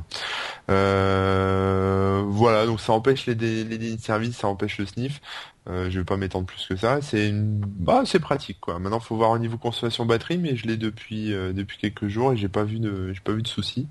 Euh, 0.71 1.88
voilà, 2.29 2.67
donc 2.67 2.81
ça 2.81 2.93
empêche 2.93 3.27
les, 3.27 3.35
dé- 3.35 3.65
les 3.65 3.79
dénis 3.79 3.97
de 3.97 4.03
service, 4.03 4.37
ça 4.37 4.49
empêche 4.49 4.79
le 4.79 4.87
sniff. 4.87 5.21
Euh, 5.69 5.91
je 5.91 5.99
vais 5.99 6.05
pas 6.05 6.17
m'étendre 6.17 6.47
plus 6.47 6.65
que 6.67 6.77
ça. 6.77 7.01
C'est 7.03 7.29
une, 7.29 7.59
bah, 7.61 8.03
c'est 8.07 8.21
pratique, 8.21 8.59
quoi. 8.59 8.79
Maintenant, 8.79 9.01
faut 9.01 9.17
voir 9.17 9.31
au 9.33 9.39
niveau 9.39 9.59
consommation 9.59 10.07
batterie, 10.07 10.39
mais 10.39 10.57
je 10.57 10.67
l'ai 10.67 10.79
depuis 10.79 11.35
euh, 11.35 11.53
depuis 11.53 11.77
quelques 11.77 12.09
jours 12.09 12.33
et 12.33 12.39
j'ai 12.39 12.49
pas 12.49 12.65
vu 12.65 12.79
de, 12.79 13.13
j'ai 13.13 13.21
pas 13.21 13.33
vu 13.33 13.43
de 13.43 13.49
soucis. 13.49 13.87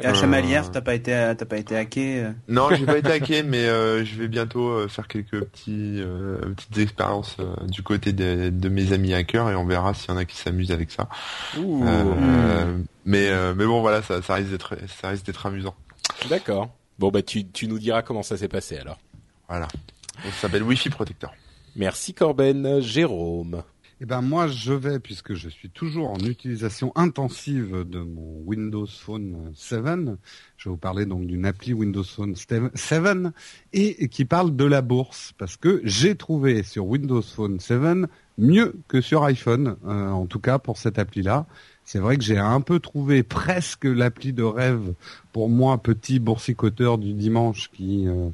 Et 0.00 0.02
la 0.02 0.10
Euh, 0.10 0.14
chamalière, 0.14 0.72
t'as 0.72 0.80
pas 0.80 0.94
été, 0.94 1.12
t'as 1.38 1.44
pas 1.44 1.56
été 1.58 1.76
hacké. 1.76 2.24
euh. 2.24 2.32
Non, 2.48 2.68
j'ai 2.74 2.84
pas 2.84 2.98
été 2.98 3.12
hacké, 3.12 3.44
mais 3.44 3.64
euh, 3.68 4.04
je 4.04 4.16
vais 4.16 4.26
bientôt 4.26 4.68
euh, 4.70 4.88
faire 4.88 5.06
quelques 5.06 5.40
petits 5.44 6.00
euh, 6.00 6.38
petites 6.56 6.78
expériences 6.78 7.36
euh, 7.38 7.54
du 7.68 7.82
côté 7.84 8.12
de, 8.12 8.50
de 8.50 8.68
mes 8.68 8.92
amis 8.92 9.14
hackers 9.14 9.50
et 9.50 9.54
on 9.54 9.66
verra 9.66 9.94
s'il 9.94 10.10
y 10.10 10.14
en 10.14 10.16
a 10.16 10.24
qui 10.24 10.36
s'amusent 10.36 10.72
avec 10.72 10.90
ça. 10.90 11.08
Ouh, 11.52 11.84
Euh, 11.86 12.76
mais 13.04 13.28
euh, 13.28 13.54
mais 13.56 13.66
bon, 13.66 13.80
voilà, 13.82 14.02
ça, 14.02 14.20
ça 14.20 14.34
risque 14.34 14.50
d'être 14.50 14.74
ça 15.00 15.10
risque 15.10 15.26
d'être 15.26 15.46
amusant. 15.46 15.76
d'accord. 16.28 16.70
Bon 16.98 17.10
bah 17.10 17.22
tu 17.22 17.46
tu 17.46 17.66
nous 17.66 17.78
diras 17.78 18.02
comment 18.02 18.22
ça 18.22 18.36
s'est 18.36 18.48
passé 18.48 18.76
alors. 18.76 18.98
Voilà. 19.48 19.68
Ça 20.22 20.30
s'appelle 20.42 20.62
Wi-Fi 20.62 20.90
Protector. 20.90 21.34
Merci 21.76 22.14
Corben, 22.14 22.80
Jérôme. 22.80 23.62
Eh 24.00 24.06
ben 24.06 24.22
moi 24.22 24.48
je 24.48 24.72
vais 24.72 24.98
puisque 24.98 25.34
je 25.34 25.48
suis 25.48 25.70
toujours 25.70 26.10
en 26.10 26.18
utilisation 26.18 26.92
intensive 26.94 27.84
de 27.88 28.00
mon 28.00 28.42
Windows 28.44 28.86
Phone 28.86 29.52
7. 29.54 29.80
Je 30.56 30.68
vais 30.68 30.70
vous 30.70 30.76
parler 30.76 31.06
donc 31.06 31.26
d'une 31.26 31.46
appli 31.46 31.72
Windows 31.72 32.04
Phone 32.04 32.34
7 32.34 32.62
et 33.72 34.08
qui 34.08 34.24
parle 34.24 34.54
de 34.54 34.64
la 34.64 34.82
bourse 34.82 35.32
parce 35.38 35.56
que 35.56 35.80
j'ai 35.84 36.16
trouvé 36.16 36.64
sur 36.64 36.86
Windows 36.86 37.22
Phone 37.22 37.60
7 37.60 38.08
mieux 38.36 38.74
que 38.88 39.00
sur 39.00 39.24
iPhone 39.24 39.76
euh, 39.86 40.10
en 40.10 40.26
tout 40.26 40.40
cas 40.40 40.58
pour 40.58 40.76
cette 40.76 40.98
appli 40.98 41.22
là. 41.22 41.46
C'est 41.84 41.98
vrai 41.98 42.16
que 42.16 42.24
j'ai 42.24 42.38
un 42.38 42.60
peu 42.60 42.80
trouvé 42.80 43.22
presque 43.22 43.84
l'appli 43.84 44.32
de 44.32 44.42
rêve 44.42 44.94
pour 45.32 45.48
moi 45.48 45.78
petit 45.78 46.18
boursicoteur 46.18 46.98
du 46.98 47.12
dimanche 47.12 47.70
qui 47.72 48.08
euh, 48.08 48.30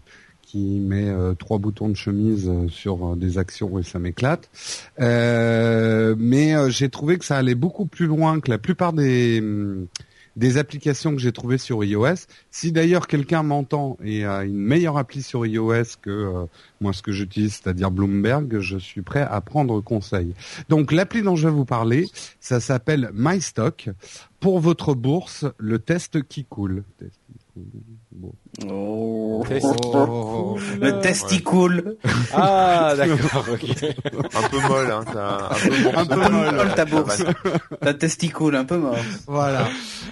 qui 0.50 0.80
met 0.80 1.08
euh, 1.08 1.34
trois 1.34 1.58
boutons 1.58 1.88
de 1.88 1.94
chemise 1.94 2.48
euh, 2.48 2.68
sur 2.68 3.12
euh, 3.12 3.16
des 3.16 3.38
actions 3.38 3.78
et 3.78 3.84
ça 3.84 4.00
m'éclate. 4.00 4.50
Mais 4.98 6.70
j'ai 6.70 6.88
trouvé 6.88 7.18
que 7.18 7.24
ça 7.24 7.36
allait 7.36 7.54
beaucoup 7.54 7.86
plus 7.86 8.06
loin 8.06 8.40
que 8.40 8.50
la 8.50 8.58
plupart 8.58 8.92
des 8.92 9.38
hum, 9.40 9.86
des 10.40 10.56
applications 10.56 11.14
que 11.14 11.20
j'ai 11.20 11.32
trouvées 11.32 11.58
sur 11.58 11.84
iOS. 11.84 12.26
Si 12.50 12.72
d'ailleurs 12.72 13.06
quelqu'un 13.06 13.42
m'entend 13.42 13.98
et 14.02 14.24
a 14.24 14.42
une 14.42 14.56
meilleure 14.56 14.96
appli 14.96 15.22
sur 15.22 15.44
iOS 15.44 15.98
que 16.00 16.10
euh, 16.10 16.46
moi 16.80 16.94
ce 16.94 17.02
que 17.02 17.12
j'utilise, 17.12 17.60
c'est-à-dire 17.62 17.90
Bloomberg, 17.90 18.58
je 18.58 18.78
suis 18.78 19.02
prêt 19.02 19.20
à 19.20 19.40
prendre 19.42 19.82
conseil. 19.82 20.34
Donc 20.70 20.92
l'appli 20.92 21.20
dont 21.20 21.36
je 21.36 21.46
vais 21.46 21.54
vous 21.54 21.66
parler, 21.66 22.06
ça 22.40 22.58
s'appelle 22.58 23.10
MyStock. 23.12 23.90
Pour 24.40 24.60
votre 24.60 24.94
bourse, 24.94 25.44
le 25.58 25.78
test 25.78 26.22
qui 26.26 26.46
coule. 26.46 26.84
Test 26.98 27.20
qui 27.26 27.38
coule. 27.52 27.99
Bon. 28.12 28.32
Oh. 28.68 29.44
Oh. 29.84 30.58
Le 30.80 31.00
testicule. 31.00 31.96
Ah 32.32 32.94
d'accord. 32.96 33.46
ok. 33.52 33.84
Un 34.34 34.48
peu 34.48 34.60
molle, 34.68 34.90
hein. 34.90 35.04
Un 35.94 36.04
peu, 36.06 36.14
Un 36.22 36.28
molle. 36.28 36.54
molle 36.56 36.74
ta 36.74 36.84
bourse. 36.84 37.22
Ta 37.80 37.94
testicule, 37.94 38.56
un 38.56 38.64
peu 38.64 38.78
mort. 38.78 38.96
Voilà. 39.28 39.68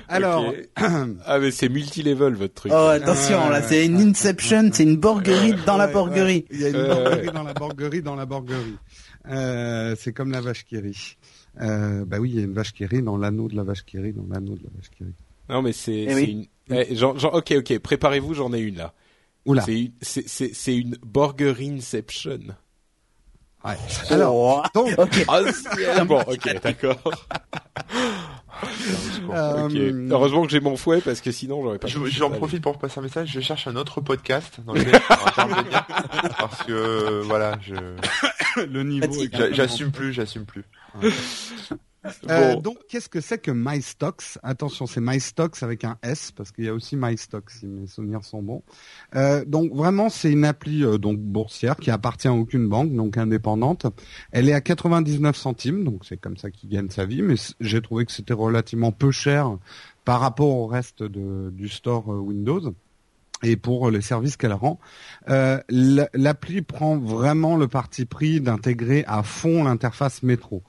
Alors, 0.08 0.44
ah 0.76 1.38
mais 1.40 1.50
c'est 1.50 1.68
multi-level 1.68 2.34
votre 2.34 2.54
truc. 2.54 2.72
Oh, 2.74 2.86
attention, 2.88 3.48
là, 3.50 3.62
c'est 3.62 3.84
une 3.86 4.00
inception, 4.00 4.70
c'est 4.72 4.84
une 4.84 4.96
borguerie 4.96 5.54
dans 5.66 5.76
la 5.76 5.88
borguerie. 5.88 6.46
ouais. 6.50 6.56
Il 6.56 6.60
y 6.60 6.64
a 6.66 6.68
une 6.68 6.76
Euh, 6.76 6.94
borguerie 6.94 7.32
dans 7.32 7.42
la 7.42 7.54
borguerie 7.54 8.02
dans 8.02 8.14
la 8.14 8.26
borguerie. 8.26 8.76
Euh, 9.28 9.96
c'est 9.98 10.12
comme 10.12 10.30
la 10.30 10.40
vache 10.40 10.64
qui 10.64 10.78
rit. 10.78 11.16
Euh, 11.60 12.04
bah 12.06 12.18
oui, 12.20 12.30
il 12.30 12.36
y 12.36 12.40
a 12.40 12.44
une 12.44 12.54
vache 12.54 12.72
qui 12.72 12.86
rit 12.86 13.02
dans 13.02 13.16
l'anneau 13.18 13.48
de 13.48 13.56
la 13.56 13.64
vache 13.64 13.84
qui 13.84 13.98
rit 13.98 14.12
dans 14.12 14.26
l'anneau 14.32 14.54
de 14.54 14.62
la 14.62 14.70
vache 14.76 14.90
qui 14.96 15.02
rit. 15.02 15.14
Non 15.50 15.62
mais 15.62 15.72
c'est 15.72 15.92
Eh 15.92 16.08
c'est 16.10 16.14
oui. 16.14 16.30
une. 16.30 16.46
Eh, 16.70 16.94
genre, 16.96 17.18
genre, 17.18 17.34
ok 17.34 17.54
ok 17.58 17.78
préparez-vous 17.78 18.34
j'en 18.34 18.52
ai 18.52 18.60
une 18.60 18.76
là. 18.76 18.92
Oula. 19.46 19.62
C'est 19.62 19.80
une 19.80 19.92
c'est 20.02 20.28
c'est 20.28 20.52
c'est 20.54 20.76
une 20.76 20.96
Inception. 21.60 22.38
Ouais. 23.64 23.76
Alors, 24.10 24.34
Oh. 24.34 24.62
donc, 24.74 24.92
ok. 24.98 25.24
Ah 25.28 25.40
c'est- 25.52 26.04
bon 26.04 26.20
ok 26.20 26.60
d'accord. 26.62 26.96
euh. 29.32 30.08
Heureusement 30.10 30.42
que 30.44 30.50
j'ai 30.50 30.60
mon 30.60 30.76
fouet 30.76 31.00
parce 31.00 31.20
que 31.20 31.32
sinon 31.32 31.62
j'aurais 31.62 31.78
pas. 31.78 31.88
J'en 31.88 32.30
profite 32.30 32.62
pour 32.62 32.78
passer 32.78 32.98
un 32.98 33.02
message. 33.02 33.30
Je 33.32 33.40
cherche 33.40 33.66
un 33.66 33.76
autre 33.76 34.00
podcast 34.00 34.58
dans 34.66 34.74
lequel 34.74 34.96
intervenir 34.96 35.86
parce 36.38 36.62
que 36.64 37.22
voilà, 37.24 37.58
je 37.62 37.74
le 38.64 38.82
niveau. 38.84 39.12
J'assume 39.52 39.90
plus, 39.90 40.12
j'assume 40.12 40.44
plus. 40.44 40.64
Euh, 42.30 42.54
Bon. 42.54 42.60
donc, 42.60 42.78
qu'est-ce 42.88 43.08
que 43.08 43.20
c'est 43.20 43.38
que 43.38 43.50
MyStocks 43.50 44.38
Attention, 44.42 44.86
c'est 44.86 45.00
MyStocks 45.00 45.62
avec 45.62 45.84
un 45.84 45.98
S 46.02 46.30
parce 46.32 46.52
qu'il 46.52 46.64
y 46.64 46.68
a 46.68 46.74
aussi 46.74 46.96
MyStocks 46.96 47.50
si 47.50 47.66
mes 47.66 47.86
souvenirs 47.86 48.24
sont 48.24 48.42
bons. 48.42 48.62
Euh, 49.16 49.44
donc 49.44 49.72
vraiment, 49.74 50.08
c'est 50.08 50.30
une 50.30 50.44
appli 50.44 50.84
euh, 50.84 50.98
donc 50.98 51.18
boursière 51.18 51.76
qui 51.76 51.90
appartient 51.90 52.28
à 52.28 52.32
aucune 52.32 52.68
banque, 52.68 52.94
donc 52.94 53.18
indépendante. 53.18 53.86
Elle 54.30 54.48
est 54.48 54.52
à 54.54 54.60
99 54.60 55.36
centimes, 55.36 55.84
donc 55.84 56.04
c'est 56.04 56.16
comme 56.18 56.36
ça 56.36 56.50
qu'il 56.50 56.68
gagne 56.70 56.88
sa 56.90 57.04
vie. 57.04 57.22
Mais 57.22 57.34
j'ai 57.60 57.82
trouvé 57.82 58.04
que 58.06 58.12
c'était 58.12 58.34
relativement 58.34 58.92
peu 58.92 59.10
cher 59.10 59.56
par 60.04 60.20
rapport 60.20 60.48
au 60.48 60.66
reste 60.66 61.02
de, 61.02 61.50
du 61.50 61.68
store 61.68 62.12
euh, 62.12 62.18
Windows 62.18 62.74
et 63.42 63.56
pour 63.56 63.90
les 63.90 64.00
services 64.00 64.36
qu'elle 64.36 64.52
rend. 64.52 64.80
Euh, 65.28 65.60
L'appli 65.68 66.62
prend 66.62 66.96
vraiment 66.96 67.56
le 67.56 67.68
parti 67.68 68.04
pris 68.04 68.40
d'intégrer 68.40 69.04
à 69.06 69.22
fond 69.22 69.64
l'interface 69.64 70.22
métro. 70.22 70.62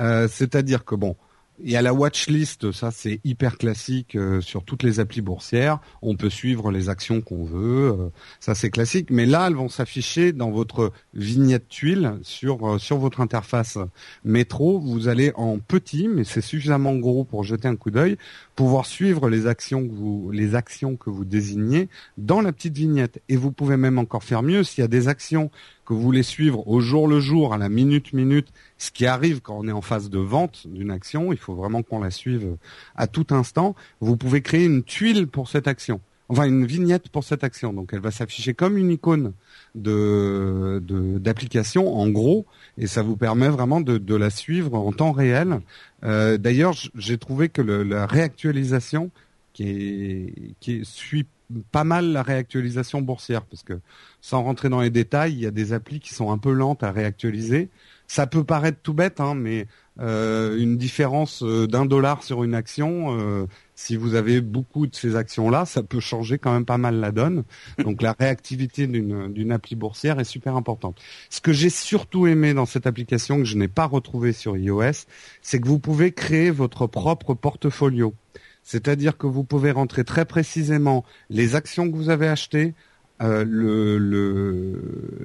Euh, 0.00 0.28
C'est-à-dire 0.30 0.84
que 0.84 0.94
bon, 0.94 1.16
il 1.64 1.70
y 1.70 1.76
a 1.76 1.82
la 1.82 1.92
watchlist, 1.94 2.72
ça 2.72 2.90
c'est 2.90 3.20
hyper 3.24 3.58
classique 3.58 4.16
euh, 4.16 4.40
sur 4.40 4.64
toutes 4.64 4.82
les 4.82 5.00
applis 5.00 5.20
boursières. 5.20 5.78
On 6.00 6.16
peut 6.16 6.30
suivre 6.30 6.72
les 6.72 6.88
actions 6.88 7.20
qu'on 7.20 7.44
veut, 7.44 7.90
euh, 7.90 8.08
ça 8.40 8.54
c'est 8.54 8.70
classique. 8.70 9.10
Mais 9.10 9.26
là, 9.26 9.46
elles 9.46 9.54
vont 9.54 9.68
s'afficher 9.68 10.32
dans 10.32 10.50
votre 10.50 10.92
vignette 11.14 11.68
tuile 11.68 12.18
sur 12.22 12.80
sur 12.80 12.96
votre 12.96 13.20
interface 13.20 13.78
métro. 14.24 14.80
Vous 14.80 15.08
allez 15.08 15.32
en 15.36 15.58
petit, 15.58 16.08
mais 16.08 16.24
c'est 16.24 16.40
suffisamment 16.40 16.96
gros 16.96 17.24
pour 17.24 17.44
jeter 17.44 17.68
un 17.68 17.76
coup 17.76 17.90
d'œil, 17.90 18.16
pouvoir 18.54 18.86
suivre 18.86 19.28
les 19.28 19.46
actions 19.46 19.86
que 19.86 19.92
vous 19.92 20.30
les 20.30 20.54
actions 20.54 20.96
que 20.96 21.10
vous 21.10 21.24
désignez 21.24 21.88
dans 22.18 22.40
la 22.40 22.52
petite 22.52 22.76
vignette. 22.76 23.22
Et 23.28 23.36
vous 23.36 23.52
pouvez 23.52 23.76
même 23.76 23.98
encore 23.98 24.24
faire 24.24 24.42
mieux 24.42 24.62
s'il 24.62 24.82
y 24.82 24.84
a 24.84 24.88
des 24.88 25.08
actions 25.08 25.50
que 25.84 25.94
vous 25.94 26.00
voulez 26.00 26.22
suivre 26.22 26.66
au 26.68 26.80
jour 26.80 27.08
le 27.08 27.20
jour, 27.20 27.54
à 27.54 27.58
la 27.58 27.68
minute 27.68 28.12
minute, 28.12 28.48
ce 28.78 28.90
qui 28.90 29.06
arrive 29.06 29.40
quand 29.40 29.58
on 29.58 29.68
est 29.68 29.72
en 29.72 29.80
phase 29.80 30.10
de 30.10 30.18
vente 30.18 30.66
d'une 30.66 30.90
action, 30.90 31.32
il 31.32 31.38
faut 31.38 31.54
vraiment 31.54 31.82
qu'on 31.82 32.00
la 32.00 32.10
suive 32.10 32.56
à 32.94 33.06
tout 33.06 33.26
instant. 33.30 33.74
Vous 34.00 34.16
pouvez 34.16 34.42
créer 34.42 34.64
une 34.64 34.82
tuile 34.82 35.26
pour 35.26 35.48
cette 35.48 35.66
action, 35.66 36.00
enfin 36.32 36.44
une 36.44 36.66
vignette 36.66 37.08
pour 37.10 37.24
cette 37.24 37.42
action. 37.44 37.72
Donc 37.72 37.90
elle 37.92 38.00
va 38.00 38.10
s'afficher 38.10 38.54
comme 38.54 38.76
une 38.78 38.90
icône 38.90 39.32
d'application 39.74 41.94
en 41.94 42.08
gros, 42.08 42.46
et 42.78 42.86
ça 42.86 43.02
vous 43.02 43.16
permet 43.16 43.48
vraiment 43.48 43.80
de, 43.80 44.14
la 44.14 44.30
suivre 44.30 44.74
en 44.74 44.92
temps 44.92 45.12
réel. 45.12 45.60
Euh, 46.04 46.38
D'ailleurs, 46.38 46.74
j'ai 46.94 47.18
trouvé 47.18 47.48
que 47.48 47.62
la 47.62 48.06
réactualisation 48.06 49.10
qui 49.52 50.54
est 50.66 50.84
suit 50.84 51.26
pas 51.70 51.84
mal 51.84 52.12
la 52.12 52.22
réactualisation 52.22 53.02
boursière 53.02 53.42
parce 53.42 53.62
que 53.62 53.78
sans 54.22 54.42
rentrer 54.42 54.70
dans 54.70 54.80
les 54.80 54.88
détails, 54.88 55.34
il 55.34 55.40
y 55.40 55.46
a 55.46 55.50
des 55.50 55.74
applis 55.74 56.00
qui 56.00 56.14
sont 56.14 56.32
un 56.32 56.38
peu 56.38 56.52
lentes 56.52 56.82
à 56.82 56.90
réactualiser. 56.90 57.68
Ça 58.06 58.26
peut 58.26 58.44
paraître 58.44 58.78
tout 58.82 58.94
bête, 58.94 59.20
hein, 59.20 59.34
mais 59.34 59.66
euh, 60.00 60.58
une 60.58 60.78
différence 60.78 61.42
euh, 61.42 61.66
d'un 61.66 61.84
dollar 61.84 62.22
sur 62.22 62.44
une 62.44 62.54
action, 62.54 63.46
si 63.82 63.96
vous 63.96 64.14
avez 64.14 64.40
beaucoup 64.40 64.86
de 64.86 64.94
ces 64.94 65.16
actions-là, 65.16 65.64
ça 65.64 65.82
peut 65.82 65.98
changer 65.98 66.38
quand 66.38 66.52
même 66.52 66.64
pas 66.64 66.78
mal 66.78 67.00
la 67.00 67.10
donne. 67.10 67.42
Donc 67.78 68.00
la 68.00 68.12
réactivité 68.12 68.86
d'une 68.86 69.50
appli 69.50 69.74
boursière 69.74 70.20
est 70.20 70.24
super 70.24 70.54
importante. 70.54 71.00
Ce 71.30 71.40
que 71.40 71.52
j'ai 71.52 71.68
surtout 71.68 72.28
aimé 72.28 72.54
dans 72.54 72.64
cette 72.64 72.86
application 72.86 73.38
que 73.38 73.44
je 73.44 73.56
n'ai 73.56 73.66
pas 73.66 73.86
retrouvé 73.86 74.32
sur 74.32 74.56
iOS, 74.56 75.06
c'est 75.42 75.60
que 75.60 75.66
vous 75.66 75.80
pouvez 75.80 76.12
créer 76.12 76.52
votre 76.52 76.86
propre 76.86 77.34
portfolio. 77.34 78.14
C'est-à-dire 78.62 79.18
que 79.18 79.26
vous 79.26 79.42
pouvez 79.42 79.72
rentrer 79.72 80.04
très 80.04 80.26
précisément 80.26 81.04
les 81.28 81.56
actions 81.56 81.90
que 81.90 81.96
vous 81.96 82.08
avez 82.08 82.28
achetées, 82.28 82.74
euh, 83.20 84.76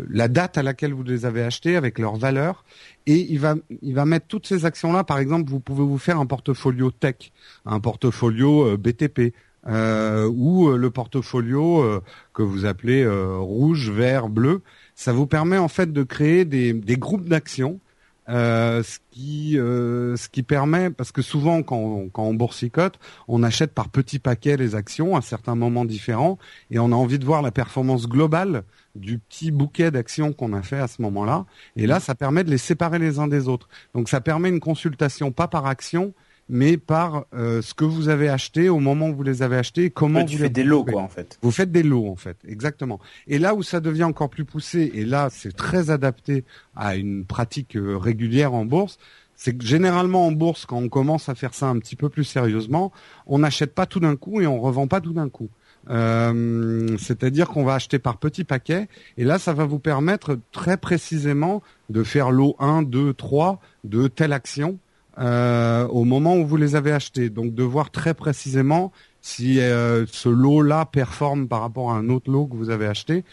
la 0.10 0.28
date 0.28 0.58
à 0.58 0.64
laquelle 0.64 0.94
vous 0.94 1.04
les 1.04 1.26
avez 1.26 1.44
achetées 1.44 1.76
avec 1.76 2.00
leur 2.00 2.16
valeur, 2.16 2.66
et 3.06 3.16
il 3.32 3.40
va, 3.40 3.56
il 3.82 3.94
va 3.94 4.06
mettre 4.06 4.28
toutes 4.28 4.48
ces 4.48 4.66
actions-là. 4.66 5.04
Par 5.04 5.20
exemple, 5.20 5.50
vous 5.50 5.60
pouvez 5.60 5.84
vous 5.84 5.98
faire 5.98 6.20
un 6.20 6.26
portfolio 6.26 6.92
tech, 6.92 7.32
un 7.66 7.80
portfolio 7.80 8.68
euh, 8.68 8.78
BTP, 8.78 9.34
euh, 9.68 10.28
ou 10.28 10.70
le 10.70 10.90
portfolio 10.92 12.02
que 12.34 12.42
vous 12.42 12.66
appelez 12.66 13.06
rouge, 13.06 13.90
vert, 13.90 14.30
bleu. 14.30 14.62
Ça 14.96 15.12
vous 15.12 15.28
permet 15.28 15.58
en 15.58 15.68
fait 15.68 15.92
de 15.92 16.04
créer 16.04 16.46
des 16.46 16.98
groupes 16.98 17.28
d'actions 17.28 17.80
euh, 18.30 18.84
ce 18.84 19.00
qui 19.12 19.58
euh, 19.58 20.18
ce 20.18 20.28
qui 20.28 20.44
permet 20.44 20.90
parce 20.90 21.14
que 21.14 21.22
souvent 21.22 21.64
quand 21.64 21.78
on, 21.78 22.10
quand 22.10 22.24
on 22.24 22.34
boursicote, 22.34 23.00
on 23.30 23.42
achète 23.42 23.74
par 23.74 23.88
petits 23.88 24.20
paquets 24.20 24.58
les 24.58 24.76
actions 24.76 25.16
à 25.16 25.22
certains 25.22 25.56
moments 25.56 25.86
différents 25.86 26.38
et 26.70 26.78
on 26.78 26.92
a 26.92 26.96
envie 26.96 27.20
de 27.20 27.26
voir 27.26 27.42
la 27.42 27.52
performance 27.52 28.08
globale 28.08 28.64
du 28.96 29.18
petit 29.18 29.52
bouquet 29.52 29.92
d'actions 29.92 30.34
qu'on 30.34 30.52
a 30.52 30.62
fait 30.62 30.80
à 30.80 30.88
ce 30.88 31.02
moment-là 31.04 31.46
et 31.78 31.88
là 31.88 32.02
ça 32.02 32.16
permet 32.16 32.44
de 32.44 32.50
les 32.50 32.58
séparer 32.58 33.00
les 33.00 33.20
uns 33.20 33.28
des 33.28 33.48
autres. 33.48 33.70
Donc 33.94 34.10
ça 34.10 34.20
permet 34.20 34.50
une 34.50 34.60
consultation 34.60 35.32
pas 35.32 35.48
par 35.48 35.66
action 35.66 36.14
mais 36.50 36.78
par 36.78 37.26
euh, 37.34 37.62
ce 37.62 37.74
que 37.74 37.86
vous 37.86 38.10
avez 38.10 38.30
acheté 38.30 38.70
au 38.70 38.80
moment 38.80 39.10
où 39.10 39.16
vous 39.16 39.24
les 39.24 39.42
avez 39.42 39.58
achetés 39.58 39.86
et 39.86 39.90
comment 39.90 40.24
tu 40.24 40.38
vous 40.38 40.44
les 40.44 40.50
des 40.50 40.64
lots, 40.64 40.84
quoi, 40.84 41.02
en 41.02 41.08
fait. 41.08 41.38
Vous 41.42 41.52
faites 41.52 41.72
des 41.72 41.84
lots 41.84 42.08
en 42.08 42.16
fait, 42.16 42.38
exactement. 42.48 43.00
Et 43.28 43.40
là 43.40 43.54
où 43.54 43.64
ça 43.64 43.80
devient 43.80 44.06
encore 44.06 44.30
plus 44.30 44.46
poussé, 44.46 44.92
et 44.94 45.06
là 45.06 45.30
c'est 45.32 45.56
très 45.56 45.90
adapté 45.90 46.46
à 46.76 46.96
une 46.96 47.26
pratique 47.26 47.76
euh, 47.76 47.98
régulière 47.98 48.54
en 48.54 48.66
bourse, 48.66 48.98
c'est 49.36 49.56
que 49.56 49.66
généralement 49.66 50.26
en 50.26 50.32
bourse, 50.32 50.66
quand 50.66 50.78
on 50.78 50.90
commence 50.90 51.30
à 51.30 51.36
faire 51.36 51.54
ça 51.54 51.68
un 51.68 51.78
petit 51.80 51.96
peu 51.96 52.10
plus 52.10 52.24
sérieusement, 52.24 52.92
on 53.28 53.40
n'achète 53.40 53.74
pas 53.74 53.86
tout 53.86 54.00
d'un 54.00 54.16
coup 54.16 54.42
et 54.42 54.48
on 54.48 54.60
revend 54.60 54.88
pas 54.88 55.02
tout 55.02 55.14
d'un 55.14 55.30
coup. 55.30 55.50
Euh, 55.90 56.98
C'est-à-dire 56.98 57.48
qu'on 57.48 57.64
va 57.64 57.76
acheter 57.76 58.00
par 58.00 58.18
petits 58.18 58.44
paquets, 58.44 58.88
et 59.18 59.24
là 59.24 59.38
ça 59.38 59.54
va 59.54 59.66
vous 59.66 59.80
permettre 59.80 60.40
très 60.52 60.78
précisément 60.78 61.62
de 61.90 62.04
faire 62.04 62.32
lot 62.32 62.56
1, 62.60 62.82
2, 62.84 63.14
3 63.14 63.62
de 63.84 64.08
telle 64.08 64.34
action 64.34 64.80
euh, 65.20 65.88
au 65.88 66.04
moment 66.04 66.36
où 66.38 66.46
vous 66.46 66.58
les 66.58 66.76
avez 66.76 66.92
achetés. 66.92 67.30
Donc 67.30 67.54
de 67.54 67.64
voir 67.64 67.90
très 67.92 68.14
précisément 68.14 68.92
si 69.22 69.60
euh, 69.60 70.06
ce 70.12 70.30
lot-là 70.30 70.86
performe 70.86 71.48
par 71.48 71.62
rapport 71.62 71.92
à 71.92 71.96
un 71.96 72.10
autre 72.10 72.32
lot 72.32 72.46
que 72.48 72.56
vous 72.56 72.70
avez 72.70 72.86
acheté. 72.88 73.24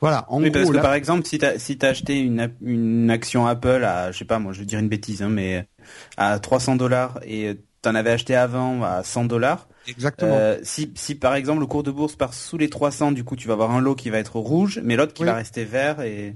Voilà, 0.00 0.26
en 0.28 0.42
Oui, 0.42 0.50
parce 0.50 0.64
gros, 0.64 0.72
que 0.72 0.76
là, 0.76 0.82
par 0.82 0.94
exemple, 0.94 1.26
si 1.26 1.38
t'as 1.38 1.58
si 1.58 1.78
t'as 1.78 1.88
acheté 1.90 2.18
une, 2.18 2.50
une 2.62 3.10
action 3.10 3.46
Apple 3.46 3.84
à, 3.84 4.12
je 4.12 4.18
sais 4.18 4.24
pas, 4.24 4.38
moi, 4.38 4.52
je 4.52 4.60
vais 4.60 4.66
dire 4.66 4.78
une 4.78 4.88
bêtise, 4.88 5.22
hein, 5.22 5.28
mais 5.30 5.66
à 6.16 6.38
300 6.38 6.76
dollars 6.76 7.20
et 7.24 7.56
t'en 7.80 7.94
avais 7.94 8.10
acheté 8.10 8.34
avant 8.34 8.82
à 8.82 9.02
100 9.02 9.24
dollars. 9.26 9.68
exactement. 9.86 10.34
Euh, 10.34 10.58
si, 10.62 10.90
si 10.94 11.14
par 11.14 11.34
exemple 11.34 11.60
le 11.60 11.66
cours 11.66 11.82
de 11.82 11.90
bourse 11.90 12.16
part 12.16 12.34
sous 12.34 12.58
les 12.58 12.68
300, 12.68 13.12
du 13.12 13.24
coup, 13.24 13.36
tu 13.36 13.46
vas 13.48 13.54
avoir 13.54 13.70
un 13.70 13.80
lot 13.80 13.94
qui 13.94 14.10
va 14.10 14.18
être 14.18 14.36
rouge, 14.38 14.80
mais 14.84 14.96
l'autre 14.96 15.14
qui 15.14 15.22
Oui. 15.22 15.28
va 15.28 15.34
rester 15.36 15.64
vert 15.64 16.00
et. 16.00 16.34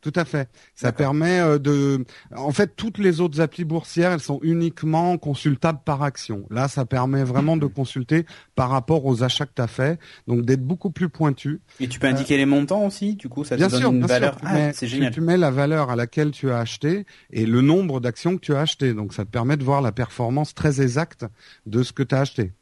Tout 0.00 0.12
à 0.16 0.24
fait. 0.24 0.48
Ça 0.74 0.92
permet 0.92 1.40
euh, 1.40 1.58
de. 1.58 2.04
En 2.34 2.52
fait, 2.52 2.74
toutes 2.74 2.96
les 2.96 3.20
autres 3.20 3.40
applis 3.40 3.64
boursières, 3.64 4.12
elles 4.12 4.20
sont 4.20 4.38
uniquement 4.42 5.18
consultables 5.18 5.80
par 5.84 6.02
action. 6.02 6.46
Là, 6.50 6.68
ça 6.68 6.86
permet 6.86 7.22
vraiment 7.22 7.58
de 7.58 7.66
consulter 7.66 8.24
par 8.54 8.70
rapport 8.70 9.04
aux 9.04 9.22
achats 9.22 9.44
que 9.44 9.52
tu 9.54 9.60
as 9.60 9.66
fait, 9.66 9.98
donc 10.26 10.46
d'être 10.46 10.62
beaucoup 10.64 10.90
plus 10.90 11.10
pointu. 11.10 11.60
Et 11.80 11.88
tu 11.88 11.98
peux 11.98 12.06
indiquer 12.06 12.38
les 12.38 12.46
montants 12.46 12.86
aussi, 12.86 13.14
du 13.14 13.28
coup, 13.28 13.44
ça 13.44 13.56
te 13.56 13.60
Bien 13.60 13.68
donne 13.68 13.80
sûr, 13.80 13.90
une 13.90 13.98
bien 13.98 14.06
valeur. 14.06 14.32
sûr. 14.32 14.40
tu 14.40 14.46
Ah, 14.48 14.54
mets- 14.54 14.72
c'est 14.72 14.86
tu- 14.86 14.92
génial. 14.92 15.12
Tu, 15.12 15.20
mets 15.20 15.36
la 15.36 15.50
valeur 15.50 15.90
à 15.90 15.96
laquelle 15.96 16.30
tu 16.30 16.50
as 16.50 16.58
acheté 16.58 17.04
et 17.30 17.44
le 17.44 17.60
nombre 17.60 18.00
d'actions 18.00 18.36
que 18.36 18.40
tu 18.40 18.54
as 18.54 18.60
acheté. 18.60 18.94
Donc, 18.94 19.12
ça 19.12 19.24
te 19.26 19.30
permet 19.30 19.56
de 19.58 19.64
voir 19.64 19.82
la 19.82 19.92
performance 19.92 20.54
très 20.54 20.80
exacte 20.80 21.26
de 21.66 21.82
ce 21.82 21.92
que 21.92 22.02
tu 22.02 22.14
as 22.14 22.20
acheté. 22.20 22.52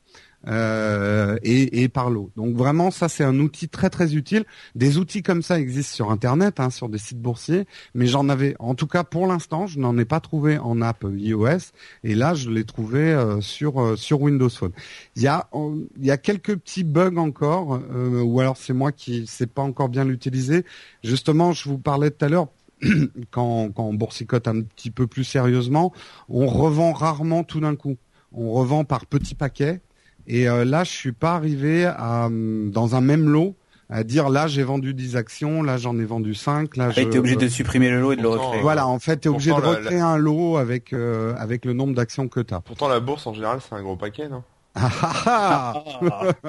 Euh, 0.47 1.37
et, 1.43 1.83
et 1.83 1.89
par 1.89 2.11
lot. 2.11 2.31
Donc 2.37 2.55
vraiment, 2.57 2.93
ça 2.93 3.09
c'est 3.09 3.25
un 3.25 3.39
outil 3.41 3.69
très 3.69 3.91
très 3.91 4.15
utile. 4.15 4.45
Des 4.77 4.97
outils 4.97 5.23
comme 5.23 5.43
ça 5.43 5.59
existent 5.59 5.97
sur 5.97 6.11
Internet, 6.13 6.61
hein, 6.61 6.71
sur 6.71 6.89
des 6.89 6.99
sites 6.99 7.21
boursiers, 7.21 7.67
mais 7.95 8.07
j'en 8.07 8.29
avais, 8.29 8.55
en 8.61 8.77
tout 8.77 8.87
cas 8.87 9.03
pour 9.03 9.27
l'instant, 9.27 9.67
je 9.67 9.81
n'en 9.81 9.99
ai 9.99 10.05
pas 10.05 10.21
trouvé 10.21 10.57
en 10.57 10.81
app 10.81 11.05
iOS, 11.11 11.73
et 12.05 12.15
là 12.15 12.35
je 12.35 12.51
l'ai 12.51 12.65
trouvé 12.65 13.01
euh, 13.01 13.41
sur 13.41 13.83
euh, 13.83 13.97
sur 13.97 14.23
Windows 14.23 14.49
Phone. 14.49 14.71
Il 15.17 15.23
y 15.23 15.27
a 15.27 15.49
il 15.55 16.07
y 16.07 16.13
a 16.13 16.17
quelques 16.17 16.57
petits 16.57 16.85
bugs 16.85 17.17
encore, 17.17 17.81
euh, 17.93 18.23
ou 18.23 18.39
alors 18.39 18.57
c'est 18.57 18.73
moi 18.73 18.93
qui 18.93 19.27
sais 19.27 19.49
pas 19.49 19.63
encore 19.63 19.89
bien 19.89 20.05
l'utiliser. 20.05 20.65
Justement, 21.03 21.53
je 21.53 21.69
vous 21.69 21.79
parlais 21.79 22.13
tout 22.13 22.25
à 22.25 22.29
l'heure 22.29 22.49
quand, 23.33 23.73
quand 23.75 23.85
on 23.85 23.95
boursicote 23.95 24.47
un 24.47 24.63
petit 24.63 24.93
peu 24.93 25.09
plus 25.09 25.25
sérieusement, 25.25 25.93
on 26.29 26.47
revend 26.47 26.93
rarement 26.93 27.43
tout 27.43 27.61
d'un 27.61 27.75
coup. 27.75 27.97
On 28.33 28.53
revend 28.53 28.85
par 28.85 29.07
petits 29.07 29.35
paquets. 29.35 29.81
Et 30.29 30.49
euh, 30.49 30.65
là, 30.65 30.85
je 30.85 30.91
suis 30.91 31.13
pas 31.13 31.35
arrivé 31.35 31.85
à, 31.87 32.27
hum, 32.27 32.71
dans 32.71 32.95
un 32.95 33.01
même 33.01 33.29
lot 33.29 33.57
à 33.91 34.05
dire 34.05 34.29
là 34.29 34.47
j'ai 34.47 34.63
vendu 34.63 34.93
10 34.93 35.17
actions, 35.17 35.63
là 35.63 35.79
j'en 35.79 35.99
ai 35.99 36.05
vendu 36.05 36.35
5, 36.35 36.77
là 36.77 36.89
Après, 36.89 37.05
je... 37.05 37.09
t'es 37.09 37.19
obligé 37.19 37.37
de 37.37 37.49
supprimer 37.49 37.89
le 37.91 38.01
lot 38.03 38.13
et 38.13 38.17
de 38.17 38.21
le 38.23 38.29
recréer. 38.29 38.61
Voilà, 38.61 38.87
en 38.87 38.99
fait, 38.99 39.21
tu 39.21 39.29
es 39.29 39.31
obligé 39.31 39.51
de 39.55 39.61
la- 39.63 39.69
recréer 39.71 40.01
un 40.01 40.19
lot 40.19 40.59
avec 40.59 40.93
euh, 40.93 41.35
avec 41.39 41.65
le 41.65 41.73
nombre 41.73 41.95
d'actions 41.95 42.29
que 42.29 42.41
tu 42.41 42.53
as. 42.53 42.61
Pourtant, 42.61 42.89
la 42.89 43.01
bourse, 43.01 43.27
en 43.27 43.33
général, 43.33 43.61
c'est 43.67 43.75
un 43.75 43.83
gros 43.83 43.97
paquet, 43.97 44.29
non? 44.29 44.43
Ah, 44.75 44.91
ah, 45.27 45.83
ah. 46.11 46.23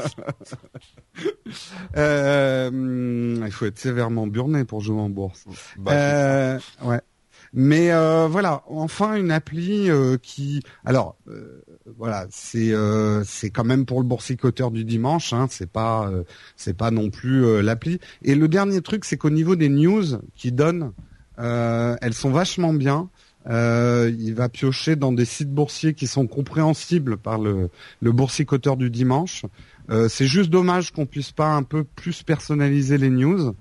Euh, 1.98 2.68
hum, 2.68 3.44
il 3.46 3.52
faut 3.52 3.66
être 3.66 3.80
sévèrement 3.80 4.28
burné 4.28 4.66
pour 4.66 4.82
jouer 4.82 5.00
en 5.00 5.10
bourse. 5.10 5.46
Bah, 5.78 5.92
Euh, 5.94 6.60
ouais. 6.84 7.00
Mais 7.54 7.92
euh, 7.92 8.28
voilà, 8.28 8.64
enfin 8.68 9.16
une 9.16 9.32
appli 9.32 9.90
euh, 9.90 10.18
qui, 10.22 10.62
alors 10.86 11.16
euh, 11.28 11.64
voilà, 11.98 12.28
c'est 12.30 12.72
euh, 12.72 13.24
c'est 13.24 13.50
quand 13.50 13.64
même 13.64 13.86
pour 13.86 14.00
le 14.02 14.06
boursicoteur 14.06 14.70
du 14.70 14.86
dimanche, 14.86 15.34
hein, 15.34 15.48
c'est 15.50 15.72
pas 15.72 16.08
euh, 16.08 16.24
c'est 16.56 16.78
pas 16.78 16.92
non 16.92 17.10
plus 17.10 17.44
euh, 17.44 17.62
l'appli. 17.62 18.00
Et 18.22 18.36
le 18.36 18.48
dernier 18.48 18.82
truc, 18.82 19.04
c'est 19.04 19.18
qu'au 19.18 19.32
niveau 19.32 19.56
des 19.56 19.70
news 19.70 20.04
qui 20.36 20.52
donnent, 20.52 20.92
elles 21.38 22.14
sont 22.14 22.32
vachement 22.32 22.74
bien. 22.74 23.10
Il 23.48 24.34
va 24.36 24.50
piocher 24.50 24.96
dans 24.96 25.12
des 25.12 25.26
sites 25.26 25.52
boursiers 25.52 25.94
qui 25.94 26.06
sont 26.06 26.28
compréhensibles 26.28 27.18
par 27.18 27.40
le, 27.40 27.70
le 28.02 28.12
boursicoteur 28.12 28.78
du 28.78 28.90
dimanche. 28.90 29.46
C'est 30.10 30.28
juste 30.28 30.50
dommage 30.50 30.92
qu'on 30.92 31.06
puisse 31.06 31.32
pas 31.32 31.48
un 31.54 31.64
peu 31.64 31.84
plus 31.84 32.22
personnaliser 32.24 32.98
les 32.98 33.10
news. 33.10 33.56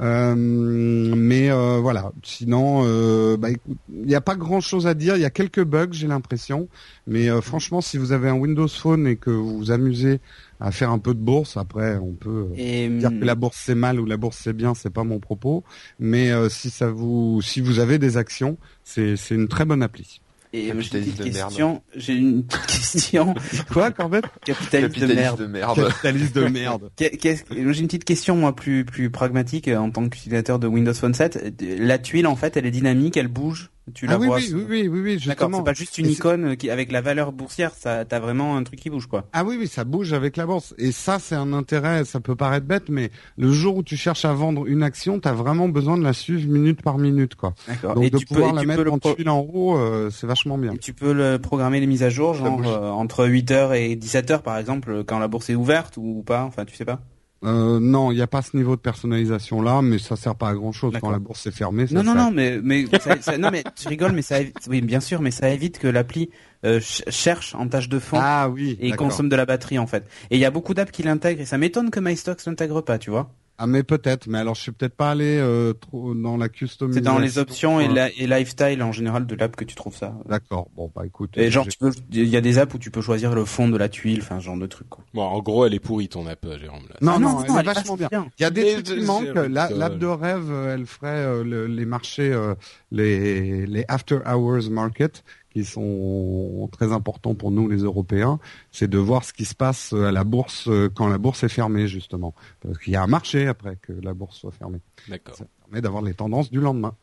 Euh, 0.00 0.34
mais 0.36 1.50
euh, 1.50 1.78
voilà. 1.80 2.12
Sinon, 2.22 2.82
euh, 2.84 3.36
bah, 3.36 3.50
écoute, 3.50 3.78
il 3.92 4.06
n'y 4.06 4.14
a 4.14 4.20
pas 4.20 4.36
grand 4.36 4.60
chose 4.60 4.86
à 4.86 4.94
dire. 4.94 5.16
Il 5.16 5.22
y 5.22 5.26
a 5.26 5.30
quelques 5.30 5.62
bugs, 5.62 5.92
j'ai 5.92 6.06
l'impression. 6.06 6.68
Mais 7.06 7.30
euh, 7.30 7.40
franchement, 7.40 7.80
si 7.80 7.98
vous 7.98 8.12
avez 8.12 8.28
un 8.28 8.34
Windows 8.34 8.68
Phone 8.68 9.06
et 9.06 9.16
que 9.16 9.30
vous 9.30 9.58
vous 9.58 9.70
amusez 9.70 10.20
à 10.60 10.70
faire 10.70 10.90
un 10.90 10.98
peu 10.98 11.12
de 11.12 11.18
bourse, 11.20 11.56
après, 11.56 11.96
on 11.96 12.12
peut 12.12 12.46
Et 12.56 12.88
dire 12.88 13.10
que 13.10 13.24
la 13.24 13.34
bourse 13.34 13.58
c'est 13.60 13.74
mal 13.74 14.00
ou 14.00 14.06
la 14.06 14.16
bourse 14.16 14.38
c'est 14.40 14.52
bien, 14.52 14.74
c'est 14.74 14.90
pas 14.90 15.04
mon 15.04 15.18
propos. 15.18 15.64
Mais 15.98 16.30
euh, 16.30 16.48
si 16.48 16.70
ça 16.70 16.90
vous, 16.90 17.40
si 17.42 17.60
vous 17.60 17.80
avez 17.80 17.98
des 17.98 18.16
actions, 18.16 18.56
c'est 18.84 19.16
c'est 19.16 19.34
une 19.34 19.48
très 19.48 19.64
bonne 19.64 19.82
appli. 19.82 20.20
Et 20.52 20.66
j'ai 20.66 20.98
une 20.98 21.04
petite 21.04 21.22
question. 21.22 21.82
J'ai 21.96 22.14
une 22.14 22.44
petite 22.44 22.66
question. 22.66 23.34
Quoi, 23.72 23.90
Corbett? 23.90 24.24
Capitaliste 24.44 24.96
de 24.96 25.06
Capitaliste 25.06 25.16
merde. 25.16 25.40
de 25.40 25.46
merde. 25.46 25.88
Capitaliste 25.88 26.36
de 26.36 26.44
merde. 26.48 26.90
J'ai 26.98 27.80
une 27.80 27.86
petite 27.86 28.04
question 28.04 28.36
moi 28.36 28.54
plus 28.54 28.84
plus 28.84 29.10
pragmatique 29.10 29.68
en 29.68 29.90
tant 29.90 30.08
qu'utilisateur 30.08 30.58
de 30.58 30.66
Windows 30.66 30.94
Phone 30.94 31.14
7. 31.14 31.62
La 31.78 31.98
tuile 31.98 32.26
en 32.26 32.36
fait, 32.36 32.56
elle 32.56 32.66
est 32.66 32.70
dynamique, 32.70 33.16
elle 33.16 33.28
bouge? 33.28 33.70
Tu 33.94 34.06
la 34.06 34.14
Ah 34.14 34.18
oui, 34.18 34.26
vois. 34.28 34.36
oui, 34.38 34.52
oui, 34.54 34.88
oui, 34.88 35.00
oui, 35.00 35.18
justement. 35.18 35.58
c'est 35.58 35.64
pas 35.64 35.72
juste 35.74 35.98
une 35.98 36.06
icône 36.08 36.44
euh, 36.50 36.54
qui 36.54 36.70
avec 36.70 36.92
la 36.92 37.00
valeur 37.00 37.32
boursière, 37.32 37.72
ça 37.74 38.04
t'as 38.04 38.20
vraiment 38.20 38.56
un 38.56 38.62
truc 38.62 38.78
qui 38.78 38.90
bouge 38.90 39.06
quoi. 39.08 39.26
Ah 39.32 39.44
oui, 39.44 39.56
oui, 39.58 39.66
ça 39.66 39.82
bouge 39.82 40.12
avec 40.12 40.36
la 40.36 40.46
bourse. 40.46 40.72
Et 40.78 40.92
ça, 40.92 41.18
c'est 41.18 41.34
un 41.34 41.52
intérêt, 41.52 42.04
ça 42.04 42.20
peut 42.20 42.36
paraître 42.36 42.64
bête, 42.66 42.88
mais 42.88 43.10
le 43.36 43.50
jour 43.50 43.76
où 43.78 43.82
tu 43.82 43.96
cherches 43.96 44.24
à 44.24 44.32
vendre 44.32 44.66
une 44.68 44.84
action, 44.84 45.18
tu 45.18 45.26
as 45.28 45.32
vraiment 45.32 45.68
besoin 45.68 45.98
de 45.98 46.04
la 46.04 46.12
suivre 46.12 46.48
minute 46.48 46.80
par 46.80 46.96
minute, 46.98 47.34
quoi. 47.34 47.54
D'accord. 47.66 47.94
Donc 47.94 48.04
Et 48.04 48.10
de 48.10 48.18
tu 48.18 48.26
pouvoir 48.26 48.52
la 48.54 48.62
mettre 48.62 48.88
en 48.90 48.98
pro- 48.98 49.14
tuile 49.14 49.28
en 49.28 49.40
haut, 49.40 49.76
euh, 49.76 50.10
c'est 50.10 50.28
vachement 50.28 50.58
bien. 50.58 50.72
et 50.74 50.78
tu 50.78 50.94
peux 50.94 51.12
le 51.12 51.38
programmer 51.40 51.80
les 51.80 51.86
mises 51.88 52.04
à 52.04 52.08
jour, 52.08 52.34
genre 52.34 52.60
euh, 52.64 52.88
entre 52.90 53.26
8h 53.26 53.74
et 53.74 53.96
17h 53.96 54.42
par 54.42 54.58
exemple, 54.58 55.02
quand 55.04 55.18
la 55.18 55.26
bourse 55.26 55.50
est 55.50 55.56
ouverte 55.56 55.96
ou 55.96 56.22
pas, 56.24 56.44
enfin 56.44 56.64
tu 56.64 56.76
sais 56.76 56.84
pas. 56.84 57.00
Euh, 57.44 57.80
non, 57.80 58.12
il 58.12 58.16
n'y 58.16 58.22
a 58.22 58.26
pas 58.26 58.40
ce 58.42 58.56
niveau 58.56 58.76
de 58.76 58.80
personnalisation 58.80 59.62
là, 59.62 59.82
mais 59.82 59.98
ça 59.98 60.14
sert 60.16 60.34
pas 60.36 60.50
à 60.50 60.54
grand 60.54 60.70
chose 60.72 60.94
quand 61.00 61.10
la 61.10 61.18
bourse 61.18 61.46
est 61.46 61.50
fermée. 61.50 61.86
ça 61.88 61.94
Non, 61.94 62.02
non, 62.04 62.14
non, 62.14 62.30
mais, 62.30 62.60
mais, 62.62 62.86
ça, 63.00 63.20
ça- 63.20 63.36
non, 63.38 63.50
mais 63.50 63.64
tu 63.74 63.88
rigoles, 63.88 64.12
mais 64.12 64.22
ça, 64.22 64.40
évite- 64.40 64.54
oui, 64.68 64.80
bien 64.80 65.00
sûr, 65.00 65.20
mais 65.20 65.30
ça 65.32 65.48
évite 65.50 65.78
que 65.78 65.88
l'appli 65.88 66.30
euh, 66.64 66.78
ch- 66.80 67.02
cherche 67.08 67.54
en 67.56 67.66
tâche 67.66 67.88
de 67.88 67.98
fond 67.98 68.18
Ah 68.20 68.48
oui. 68.48 68.76
et 68.80 68.92
consomme 68.92 69.28
de 69.28 69.34
la 69.36 69.44
batterie 69.46 69.78
en 69.78 69.86
fait. 69.88 70.04
Et 70.30 70.36
il 70.36 70.40
y 70.40 70.44
a 70.44 70.50
beaucoup 70.52 70.74
d'apps 70.74 70.92
qui 70.92 71.02
l'intègrent 71.02 71.40
et 71.40 71.44
ça 71.46 71.58
m'étonne 71.58 71.90
que 71.90 71.98
MyStocks 71.98 72.44
l'intègre 72.46 72.80
pas, 72.80 72.98
tu 72.98 73.10
vois. 73.10 73.30
Ah 73.58 73.66
mais 73.66 73.82
peut-être, 73.84 74.26
mais 74.26 74.38
alors 74.38 74.54
je 74.56 74.62
suis 74.62 74.72
peut-être 74.72 74.96
pas 74.96 75.10
allé 75.12 75.36
euh, 75.38 75.72
trop 75.72 76.14
dans 76.14 76.36
la 76.36 76.48
customisation. 76.48 77.04
C'est 77.04 77.14
dans 77.14 77.18
les 77.20 77.38
options 77.38 77.80
et, 77.80 77.86
euh, 77.88 77.92
la, 77.92 78.10
et 78.10 78.26
lifestyle 78.26 78.82
en 78.82 78.90
général 78.90 79.26
de 79.26 79.34
l'app 79.36 79.54
que 79.54 79.64
tu 79.64 79.74
trouves 79.76 79.94
ça. 79.96 80.14
D'accord. 80.28 80.68
Bon 80.74 80.90
bah 80.94 81.02
écoute. 81.06 81.30
Et 81.36 81.50
genre, 81.50 81.64
j'ai- 81.64 81.70
tu 81.70 81.78
peux, 81.78 81.92
il 82.12 82.28
y 82.28 82.36
a 82.36 82.40
des 82.40 82.58
apps 82.58 82.74
où 82.74 82.78
tu 82.78 82.90
peux 82.90 83.02
choisir 83.02 83.34
le 83.34 83.44
fond 83.44 83.68
de 83.68 83.76
la 83.76 83.88
tuile, 83.88 84.20
enfin, 84.22 84.40
ce 84.40 84.44
genre 84.46 84.56
de 84.56 84.66
truc, 84.66 84.88
quoi. 84.88 85.04
Bon, 85.14 85.22
en 85.22 85.38
gros, 85.40 85.64
elle 85.66 85.74
est 85.74 85.80
pourrie 85.80 86.08
ton 86.08 86.26
app, 86.26 86.44
euh, 86.44 86.58
Jérôme. 86.58 86.82
Là. 86.88 86.96
Non, 87.02 87.12
Ah 87.14 87.18
non, 87.20 87.44
elle 87.44 87.50
est 87.54 87.58
elle 87.60 87.64
vachement 87.66 87.96
bien. 87.96 88.08
Il 88.38 88.42
y 88.42 88.44
a 88.46 88.50
des 88.50 88.62
Mais 88.62 88.82
trucs 88.82 88.98
qui 88.98 89.04
manquent. 89.04 89.26
rigole. 89.28 89.52
L'app 89.52 89.98
de 89.98 90.06
rêve, 90.06 90.50
euh, 90.50 90.74
elle 90.74 90.86
ferait 90.86 91.08
euh, 91.10 91.44
le- 91.44 91.66
les 91.66 91.84
marchés, 91.84 92.32
euh, 92.32 92.54
les, 92.90 93.66
les 93.66 93.84
after 93.88 94.18
hours 94.26 94.70
market, 94.70 95.22
qui 95.52 95.64
sont 95.64 96.68
très 96.72 96.92
importants 96.92 97.34
pour 97.34 97.50
nous 97.50 97.68
les 97.68 97.78
Européens. 97.78 98.38
C'est 98.70 98.88
de 98.88 98.98
voir 98.98 99.24
ce 99.24 99.32
qui 99.32 99.44
se 99.44 99.54
passe 99.54 99.92
à 99.92 100.10
la 100.12 100.24
bourse 100.24 100.68
euh, 100.68 100.88
quand 100.92 101.08
la 101.08 101.18
bourse 101.18 101.44
est 101.44 101.48
fermée, 101.48 101.86
justement. 101.86 102.34
Parce 102.60 102.78
qu'il 102.78 102.92
y 102.92 102.96
a 102.96 103.02
un 103.02 103.06
marché 103.06 103.46
après 103.46 103.76
que 103.76 103.92
la 103.92 104.14
bourse 104.14 104.38
soit 104.38 104.52
fermée. 104.52 104.80
D'accord. 105.08 105.36
Ça 105.36 105.44
permet 105.64 105.80
d'avoir 105.80 106.02
les 106.02 106.14
tendances 106.14 106.50
du 106.50 106.60
lendemain. 106.60 106.94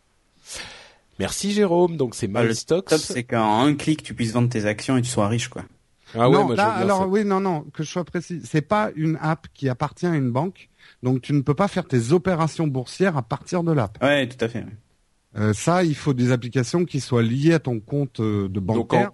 Merci 1.20 1.52
Jérôme. 1.52 1.98
Donc 1.98 2.16
c'est 2.16 2.28
le 2.28 2.48
MyStocks. 2.48 2.88
Top, 2.88 3.00
c'est 3.00 3.24
qu'en 3.24 3.62
un 3.66 3.76
clic, 3.76 4.04
tu 4.04 4.14
puisses 4.14 4.34
vendre 4.34 4.50
tes 4.50 4.66
actions 4.66 4.98
et 4.98 5.02
tu 5.02 5.10
sois 5.10 5.28
riche, 5.28 5.50
quoi. 5.50 5.64
Ah 6.16 6.28
ouais, 6.28 6.36
non, 6.36 6.46
moi, 6.48 6.56
là, 6.56 6.72
alors 6.72 7.02
ça. 7.02 7.08
oui, 7.08 7.24
non, 7.24 7.40
non, 7.40 7.66
que 7.72 7.84
je 7.84 7.90
sois 7.90 8.04
précis. 8.04 8.42
C'est 8.44 8.64
pas 8.64 8.90
une 8.96 9.18
app 9.22 9.48
qui 9.54 9.70
appartient 9.70 10.08
à 10.08 10.16
une 10.16 10.32
banque. 10.32 10.70
Donc 11.04 11.22
tu 11.22 11.34
ne 11.34 11.42
peux 11.42 11.54
pas 11.54 11.68
faire 11.68 11.86
tes 11.88 12.14
opérations 12.14 12.66
boursières 12.66 13.16
à 13.16 13.22
partir 13.22 13.64
de 13.64 13.72
l'app. 13.72 14.02
Ouais, 14.02 14.28
tout 14.28 14.44
à 14.44 14.50
fait. 14.50 14.60
ouais. 14.60 14.76
Euh, 15.38 15.54
ça, 15.54 15.84
il 15.84 15.96
faut 15.96 16.14
des 16.14 16.32
applications 16.32 16.86
qui 16.86 17.00
soient 17.00 17.22
liées 17.24 17.54
à 17.54 17.60
ton 17.60 17.80
compte 17.80 18.20
euh, 18.20 18.50
de 18.50 18.60
bancaire. 18.60 19.12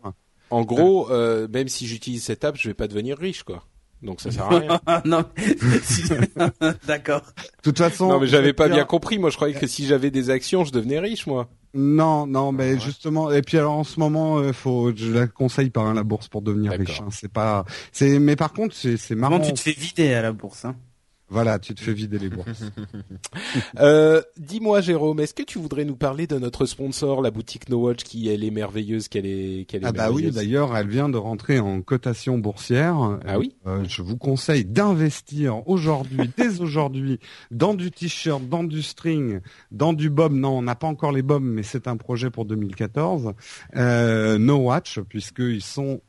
En 0.50 0.64
gros, 0.64 1.12
euh, 1.12 1.48
même 1.52 1.68
si 1.68 1.88
j'utilise 1.88 2.24
cette 2.24 2.46
app, 2.46 2.56
je 2.58 2.68
vais 2.70 2.74
pas 2.74 2.88
devenir 2.88 3.18
riche, 3.18 3.44
quoi. 3.44 3.66
Donc 4.02 4.22
ça 4.22 4.30
sert 4.30 4.44
à 4.46 4.60
rien. 4.60 4.80
Ah, 4.86 5.02
non, 5.06 5.26
d'accord. 6.88 7.22
De 7.22 7.62
toute 7.64 7.78
façon, 7.78 8.08
non, 8.10 8.20
mais 8.20 8.28
j'avais 8.28 8.54
pas 8.54 8.68
bien 8.70 8.86
compris. 8.86 9.18
Moi, 9.18 9.30
je 9.30 9.36
croyais 9.36 9.56
que 9.56 9.68
si 9.68 9.86
j'avais 9.86 10.12
des 10.12 10.30
actions, 10.30 10.64
je 10.64 10.72
devenais 10.72 11.00
riche, 11.00 11.26
moi. 11.28 11.50
Non, 11.74 12.28
non, 12.28 12.52
mais 12.52 12.74
ouais. 12.74 12.80
justement. 12.80 13.32
Et 13.32 13.42
puis 13.42 13.58
alors 13.58 13.74
en 13.74 13.84
ce 13.84 14.00
moment, 14.00 14.38
euh, 14.38 14.54
faut, 14.54 14.96
je 14.96 15.12
la 15.12 15.28
conseille 15.28 15.72
pas 15.72 15.82
hein, 15.82 15.94
la 15.94 16.04
bourse 16.04 16.28
pour 16.28 16.42
devenir 16.42 16.72
riche. 16.74 17.02
hein. 17.02 17.10
C'est 17.12 17.32
pas, 17.32 17.66
c'est, 17.92 18.20
mais 18.20 18.36
par 18.36 18.54
contre, 18.54 18.76
c'est, 18.76 18.96
c'est 18.98 19.16
marrant. 19.16 19.38
Comment 19.40 19.48
tu 19.48 19.54
te 19.54 19.60
fais 19.60 19.72
vider 19.78 20.14
à 20.14 20.22
la 20.22 20.32
bourse, 20.32 20.66
hein 20.66 20.76
Voilà, 21.30 21.58
tu 21.58 21.74
te 21.74 21.82
fais 21.82 21.94
vider 21.94 22.20
les 22.20 22.30
bourses. 22.30 22.48
Euh, 23.80 24.22
dis-moi, 24.38 24.80
Jérôme, 24.82 25.20
est-ce 25.20 25.34
que 25.34 25.44
tu 25.44 25.60
voudrais 25.60 25.84
nous 25.86 25.96
parler 25.96 26.28
de 26.28 26.38
notre 26.38 26.66
sponsor, 26.66 27.22
la 27.22 27.32
boutique 27.32 27.68
No 27.70 27.78
Watch, 27.78 28.04
qui 28.04 28.30
elle 28.30 28.44
est 28.44 28.52
merveilleuse, 28.52 29.08
qu'elle 29.08 29.26
est, 29.26 29.66
qu'elle 29.68 29.84
est 29.84 29.88
ah 29.88 29.92
bah 29.92 30.12
oui, 30.12 30.32
d'ailleurs, 30.32 30.76
elle 30.76 30.88
vient 30.88 31.10
de 31.10 31.18
rentrer 31.18 31.60
en 31.60 31.82
cotation 31.82 32.38
boursière. 32.38 33.20
Ah 33.26 33.38
oui? 33.38 33.56
Euh, 33.68 33.84
je 33.88 34.02
vous 34.02 34.18
conseille 34.18 34.66
d'investir 34.66 35.68
aujourd'hui, 35.68 36.30
dès 36.38 36.62
aujourd'hui, 36.62 37.20
dans 37.52 37.74
du 37.74 37.92
t-shirt, 37.92 38.48
dans 38.48 38.64
du 38.64 38.82
string, 38.82 39.42
dans 39.72 39.94
du 39.94 40.10
bob. 40.10 40.34
Non, 40.34 40.60
on 40.60 40.62
n'a 40.62 40.76
pas 40.76 40.88
encore 40.88 41.12
les 41.12 41.24
bobs, 41.24 41.44
mais 41.44 41.64
c'est 41.64 41.88
un 41.88 41.98
projet 41.98 42.30
pour 42.30 42.46
2014. 42.46 43.34
Euh, 43.76 44.38
no 44.38 44.58
Watch, 44.58 45.00
puisqu'ils 45.02 45.64
sont 45.64 46.02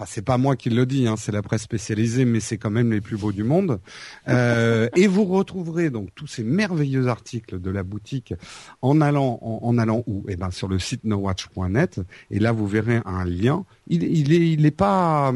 Enfin, 0.00 0.08
c'est 0.08 0.22
pas 0.22 0.38
moi 0.38 0.54
qui 0.54 0.70
le 0.70 0.86
dis, 0.86 1.08
hein, 1.08 1.16
c'est 1.18 1.32
la 1.32 1.42
presse 1.42 1.62
spécialisée, 1.62 2.24
mais 2.24 2.38
c'est 2.38 2.56
quand 2.56 2.70
même 2.70 2.92
les 2.92 3.00
plus 3.00 3.16
beaux 3.16 3.32
du 3.32 3.42
monde. 3.42 3.80
Euh, 4.28 4.88
et 4.94 5.08
vous 5.08 5.24
retrouverez 5.24 5.90
donc 5.90 6.10
tous 6.14 6.28
ces 6.28 6.44
merveilleux 6.44 7.08
articles 7.08 7.60
de 7.60 7.70
la 7.70 7.82
boutique 7.82 8.32
en 8.80 9.00
allant 9.00 9.40
en, 9.42 9.58
en 9.62 9.76
allant 9.78 10.04
où? 10.06 10.24
Eh 10.28 10.36
ben 10.36 10.52
sur 10.52 10.68
le 10.68 10.78
site 10.78 11.02
nowatch.net. 11.02 12.00
Et 12.30 12.38
là, 12.38 12.52
vous 12.52 12.68
verrez 12.68 13.00
un 13.04 13.24
lien. 13.24 13.64
Il, 13.88 14.04
il 14.04 14.32
est 14.32 14.50
il 14.52 14.64
est 14.66 14.70
pas 14.70 15.32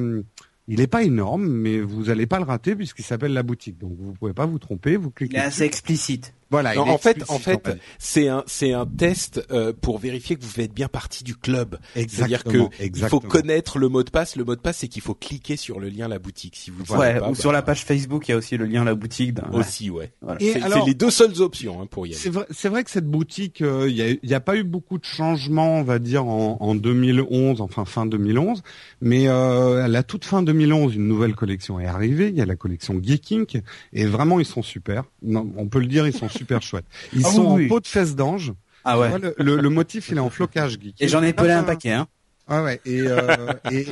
il 0.69 0.81
est 0.81 0.87
pas 0.87 1.03
énorme, 1.03 1.45
mais 1.49 1.81
vous 1.81 2.09
allez 2.11 2.27
pas 2.27 2.39
le 2.39 2.45
rater 2.45 2.77
puisqu'il 2.77 3.03
s'appelle 3.03 3.33
la 3.33 3.43
boutique. 3.43 3.79
Donc 3.79 3.97
vous 3.99 4.13
pouvez 4.13 4.33
pas 4.33 4.47
vous 4.47 4.61
tromper. 4.61 4.97
Vous 4.97 5.09
Il 5.09 5.13
cliquez. 5.15 5.37
est 5.39 5.41
assez 5.41 5.65
dessus. 5.65 5.65
explicite. 5.65 6.35
Voilà. 6.53 6.74
Non, 6.74 6.82
en 6.88 6.98
fait, 6.98 7.24
en 7.28 7.38
fait, 7.40 7.68
c'est 7.98 8.28
un, 8.28 8.44
c'est 8.46 8.72
un 8.72 8.86
test 8.86 9.44
euh, 9.50 9.72
pour 9.72 9.98
vérifier 9.98 10.36
que 10.36 10.42
vous 10.42 10.48
faites 10.50 10.72
bien 10.72 10.86
partie 10.86 11.24
du 11.24 11.34
club. 11.34 11.78
C'est-à-dire 11.94 12.44
que 12.44 12.59
Exactement, 12.78 12.90
il 12.94 13.05
faut 13.09 13.20
connaître 13.20 13.78
le 13.78 13.88
mot 13.88 14.03
de 14.05 14.11
passe. 14.11 14.36
Le 14.36 14.44
mot 14.44 14.55
de 14.55 14.61
passe, 14.61 14.78
c'est 14.78 14.88
qu'il 14.88 15.03
faut 15.03 15.14
cliquer 15.14 15.57
sur 15.57 15.80
le 15.80 15.88
lien 15.88 16.07
la 16.09 16.18
boutique. 16.18 16.55
Si 16.57 16.70
vous 16.70 16.82
ouais, 16.94 17.18
pas, 17.18 17.28
ou 17.28 17.32
bah, 17.32 17.34
sur 17.38 17.50
la 17.53 17.62
page 17.62 17.84
Facebook, 17.84 18.28
il 18.28 18.32
y 18.32 18.34
a 18.34 18.36
aussi 18.36 18.57
le 18.57 18.66
lien 18.66 18.82
à 18.82 18.84
la 18.84 18.94
boutique. 18.94 19.34
d'un- 19.34 19.48
aussi, 19.53 19.90
ouais. 19.90 20.12
Voilà. 20.20 20.38
C'est 20.40 20.84
les 20.86 20.94
deux 20.94 21.11
seules 21.11 21.40
options 21.40 21.80
hein, 21.82 21.86
pour 21.90 22.07
y 22.07 22.11
aller. 22.11 22.18
C'est 22.18 22.30
vrai, 22.30 22.44
c'est 22.50 22.68
vrai 22.68 22.84
que 22.84 22.90
cette 22.90 23.07
boutique, 23.09 23.62
euh, 23.62 23.88
il 23.88 23.94
n'y 23.94 24.03
a, 24.03 24.14
y 24.22 24.34
a 24.34 24.40
pas 24.40 24.57
eu 24.57 24.62
beaucoup 24.64 24.98
de 24.98 25.05
changements, 25.05 25.78
on 25.78 25.82
va 25.82 25.98
dire, 25.98 26.26
en, 26.26 26.59
en 26.61 26.74
2011, 26.74 27.61
enfin 27.62 27.84
fin 27.86 28.05
2011. 28.07 28.62
Mais 29.00 29.28
euh, 29.28 29.84
à 29.84 29.88
la 29.88 30.03
toute 30.03 30.24
fin 30.26 30.42
2011, 30.42 30.94
une 30.96 31.09
nouvelle 31.09 31.34
collection 31.34 31.80
est 31.80 31.86
arrivée. 31.86 32.28
Il 32.28 32.36
y 32.36 32.40
a 32.42 32.46
la 32.46 32.57
collection 32.57 33.00
Geeking, 33.03 33.62
et 33.94 34.05
vraiment, 34.05 34.38
ils 34.38 34.44
sont 34.46 34.62
super. 34.62 35.05
Non, 35.22 35.50
on 35.57 35.66
peut 35.68 35.80
le 35.80 35.86
dire, 35.86 36.07
ils 36.07 36.12
sont 36.12 36.28
super 36.28 36.41
chouettes. 36.62 36.84
Ils 37.12 37.22
Ah 37.24 37.28
oui, 37.28 37.34
sont 37.34 37.47
en 37.47 37.55
oui. 37.57 37.68
peau 37.68 37.80
de 37.80 37.86
fesse 37.86 38.14
d'ange. 38.16 38.53
Ah 38.84 38.99
ouais. 38.99 39.09
vois, 39.11 39.18
Le, 39.18 39.34
le- 39.38 39.57
le 39.59 39.68
motif, 39.70 40.09
il 40.09 40.16
est 40.16 40.20
en 40.20 40.30
flocage 40.30 40.72
Geeking. 40.72 40.95
Et 40.99 41.09
j'en 41.09 41.22
ai 41.22 41.32
pelé 41.32 41.53
un 41.53 41.61
Ah, 41.61 41.64
paquet, 41.64 41.93
hein. 41.93 42.09
Ah 42.55 42.62
ouais. 42.62 42.80
Et, 42.84 43.00
euh, 43.00 43.46
et, 43.70 43.86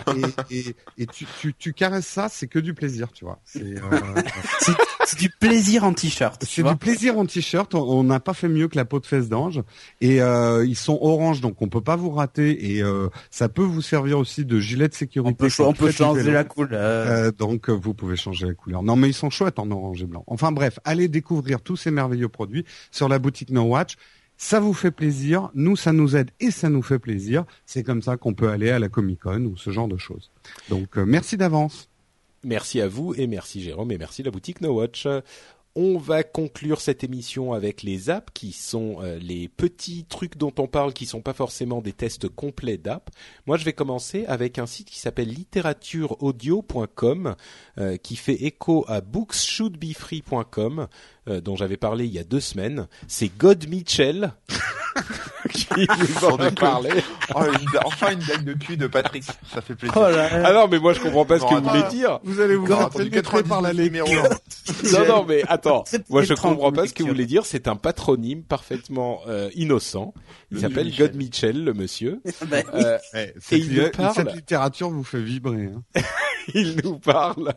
et, 0.51 0.55
et, 0.59 0.77
et 0.99 1.07
tu, 1.07 1.25
tu, 1.41 1.55
tu 1.55 1.73
caresses 1.73 2.07
ça, 2.07 2.29
c'est 2.29 2.47
que 2.47 2.59
du 2.59 2.75
plaisir, 2.75 3.11
tu 3.13 3.25
vois. 3.25 3.39
C'est 3.45 3.63
euh, 3.63 4.23
du 5.19 5.31
plaisir 5.31 5.85
en 5.85 5.93
t-shirt. 5.95 6.45
C'est 6.47 6.63
du 6.63 6.77
plaisir 6.77 7.19
en 7.19 7.25
t-shirt. 7.25 7.75
On- 7.75 8.05
n'a 8.05 8.21
pas 8.21 8.35
fait 8.35 8.49
mieux 8.49 8.69
que 8.69 8.77
la 8.77 8.85
peau 8.85 9.01
de 9.01 9.07
fesse 9.07 9.29
d'ange. 9.29 9.63
Et 10.01 10.21
euh, 10.21 10.65
ils 10.67 10.77
sont 10.77 10.99
orange, 11.01 11.41
donc 11.41 11.63
on 11.63 11.69
peut 11.69 11.81
pas 11.81 11.97
vous 11.97 12.11
rater. 12.11 12.75
Et 12.77 12.83
euh, 12.83 13.09
ça 13.31 13.49
peut 13.49 13.63
vous 13.63 13.83
servir 13.83 14.19
aussi 14.19 14.45
de 14.45 14.61
gilet 14.61 14.89
de 14.89 14.95
sécurité. 14.95 15.31
On 15.31 15.35
peut, 15.35 15.51
on 15.65 15.73
peut 15.73 15.91
changer 15.91 16.31
la 16.31 16.45
couleur. 16.45 16.81
Euh, 17.09 17.31
donc 17.33 17.71
vous 17.71 17.95
pouvez 17.95 18.17
changer 18.17 18.47
la 18.47 18.55
couleur. 18.55 18.83
Non, 18.83 18.97
mais 18.97 19.09
ils 19.09 19.15
sont 19.15 19.31
chouettes 19.31 19.59
en 19.59 19.71
orange 19.71 20.03
et 20.03 20.07
blanc. 20.07 20.25
Enfin 20.27 20.53
bref, 20.53 20.79
allez 20.85 21.09
découvrir 21.09 21.63
tous 21.63 21.77
ces 21.77 21.91
merveilleux 21.91 22.29
produits 22.29 22.65
sur 22.91 23.09
la 23.09 23.19
boutique 23.19 23.51
No 23.51 23.63
Watch. 23.63 23.97
Ça 24.43 24.59
vous 24.59 24.73
fait 24.73 24.91
plaisir, 24.91 25.51
nous 25.53 25.77
ça 25.77 25.93
nous 25.93 26.17
aide 26.17 26.31
et 26.41 26.51
ça 26.51 26.71
nous 26.71 26.81
fait 26.81 26.99
plaisir. 26.99 27.45
C'est 27.67 27.83
comme 27.83 28.01
ça 28.01 28.17
qu'on 28.17 28.33
peut 28.33 28.49
aller 28.49 28.71
à 28.71 28.79
la 28.79 28.89
Comic 28.89 29.21
Con 29.21 29.45
ou 29.45 29.59
ce 29.59 29.69
genre 29.69 29.87
de 29.87 29.99
choses. 29.99 30.31
Donc 30.71 30.97
euh, 30.97 31.05
merci 31.05 31.37
d'avance. 31.37 31.91
Merci 32.43 32.81
à 32.81 32.89
vous 32.89 33.13
et 33.15 33.27
merci 33.27 33.61
Jérôme 33.61 33.93
et 33.93 33.99
merci 33.99 34.23
la 34.23 34.31
boutique 34.31 34.63
No 34.63 34.73
Watch. 34.73 35.07
on 35.77 35.99
va 35.99 36.23
conclure 36.23 36.81
cette 36.81 37.05
émission 37.05 37.53
avec 37.53 37.83
les 37.83 38.09
apps 38.09 38.33
qui 38.33 38.53
sont 38.53 39.03
euh, 39.03 39.19
les 39.19 39.47
petits 39.47 40.07
trucs 40.09 40.39
dont 40.39 40.55
on 40.59 40.67
parle 40.67 40.95
qui 40.95 41.05
sont 41.05 41.21
pas 41.21 41.35
forcément 41.35 41.83
des 41.83 41.93
tests 41.93 42.29
complets 42.29 42.79
d'apps. 42.79 43.13
Moi, 43.47 43.59
je 43.59 43.67
vais 43.67 43.75
commencer 43.75 44.25
avec 44.25 44.59
un 44.59 44.65
site 44.65 44.89
qui 44.89 45.01
s'appelle 45.01 45.29
littératureaudio.com 45.29 47.37
euh, 47.77 47.99
qui 47.99 48.17
fait 48.17 48.43
écho 48.43 48.87
à 48.89 49.03
bookssshouldbefree.com 49.03 50.89
euh, 51.29 51.41
dont 51.41 51.57
j'avais 51.57 51.77
parlé 51.77 52.05
il 52.07 52.13
y 52.13 52.19
a 52.19 52.25
deux 52.25 52.41
semaines. 52.41 52.87
C'est 53.09 53.29
God 53.37 53.69
Mitchell 53.69 54.33
qui 55.51 55.67
nous 55.99 56.25
en 56.29 56.37
a 56.39 56.51
parlé. 56.51 56.91
Oh, 57.35 57.43
une- 57.45 57.79
enfin 57.85 58.13
une 58.13 58.19
blague 58.21 58.45
de 58.45 58.53
cul 58.55 58.77
de 58.77 58.87
Patrick, 58.87 59.25
ça 59.53 59.61
fait 59.61 59.75
plaisir. 59.75 59.97
Oh 59.97 60.09
là. 60.11 60.29
Ah 60.45 60.53
non, 60.53 60.69
mais 60.69 60.79
moi 60.79 60.93
je 60.93 61.01
comprends 61.01 61.25
pas 61.25 61.39
ce 61.39 61.45
que 61.45 61.55
vous 61.55 61.69
voulez 61.69 61.83
dire. 61.91 62.21
Vous 62.25 62.41
allez 62.41 62.57
vous 62.57 62.67
faire 62.67 62.89
par 62.91 62.99
la 62.99 63.09
99 63.11 63.73
lecture. 63.77 63.85
numéros. 63.85 64.29
Non, 64.93 65.07
non, 65.07 65.25
mais 65.29 65.43
attends. 65.49 65.85
Moi, 66.09 66.23
je 66.23 66.35
comprends 66.35 66.73
pas 66.73 66.87
ce 66.87 66.93
que 66.95 67.03
vous 67.03 67.09
voulez 67.11 67.27
dire. 67.27 67.45
C'est 67.47 67.69
un 67.69 67.77
patronyme 67.77 68.43
parfaitement 68.43 69.21
euh, 69.29 69.51
innocent. 69.55 70.15
Il 70.53 70.61
s'appelle 70.61 70.87
Michel. 70.87 71.07
God 71.09 71.17
Mitchell, 71.17 71.65
le 71.65 71.75
monsieur. 71.75 72.21
Bah, 72.49 72.59
Euh, 72.75 72.99
cette, 73.41 73.59
il 73.59 73.75
nous 73.75 73.83
li- 73.85 73.91
parle- 73.91 74.15
cette 74.15 74.35
littérature 74.35 74.91
vous 74.91 75.05
fait 75.05 75.23
vibrer. 75.23 75.67
Hein. 75.67 75.83
il 76.55 76.81
nous 76.83 76.99
parle 76.99 77.53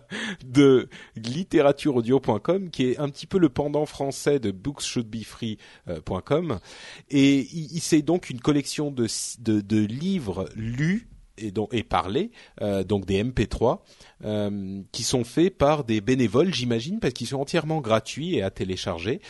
de 0.46 0.90
littératureaudio.com, 1.16 2.70
qui 2.70 2.92
est 2.92 3.00
un 3.00 3.10
petit 3.10 3.28
peu 3.28 3.38
le 3.40 3.50
pendant 3.50 3.86
français 3.86 4.40
de 4.40 4.52
bookssshouldbefree.com. 4.52 6.60
Et 7.10 7.40
il, 7.40 7.76
il- 7.76 7.82
c'est 7.82 8.02
donc 8.02 8.30
une 8.30 8.40
collection 8.40 8.92
de, 8.92 9.08
de, 9.40 9.62
de 9.62 9.78
livres 9.86 10.50
lus 10.56 11.08
et, 11.38 11.52
donc, 11.52 11.74
et 11.74 11.84
parlés, 11.84 12.32
euh, 12.62 12.84
donc 12.84 13.06
des 13.06 13.24
MP3, 13.24 13.80
euh, 14.26 14.82
qui 14.92 15.04
sont 15.04 15.24
faits 15.24 15.58
par 15.58 15.84
des 15.84 16.00
bénévoles, 16.02 16.54
j'imagine, 16.54 17.00
parce 17.00 17.14
qu'ils 17.14 17.28
sont 17.28 17.40
entièrement 17.40 17.82
gratuits 17.82 18.36
et 18.36 18.44
à 18.44 18.50
télécharger. 18.52 19.22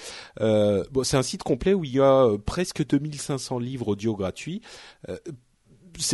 Euh, 0.42 0.84
bon, 0.92 1.04
c'est 1.04 1.18
un 1.18 1.24
site 1.24 1.44
complet 1.44 1.74
où 1.74 1.84
il 1.84 1.94
y 1.96 2.00
a 2.00 2.26
euh, 2.26 2.38
presque 2.38 2.86
2500 2.86 3.60
livres 3.60 3.88
audio 3.90 4.16
gratuits. 4.16 4.62
Euh, 5.10 5.18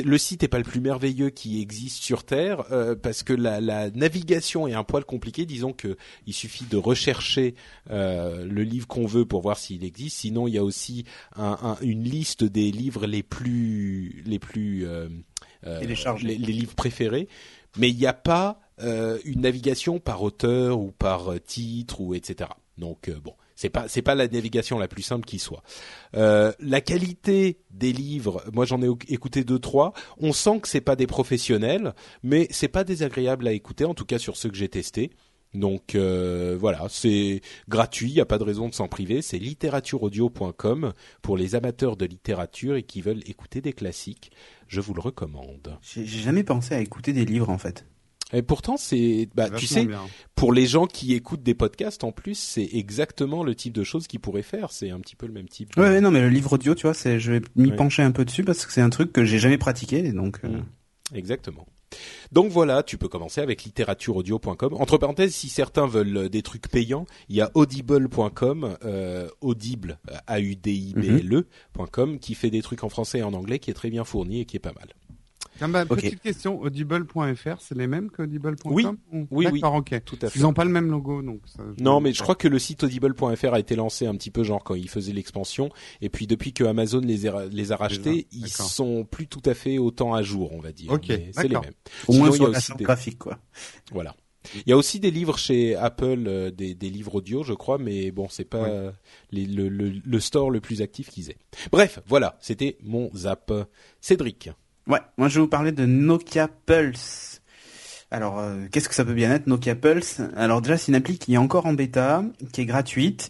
le 0.04 0.18
site 0.18 0.44
est 0.44 0.50
pas 0.50 0.58
le 0.58 0.66
plus 0.66 0.82
merveilleux 0.82 1.30
qui 1.30 1.62
existe 1.62 2.04
sur 2.04 2.26
Terre 2.26 2.66
euh, 2.74 2.96
parce 2.98 3.24
que 3.24 3.32
la, 3.32 3.62
la 3.62 3.90
navigation 3.92 4.68
est 4.68 4.74
un 4.74 4.84
poil 4.84 5.06
compliquée. 5.06 5.46
Disons 5.46 5.72
que 5.72 5.96
il 6.28 6.34
suffit 6.34 6.66
de 6.66 6.76
rechercher 6.76 7.56
euh, 7.90 8.44
le 8.46 8.64
livre 8.64 8.88
qu'on 8.88 9.06
veut 9.06 9.24
pour 9.26 9.42
voir 9.42 9.58
s'il 9.58 9.86
existe. 9.86 10.18
Sinon, 10.18 10.50
il 10.50 10.56
y 10.56 10.58
a 10.58 10.66
aussi 10.66 11.06
un- 11.38 11.78
une 11.82 12.04
liste 12.04 12.44
des 12.44 12.72
livres 12.72 13.06
les 13.08 13.24
plus 13.24 14.22
les 14.26 14.38
plus 14.38 14.86
euh, 14.86 15.08
euh, 15.66 15.82
les, 15.82 16.38
les 16.38 16.54
livres 16.54 16.76
préférés, 16.76 17.28
mais 17.78 17.90
il 17.90 17.98
n'y 17.98 18.08
a 18.08 18.14
pas 18.14 18.60
euh, 18.82 19.20
une 19.26 19.42
navigation 19.42 20.00
par 20.00 20.24
auteur 20.24 20.80
ou 20.80 20.92
par 20.92 21.34
euh, 21.34 21.40
titre 21.40 22.00
ou 22.00 22.14
etc. 22.14 22.50
Donc 22.78 23.10
bon, 23.10 23.34
c'est 23.60 23.70
pas 23.70 23.90
c'est 23.90 24.02
pas 24.02 24.16
la 24.16 24.30
navigation 24.30 24.80
la 24.80 24.88
plus 24.88 25.02
simple 25.02 25.26
qui 25.26 25.38
soit. 25.38 25.64
Euh, 26.16 26.54
la 26.62 26.80
qualité 26.80 27.60
des 27.72 27.92
livres, 27.92 28.42
moi 28.54 28.64
j'en 28.64 28.82
ai 28.82 28.88
écouté 29.10 29.44
deux 29.44 29.60
trois. 29.60 29.92
On 30.18 30.32
sent 30.32 30.62
que 30.62 30.70
c'est 30.70 30.80
pas 30.80 30.96
des 30.96 31.08
professionnels, 31.08 31.94
mais 32.24 32.48
c'est 32.52 32.70
pas 32.70 32.86
désagréable 32.86 33.46
à 33.50 33.52
écouter, 33.52 33.84
en 33.84 33.94
tout 33.94 34.06
cas 34.06 34.18
sur 34.18 34.38
ceux 34.38 34.50
que 34.50 34.56
j'ai 34.56 34.70
testés. 34.70 35.12
Donc 35.56 35.96
euh, 35.96 36.56
voilà, 36.60 36.86
c'est 36.90 37.42
gratuit, 37.68 38.10
il 38.10 38.14
n'y 38.14 38.22
a 38.22 38.26
pas 38.26 38.38
de 38.38 38.44
raison 38.44 38.70
de 38.70 38.74
s'en 38.74 38.88
priver. 38.88 39.22
C'est 39.24 39.40
littératureaudio.com 39.40 40.94
pour 41.22 41.38
les 41.38 41.56
amateurs 41.56 41.98
de 41.98 42.06
littérature 42.06 42.76
et 42.76 42.84
qui 42.84 43.02
veulent 43.02 43.24
écouter 43.28 43.62
des 43.62 43.74
classiques. 43.74 44.32
Je 44.68 44.82
vous 44.82 44.94
le 44.94 45.02
recommande. 45.02 45.78
J'ai 45.82 46.06
jamais 46.06 46.44
pensé 46.44 46.76
à 46.76 46.80
écouter 46.82 47.14
des 47.14 47.26
livres 47.26 47.50
en 47.50 47.58
fait. 47.58 47.86
Et 48.32 48.44
pourtant, 48.44 48.78
c'est, 48.78 49.28
bah, 49.34 49.50
tu 49.50 49.66
sais, 49.66 49.88
bien. 49.88 50.04
pour 50.36 50.54
les 50.54 50.68
gens 50.68 50.86
qui 50.86 51.16
écoutent 51.16 51.42
des 51.42 51.56
podcasts, 51.56 52.04
en 52.04 52.12
plus, 52.12 52.36
c'est 52.38 52.70
exactement 52.74 53.44
le 53.44 53.56
type 53.56 53.74
de 53.74 53.84
choses 53.84 54.06
qu'ils 54.06 54.20
pourraient 54.20 54.44
faire. 54.44 54.72
C'est 54.72 54.92
un 54.92 55.00
petit 55.00 55.16
peu 55.16 55.26
le 55.26 55.34
même 55.34 55.50
type. 55.50 55.76
de- 55.76 55.82
Ouais, 55.82 55.88
ouais, 55.90 56.00
non, 56.02 56.12
mais 56.12 56.22
le 56.22 56.30
livre 56.30 56.54
audio, 56.54 56.76
tu 56.76 56.84
vois, 56.84 56.94
c'est, 56.94 57.20
je 57.20 57.32
vais 57.32 57.42
m'y 57.56 57.72
Ouais. 57.72 57.76
pencher 57.76 58.04
un 58.04 58.12
peu 58.12 58.24
dessus 58.26 58.44
parce 58.44 58.68
que 58.68 58.72
c'est 58.72 58.82
un 58.82 58.92
truc 58.92 59.12
que 59.12 59.26
j'ai 59.26 59.40
jamais 59.40 59.58
pratiqué, 59.58 60.06
et 60.06 60.12
donc. 60.12 60.38
euh, 60.44 60.50
Mm. 60.60 60.66
Exactement. 61.16 61.66
Donc 62.32 62.52
voilà, 62.52 62.84
tu 62.84 62.98
peux 62.98 63.08
commencer 63.08 63.42
avec 63.42 63.64
littératureaudio.com. 63.64 64.76
Entre 64.80 64.98
parenthèses, 64.98 65.34
si 65.34 65.50
certains 65.50 65.88
veulent 65.88 66.18
euh, 66.18 66.30
des 66.30 66.42
trucs 66.42 66.68
payants, 66.68 67.06
il 67.30 67.36
y 67.36 67.42
a 67.42 67.52
audible.com, 67.54 68.78
euh, 68.86 69.28
audible, 69.42 70.00
a 70.28 70.40
u 70.40 70.56
d 70.56 70.72
i 70.72 70.94
b 70.94 71.06
l 71.06 71.34
e.com, 71.34 72.20
qui 72.20 72.36
fait 72.36 72.50
des 72.50 72.62
trucs 72.62 72.84
en 72.84 72.90
français 72.90 73.20
et 73.20 73.24
en 73.24 73.34
anglais, 73.34 73.60
qui 73.60 73.72
est 73.72 73.74
très 73.74 73.90
bien 73.90 74.04
fourni 74.04 74.42
et 74.42 74.46
qui 74.46 74.58
est 74.58 74.60
pas 74.60 74.74
mal. 74.74 74.94
Tiens, 75.60 75.70
bah. 75.70 75.86
Petite 75.86 76.22
question, 76.22 76.60
audible.fr, 76.60 77.58
c'est 77.62 77.78
les 77.78 77.86
mêmes 77.86 78.10
que 78.10 78.24
audible.com 78.24 78.72
Oui. 78.74 78.86
ou- 79.12 79.28
Oui, 79.30 79.48
oui. 79.52 79.60
D'accord, 79.62 79.76
ok. 79.76 80.04
Tout 80.04 80.18
à 80.24 80.30
fait. 80.30 80.40
Ils 80.40 80.46
ont 80.48 80.54
pas 80.54 80.64
le 80.66 80.72
même 80.72 80.90
logo, 80.90 81.22
donc. 81.22 81.42
Ça, 81.46 81.62
Non, 81.80 82.00
mais 82.02 82.12
je 82.14 82.24
crois 82.24 82.36
que 82.36 82.48
le 82.48 82.58
site 82.58 82.84
audible.fr 82.84 83.54
a 83.54 83.60
été 83.60 83.76
lancé 83.76 84.08
un 84.08 84.16
petit 84.16 84.32
peu 84.32 84.44
genre 84.44 84.64
quand 84.64 84.74
ils 84.76 84.90
faisaient 84.90 85.14
l'expansion, 85.14 85.70
et 86.02 86.10
puis 86.10 86.26
depuis 86.26 86.54
que 86.54 86.64
Amazon 86.64 87.02
les 87.02 87.28
a, 87.28 87.46
les 87.46 87.72
a 87.72 87.76
rachetés, 87.76 88.28
ils 88.32 88.48
sont 88.50 89.04
plus 89.06 89.28
tout 89.28 89.44
à 89.46 89.54
fait 89.54 89.78
autant 89.78 90.14
à 90.14 90.24
jour, 90.24 90.52
on 90.54 90.60
va 90.60 90.72
dire. 90.72 90.92
Ok, 90.92 91.06
c'est 91.08 91.44
les 91.48 91.50
mêmes. 91.50 91.74
Au 92.08 92.14
Sinon, 92.14 92.26
moins 92.26 92.36
il 92.36 92.42
y 92.42 92.56
a 92.56 92.60
sur 92.60 92.74
la 92.74 92.78
des- 92.78 92.84
graphique, 92.86 93.20
quoi. 93.20 93.38
Voilà. 93.92 94.16
Il 94.56 94.70
y 94.70 94.72
a 94.72 94.78
aussi 94.78 95.02
des 95.02 95.12
livres 95.12 95.38
chez 95.38 95.76
Apple, 95.76 96.24
euh, 96.26 96.50
des, 96.50 96.74
des 96.74 96.90
livres 96.90 97.16
audio, 97.16 97.44
je 97.44 97.54
crois, 97.54 97.78
mais 97.78 98.10
bon, 98.12 98.28
c'est 98.30 98.46
pas 98.46 98.62
Ouais. 98.62 98.90
les- 99.32 99.46
le, 99.46 99.68
le, 99.68 99.90
le 100.04 100.20
store 100.22 100.50
le 100.50 100.62
plus 100.62 100.82
actif 100.82 101.10
qu'ils 101.10 101.30
aient. 101.30 101.38
Bref, 101.74 102.00
voilà, 102.08 102.38
c'était 102.40 102.78
mon 102.82 103.12
zap. 103.14 103.52
Cédric. 104.00 104.50
Ouais, 104.90 105.00
moi 105.18 105.28
je 105.30 105.36
vais 105.36 105.42
vous 105.42 105.48
parler 105.48 105.72
de 105.72 105.86
Nokia 105.86 106.48
Pulse. 106.66 107.42
Alors, 108.12 108.40
euh, 108.40 108.66
qu'est-ce 108.72 108.90
que 108.90 108.96
ça 108.96 109.06
peut 109.06 109.14
bien 109.14 109.32
être, 109.32 109.46
Nokia 109.46 109.76
Pulse? 109.76 110.20
Alors 110.36 110.62
déjà, 110.64 110.78
c'est 110.78 110.88
une 110.88 110.96
appli 110.96 111.20
qui 111.20 111.36
est 111.36 111.38
encore 111.38 111.68
en 111.68 111.74
bêta, 111.74 112.24
qui 112.52 112.62
est 112.62 112.66
gratuite. 112.66 113.30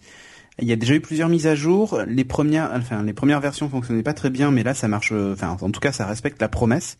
Il 0.62 0.68
y 0.68 0.72
a 0.72 0.78
déjà 0.78 0.94
eu 0.94 1.02
plusieurs 1.02 1.28
mises 1.28 1.48
à 1.48 1.56
jour. 1.56 2.02
Les 2.08 2.24
premières, 2.24 2.72
enfin, 2.74 3.04
les 3.04 3.14
premières 3.14 3.42
versions 3.42 3.70
fonctionnaient 3.70 4.04
pas 4.04 4.14
très 4.14 4.30
bien, 4.30 4.52
mais 4.52 4.64
là, 4.64 4.74
ça 4.74 4.88
marche. 4.88 5.12
euh, 5.12 5.34
Enfin, 5.34 5.58
en 5.60 5.70
tout 5.72 5.80
cas, 5.82 5.92
ça 5.92 6.06
respecte 6.06 6.42
la 6.42 6.48
promesse. 6.48 6.98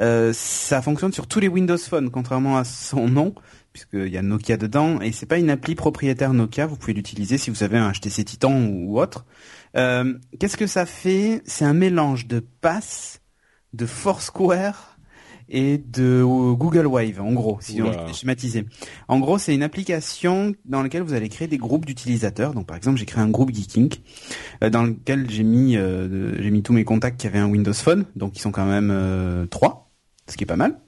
Euh, 0.00 0.32
ça 0.32 0.82
fonctionne 0.82 1.12
sur 1.12 1.28
tous 1.28 1.38
les 1.38 1.48
Windows 1.48 1.78
Phone, 1.78 2.10
contrairement 2.10 2.56
à 2.56 2.64
son 2.64 3.08
nom, 3.08 3.34
puisqu'il 3.72 4.08
y 4.08 4.16
a 4.16 4.22
Nokia 4.22 4.56
dedans. 4.56 5.00
Et 5.00 5.12
c'est 5.12 5.26
pas 5.26 5.38
une 5.38 5.50
appli 5.50 5.76
propriétaire 5.76 6.32
Nokia. 6.34 6.66
Vous 6.66 6.76
pouvez 6.76 6.94
l'utiliser 6.94 7.38
si 7.38 7.50
vous 7.50 7.62
avez 7.62 7.78
un 7.78 7.92
HTC 7.92 8.24
Titan 8.24 8.60
ou 8.60 8.98
autre. 9.00 9.24
Qu'est-ce 9.74 10.56
que 10.56 10.66
ça 10.68 10.86
fait? 10.86 11.42
C'est 11.46 11.64
un 11.64 11.74
mélange 11.74 12.26
de 12.28 12.38
Pass, 12.60 13.20
de 13.74 13.86
Foursquare 13.86 14.98
et 15.48 15.76
de 15.78 16.22
euh, 16.22 16.54
Google 16.54 16.86
Wave, 16.86 17.20
en 17.20 17.32
gros, 17.32 17.58
si 17.60 17.82
on 17.82 17.86
Oula. 17.88 18.06
veut 18.06 18.12
schématiser. 18.14 18.64
En 19.08 19.18
gros, 19.20 19.36
c'est 19.36 19.54
une 19.54 19.62
application 19.62 20.54
dans 20.64 20.82
laquelle 20.82 21.02
vous 21.02 21.12
allez 21.12 21.28
créer 21.28 21.48
des 21.48 21.58
groupes 21.58 21.84
d'utilisateurs. 21.84 22.54
Donc, 22.54 22.66
par 22.66 22.76
exemple, 22.76 22.98
j'ai 22.98 23.04
créé 23.04 23.22
un 23.22 23.28
groupe 23.28 23.52
Geeking 23.52 23.94
euh, 24.62 24.70
dans 24.70 24.84
lequel 24.84 25.30
j'ai 25.30 25.42
mis 25.42 25.76
euh, 25.76 26.40
j'ai 26.42 26.50
mis 26.50 26.62
tous 26.62 26.72
mes 26.72 26.84
contacts 26.84 27.20
qui 27.20 27.26
avaient 27.26 27.38
un 27.38 27.48
Windows 27.48 27.74
Phone, 27.74 28.06
donc 28.16 28.36
ils 28.36 28.40
sont 28.40 28.52
quand 28.52 28.64
même 28.66 28.90
euh, 28.90 29.46
trois, 29.46 29.90
ce 30.30 30.36
qui 30.36 30.44
est 30.44 30.46
pas 30.46 30.56
mal. 30.56 30.80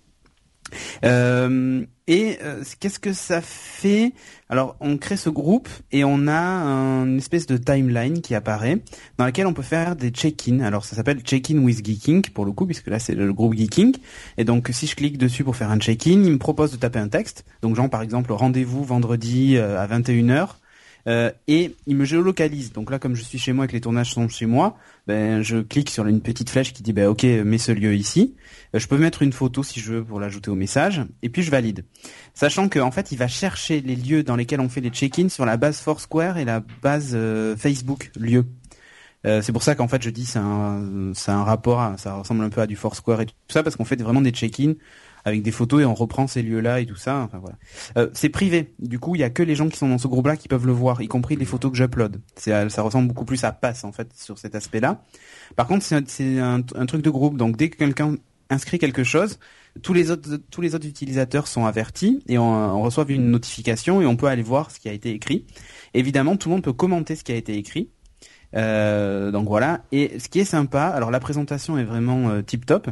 Euh, 1.05 1.85
et 2.09 2.39
euh, 2.43 2.63
qu'est-ce 2.79 2.99
que 2.99 3.13
ça 3.13 3.41
fait? 3.41 4.13
Alors, 4.49 4.77
on 4.81 4.97
crée 4.97 5.17
ce 5.17 5.29
groupe 5.29 5.69
et 5.91 6.05
on 6.05 6.29
a 6.29 6.39
un- 6.39 7.07
une 7.07 7.19
espèce 7.19 7.47
de 7.47 7.57
timeline 7.57 8.21
qui 8.21 8.35
apparaît 8.35 8.79
dans 9.19 9.25
laquelle 9.25 9.47
on 9.47 9.53
peut 9.55 9.63
faire 9.63 9.97
des 9.97 10.11
check-in. 10.11 10.61
Alors, 10.61 10.85
ça 10.85 10.95
s'appelle 10.97 11.21
check-in 11.21 11.59
with 11.59 11.85
Geeking 11.85 12.31
pour 12.31 12.45
le 12.45 12.53
coup, 12.53 12.67
puisque 12.67 12.87
là 12.89 12.99
c'est 12.99 13.15
le 13.15 13.33
groupe 13.33 13.55
Geeking. 13.55 13.97
Et 14.39 14.45
donc, 14.45 14.69
si 14.73 14.87
je 14.87 14.95
clique 14.95 15.19
dessus 15.19 15.43
pour 15.45 15.57
faire 15.57 15.71
un 15.71 15.79
check-in, 15.79 16.11
il 16.23 16.33
me 16.33 16.39
propose 16.39 16.71
de 16.73 16.77
taper 16.77 16.99
un 17.01 17.09
texte. 17.09 17.45
Donc, 17.63 17.75
genre 17.75 17.91
par 17.91 18.03
exemple 18.03 18.33
rendez-vous 18.33 18.85
vendredi 18.85 19.57
euh, 19.57 19.81
à 19.81 19.87
21h. 19.87 20.59
Euh, 21.07 21.31
et 21.47 21.75
il 21.87 21.97
me 21.97 22.05
géolocalise. 22.05 22.73
Donc 22.73 22.91
là, 22.91 22.99
comme 22.99 23.15
je 23.15 23.23
suis 23.23 23.39
chez 23.39 23.53
moi 23.53 23.65
et 23.65 23.69
que 23.69 23.73
les 23.73 23.81
tournages 23.81 24.13
sont 24.13 24.29
chez 24.29 24.47
moi, 24.47 24.77
ben 25.07 25.41
je 25.41 25.59
clique 25.59 25.91
sur 25.91 26.07
une 26.07 26.21
petite 26.21 26.51
flèche 26.51 26.73
qui 26.73 26.83
dit 26.83 26.93
ben 26.93 27.07
ok, 27.09 27.23
mets 27.23 27.59
ce 27.59 27.73
lieu 27.73 27.95
ici. 27.95 28.35
Euh, 28.75 28.79
je 28.79 28.89
peux 28.89 28.99
mettre 28.99 29.23
une 29.23 29.33
photo 29.33 29.63
si 29.63 29.79
je 29.81 29.93
veux 29.93 30.05
pour 30.05 30.19
l'ajouter 30.19 30.51
au 30.51 30.57
message, 30.57 31.03
et 31.23 31.29
puis 31.29 31.43
je 31.43 31.51
valide. 31.51 31.85
Sachant 32.35 32.69
que 32.69 32.81
en 32.81 32.91
fait, 32.91 33.13
il 33.13 33.19
va 33.19 33.29
chercher 33.29 33.81
les 33.81 33.95
lieux 33.95 34.25
dans 34.25 34.37
lesquels 34.37 34.61
on 34.61 34.69
fait 34.69 34.81
les 34.81 34.91
check-ins 34.91 35.29
sur 35.29 35.47
la 35.47 35.57
base 35.57 35.79
Foursquare 35.79 36.39
et 36.39 36.45
la 36.45 36.63
base 36.83 37.13
euh, 37.15 37.57
Facebook 37.57 38.11
lieu. 38.19 38.45
Euh, 39.27 39.43
c'est 39.43 39.53
pour 39.53 39.63
ça 39.63 39.75
qu'en 39.75 39.89
fait 39.89 40.03
je 40.03 40.11
dis 40.11 40.25
c'est 40.25 40.39
un, 40.39 41.13
un 41.27 41.45
rapport, 41.45 41.95
ça 41.97 42.15
ressemble 42.15 42.45
un 42.45 42.51
peu 42.51 42.61
à 42.61 42.67
du 42.67 42.77
Foursquare 42.77 43.23
et 43.23 43.27
tout 43.27 43.35
ça 43.49 43.63
parce 43.63 43.75
qu'on 43.75 43.85
fait 43.85 44.01
vraiment 44.01 44.21
des 44.21 44.31
check-ins 44.31 44.75
avec 45.27 45.43
des 45.43 45.51
photos 45.51 45.83
et 45.83 45.85
on 45.85 45.95
reprend 45.95 46.29
ces 46.29 46.41
lieux-là 46.41 46.81
et 46.81 46.87
tout 46.87 46.97
ça. 46.97 47.19
Enfin 47.19 47.39
voilà. 47.39 47.57
Euh, 47.99 48.09
c'est 48.15 48.29
privé. 48.29 48.73
Du 48.79 49.01
coup, 49.01 49.17
il 49.17 49.19
y 49.19 49.25
a 49.25 49.31
que 49.31 49.43
les 49.43 49.57
gens 49.57 49.69
qui 49.69 49.77
sont 49.77 49.89
dans 49.89 49.99
ce 49.99 50.07
groupe-là 50.07 50.37
qui 50.37 50.47
peuvent 50.47 50.67
le 50.67 50.73
voir, 50.73 51.03
y 51.03 51.09
compris 51.09 51.35
les 51.35 51.45
photos 51.45 51.73
que 51.73 51.77
j'upload. 51.77 52.21
Euh, 52.47 52.69
ça 52.69 52.83
ressemble 52.83 53.09
beaucoup 53.09 53.25
plus 53.25 53.43
à 53.43 53.51
Pass 53.51 53.83
en 53.83 53.91
fait 53.91 54.09
sur 54.15 54.39
cet 54.39 54.55
aspect-là. 54.55 55.03
Par 55.57 55.67
contre, 55.67 55.85
c'est, 55.85 56.39
un- 56.39 56.63
truc 56.63 57.03
de 57.03 57.11
groupe. 57.11 57.37
Donc 57.37 57.57
dès 57.57 57.71
que 57.71 57.77
quelqu'un 57.77 58.15
inscrit 58.51 58.79
quelque 58.79 59.03
chose, 59.03 59.41
tous 59.83 59.93
les 59.93 60.13
autres 60.13 60.87
utilisateurs 60.87 61.49
sont 61.49 61.67
avertis 61.67 62.23
et 62.29 62.39
on, 62.39 62.81
reçoit 62.81 63.05
une 63.09 63.29
notification 63.29 64.01
et 64.01 64.07
on 64.07 64.15
peut 64.15 64.29
aller 64.29 64.43
voir 64.43 64.71
ce 64.71 64.79
qui 64.79 64.89
a 64.89 64.93
été 64.93 65.11
écrit. 65.11 65.45
Évidemment, 65.93 66.37
tout 66.37 66.49
le 66.49 66.55
monde 66.55 66.63
peut 66.63 66.73
commenter 66.73 67.17
ce 67.17 67.25
qui 67.25 67.33
a 67.33 67.37
été 67.37 67.57
écrit. 67.57 67.91
Euh, 68.55 69.33
donc 69.33 69.49
voilà. 69.49 69.83
Et 69.91 70.21
ce 70.21 70.29
qui 70.29 70.39
est 70.39 70.45
sympa, 70.45 70.85
alors 70.85 71.11
la 71.11 71.19
présentation 71.19 71.77
est 71.79 71.85
vraiment 71.85 72.41
tip 72.43 72.65
top. 72.65 72.89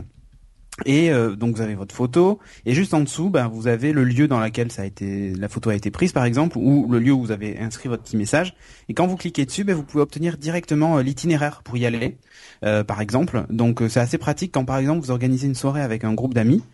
Et 0.87 1.13
euh, 1.13 1.37
donc 1.37 1.55
vous 1.55 1.63
avez 1.63 1.77
votre 1.77 1.95
photo 1.95 2.41
et 2.67 2.75
juste 2.75 2.95
en 2.95 3.01
dessous, 3.01 3.31
ben, 3.31 3.47
vous 3.47 3.69
avez 3.69 3.93
le 3.93 4.03
lieu 4.03 4.27
dans 4.27 4.41
lequel 4.41 4.73
ça 4.73 4.83
a 4.83 4.85
été, 4.85 5.33
la 5.35 5.49
photo 5.49 5.71
a 5.71 5.75
été 5.77 5.93
prise 5.93 6.13
par 6.13 6.25
exemple, 6.25 6.59
ou 6.59 6.89
le 6.91 6.99
lieu 6.99 7.13
où 7.13 7.21
vous 7.21 7.31
avez 7.31 7.59
inscrit 7.61 7.89
votre 7.89 8.03
petit 8.03 8.17
message. 8.17 8.57
Et 8.89 8.95
quand 8.95 9.07
vous 9.07 9.17
cliquez 9.17 9.47
dessus, 9.47 9.63
ben, 9.63 9.77
vous 9.77 9.85
pouvez 9.85 10.03
obtenir 10.03 10.37
directement 10.37 10.99
euh, 10.99 11.03
l'itinéraire 11.03 11.63
pour 11.63 11.77
y 11.77 11.87
aller, 11.87 12.17
euh, 12.65 12.83
par 12.83 13.01
exemple. 13.01 13.47
Donc 13.51 13.83
c'est 13.89 14.01
assez 14.01 14.19
pratique 14.19 14.51
quand 14.53 14.65
par 14.65 14.79
exemple 14.79 15.01
vous 15.01 15.13
organisez 15.13 15.47
une 15.47 15.55
soirée 15.55 15.81
avec 15.81 16.03
un 16.03 16.13
groupe 16.13 16.35
d'amis. 16.35 16.65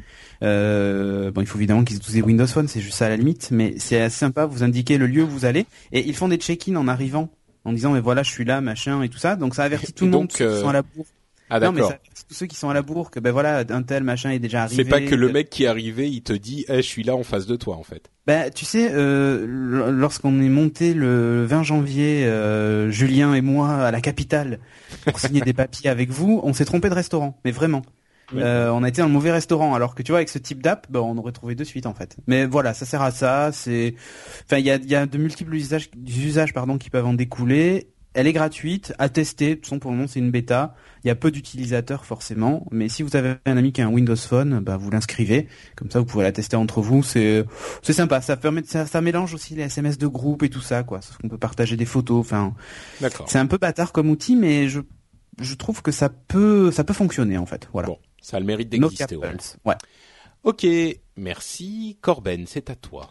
bon, 0.40 1.40
il 1.40 1.46
faut 1.46 1.58
évidemment 1.58 1.84
qu'ils 1.84 1.98
utilisent 1.98 2.22
Windows 2.22 2.46
Phone, 2.46 2.68
c'est 2.68 2.80
juste 2.80 2.96
ça 2.96 3.06
à 3.06 3.10
la 3.10 3.16
limite, 3.16 3.50
mais 3.50 3.74
c'est 3.76 4.00
assez 4.00 4.18
sympa. 4.18 4.46
Vous 4.46 4.62
indiquez 4.62 4.96
le 4.96 5.06
lieu 5.06 5.24
où 5.24 5.28
vous 5.28 5.44
allez 5.44 5.66
et 5.92 6.06
ils 6.08 6.16
font 6.16 6.28
des 6.28 6.38
check-in 6.38 6.76
en 6.76 6.88
arrivant 6.88 7.28
en 7.66 7.74
disant 7.74 7.92
mais 7.92 8.00
voilà 8.00 8.22
je 8.22 8.30
suis 8.30 8.46
là 8.46 8.62
machin 8.62 9.02
et 9.02 9.10
tout 9.10 9.18
ça 9.18 9.36
donc 9.36 9.54
ça 9.54 9.64
avertit 9.64 9.92
tout 9.92 10.06
le 10.06 10.12
monde 10.12 10.28
qui 10.28 10.38
sont 10.38 10.68
à 10.68 10.72
la 10.72 10.80
bourre 10.80 11.04
ah 11.50 11.60
non, 11.60 11.72
mais 11.72 11.80
tous 11.80 12.34
ceux 12.34 12.46
qui 12.46 12.56
sont 12.56 12.70
à 12.70 12.74
la 12.74 12.82
bourre, 12.82 13.10
que 13.10 13.18
ben 13.18 13.32
voilà, 13.32 13.64
un 13.68 13.82
tel 13.82 14.04
machin 14.04 14.30
est 14.30 14.38
déjà 14.38 14.62
arrivé. 14.62 14.84
C'est 14.84 14.88
pas 14.88 15.00
que 15.00 15.14
le 15.14 15.30
mec 15.30 15.50
qui 15.50 15.64
est 15.64 15.66
arrivé, 15.66 16.08
il 16.08 16.22
te 16.22 16.32
dit, 16.32 16.64
eh, 16.68 16.76
je 16.76 16.86
suis 16.86 17.02
là 17.02 17.16
en 17.16 17.24
face 17.24 17.46
de 17.46 17.56
toi, 17.56 17.76
en 17.76 17.82
fait. 17.82 18.10
Ben, 18.26 18.50
tu 18.50 18.64
sais, 18.64 18.90
euh, 18.92 19.44
lorsqu'on 19.90 20.40
est 20.40 20.48
monté 20.48 20.94
le 20.94 21.44
20 21.46 21.64
janvier, 21.64 22.24
euh, 22.26 22.90
Julien 22.90 23.34
et 23.34 23.40
moi 23.40 23.86
à 23.86 23.90
la 23.90 24.00
capitale 24.00 24.60
pour 25.04 25.18
signer 25.20 25.40
des 25.40 25.52
papiers 25.52 25.90
avec 25.90 26.10
vous, 26.10 26.40
on 26.44 26.52
s'est 26.52 26.64
trompé 26.64 26.88
de 26.88 26.94
restaurant, 26.94 27.40
mais 27.44 27.50
vraiment. 27.50 27.82
Euh, 28.36 28.70
on 28.70 28.84
a 28.84 28.88
été 28.88 29.00
dans 29.00 29.08
le 29.08 29.12
mauvais 29.12 29.32
restaurant, 29.32 29.74
alors 29.74 29.96
que 29.96 30.04
tu 30.04 30.12
vois 30.12 30.18
avec 30.18 30.28
ce 30.28 30.38
type 30.38 30.62
d'app, 30.62 30.86
ben, 30.90 31.00
on 31.00 31.18
aurait 31.18 31.32
trouvé 31.32 31.56
de 31.56 31.64
suite 31.64 31.86
en 31.86 31.94
fait. 31.94 32.16
Mais 32.28 32.46
voilà, 32.46 32.74
ça 32.74 32.86
sert 32.86 33.02
à 33.02 33.10
ça. 33.10 33.50
C'est, 33.52 33.96
enfin, 34.44 34.58
il 34.58 34.66
y 34.66 34.70
a, 34.70 34.76
y 34.76 34.94
a 34.94 35.06
de 35.06 35.18
multiples 35.18 35.54
usages, 35.56 35.90
usages 36.06 36.54
pardon, 36.54 36.78
qui 36.78 36.90
peuvent 36.90 37.06
en 37.06 37.14
découler 37.14 37.88
elle 38.14 38.26
est 38.26 38.32
gratuite, 38.32 38.92
à 38.98 39.08
tester. 39.08 39.50
De 39.50 39.54
toute 39.54 39.66
façon, 39.66 39.78
pour 39.78 39.90
le 39.90 39.96
moment, 39.96 40.08
c'est 40.08 40.18
une 40.18 40.30
bêta. 40.30 40.74
Il 41.04 41.08
y 41.08 41.10
a 41.10 41.14
peu 41.14 41.30
d'utilisateurs 41.30 42.04
forcément, 42.04 42.66
mais 42.70 42.88
si 42.88 43.02
vous 43.02 43.16
avez 43.16 43.36
un 43.46 43.56
ami 43.56 43.72
qui 43.72 43.80
a 43.80 43.86
un 43.86 43.90
Windows 43.90 44.16
Phone, 44.16 44.60
bah 44.60 44.76
vous 44.76 44.90
l'inscrivez. 44.90 45.48
Comme 45.76 45.90
ça, 45.90 46.00
vous 46.00 46.04
pouvez 46.04 46.24
la 46.24 46.32
tester 46.32 46.56
entre 46.56 46.80
vous. 46.80 47.02
C'est 47.02 47.44
c'est 47.82 47.92
sympa. 47.92 48.20
Ça 48.20 48.36
permet 48.36 48.62
ça, 48.64 48.86
ça 48.86 49.00
mélange 49.00 49.34
aussi 49.34 49.54
les 49.54 49.62
SMS 49.62 49.96
de 49.96 50.06
groupe 50.06 50.42
et 50.42 50.50
tout 50.50 50.60
ça, 50.60 50.82
quoi. 50.82 51.00
On 51.22 51.28
peut 51.28 51.38
partager 51.38 51.76
des 51.76 51.86
photos. 51.86 52.20
Enfin, 52.20 52.54
c'est 53.26 53.38
un 53.38 53.46
peu 53.46 53.58
bâtard 53.58 53.92
comme 53.92 54.10
outil, 54.10 54.36
mais 54.36 54.68
je 54.68 54.80
je 55.40 55.54
trouve 55.54 55.80
que 55.80 55.92
ça 55.92 56.08
peut 56.08 56.70
ça 56.72 56.84
peut 56.84 56.92
fonctionner 56.92 57.38
en 57.38 57.46
fait. 57.46 57.68
Voilà. 57.72 57.88
Bon, 57.88 57.98
ça 58.20 58.36
a 58.36 58.40
le 58.40 58.46
mérite 58.46 58.68
d'exister. 58.68 59.16
Ouais. 59.16 59.30
ouais. 59.64 59.76
Ok, 60.42 60.66
merci. 61.16 61.98
Corben, 62.00 62.46
c'est 62.46 62.70
à 62.70 62.74
toi. 62.74 63.10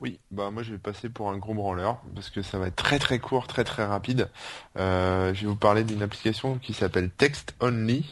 Oui, 0.00 0.18
bah 0.30 0.50
moi 0.50 0.62
je 0.62 0.72
vais 0.72 0.78
passer 0.78 1.10
pour 1.10 1.30
un 1.30 1.36
gros 1.36 1.52
branleur 1.52 2.00
parce 2.14 2.30
que 2.30 2.42
ça 2.42 2.58
va 2.58 2.68
être 2.68 2.76
très 2.76 2.98
très 2.98 3.18
court, 3.18 3.46
très 3.46 3.64
très 3.64 3.84
rapide. 3.84 4.30
Euh, 4.78 5.34
je 5.34 5.42
vais 5.42 5.46
vous 5.46 5.56
parler 5.56 5.84
d'une 5.84 6.02
application 6.02 6.58
qui 6.58 6.72
s'appelle 6.72 7.10
Text 7.10 7.54
Only. 7.60 8.06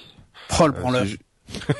Oh 0.61 0.67
le 0.67 0.75
euh, 0.75 0.81
branleur. 0.81 1.07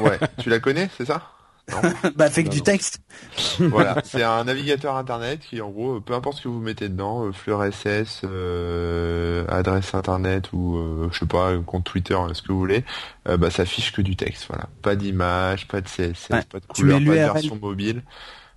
ouais, 0.01 0.19
tu 0.39 0.49
la 0.49 0.61
connais, 0.61 0.89
c'est 0.97 1.07
ça? 1.07 1.33
Bah 2.17 2.31
fait 2.31 2.45
que 2.45 2.49
du 2.49 2.63
texte. 2.63 3.01
voilà, 3.59 3.97
c'est 4.05 4.23
un 4.23 4.45
navigateur 4.45 4.97
internet 4.97 5.41
qui 5.41 5.61
en 5.61 5.71
gros, 5.71 6.01
peu 6.01 6.15
importe 6.15 6.39
ce 6.39 6.43
que 6.45 6.49
vous 6.49 6.61
mettez 6.61 6.89
dedans, 6.89 7.27
euh, 7.27 7.33
fleur 7.33 7.63
SS, 7.71 8.23
euh, 8.25 9.45
adresse 9.49 9.95
internet 9.95 10.53
ou 10.53 10.77
euh, 10.77 11.09
je 11.13 11.19
sais 11.19 11.27
pas, 11.27 11.57
compte 11.59 11.85
Twitter, 11.85 12.17
ce 12.33 12.43
que 12.43 12.53
vous 12.53 12.59
voulez, 12.59 12.85
bah 13.27 13.51
ça 13.51 13.63
affiche 13.63 13.93
que 13.93 14.03
du 14.03 14.17
texte, 14.17 14.47
voilà. 14.49 14.69
Pas 14.83 14.97
d'image, 14.97 15.69
pas 15.69 15.81
de 15.81 15.89
CSS, 15.89 16.29
pas 16.29 16.61
de 16.61 16.67
couleur, 16.67 16.99
pas 16.99 17.05
de 17.05 17.11
version 17.11 17.59
mobile 17.61 18.03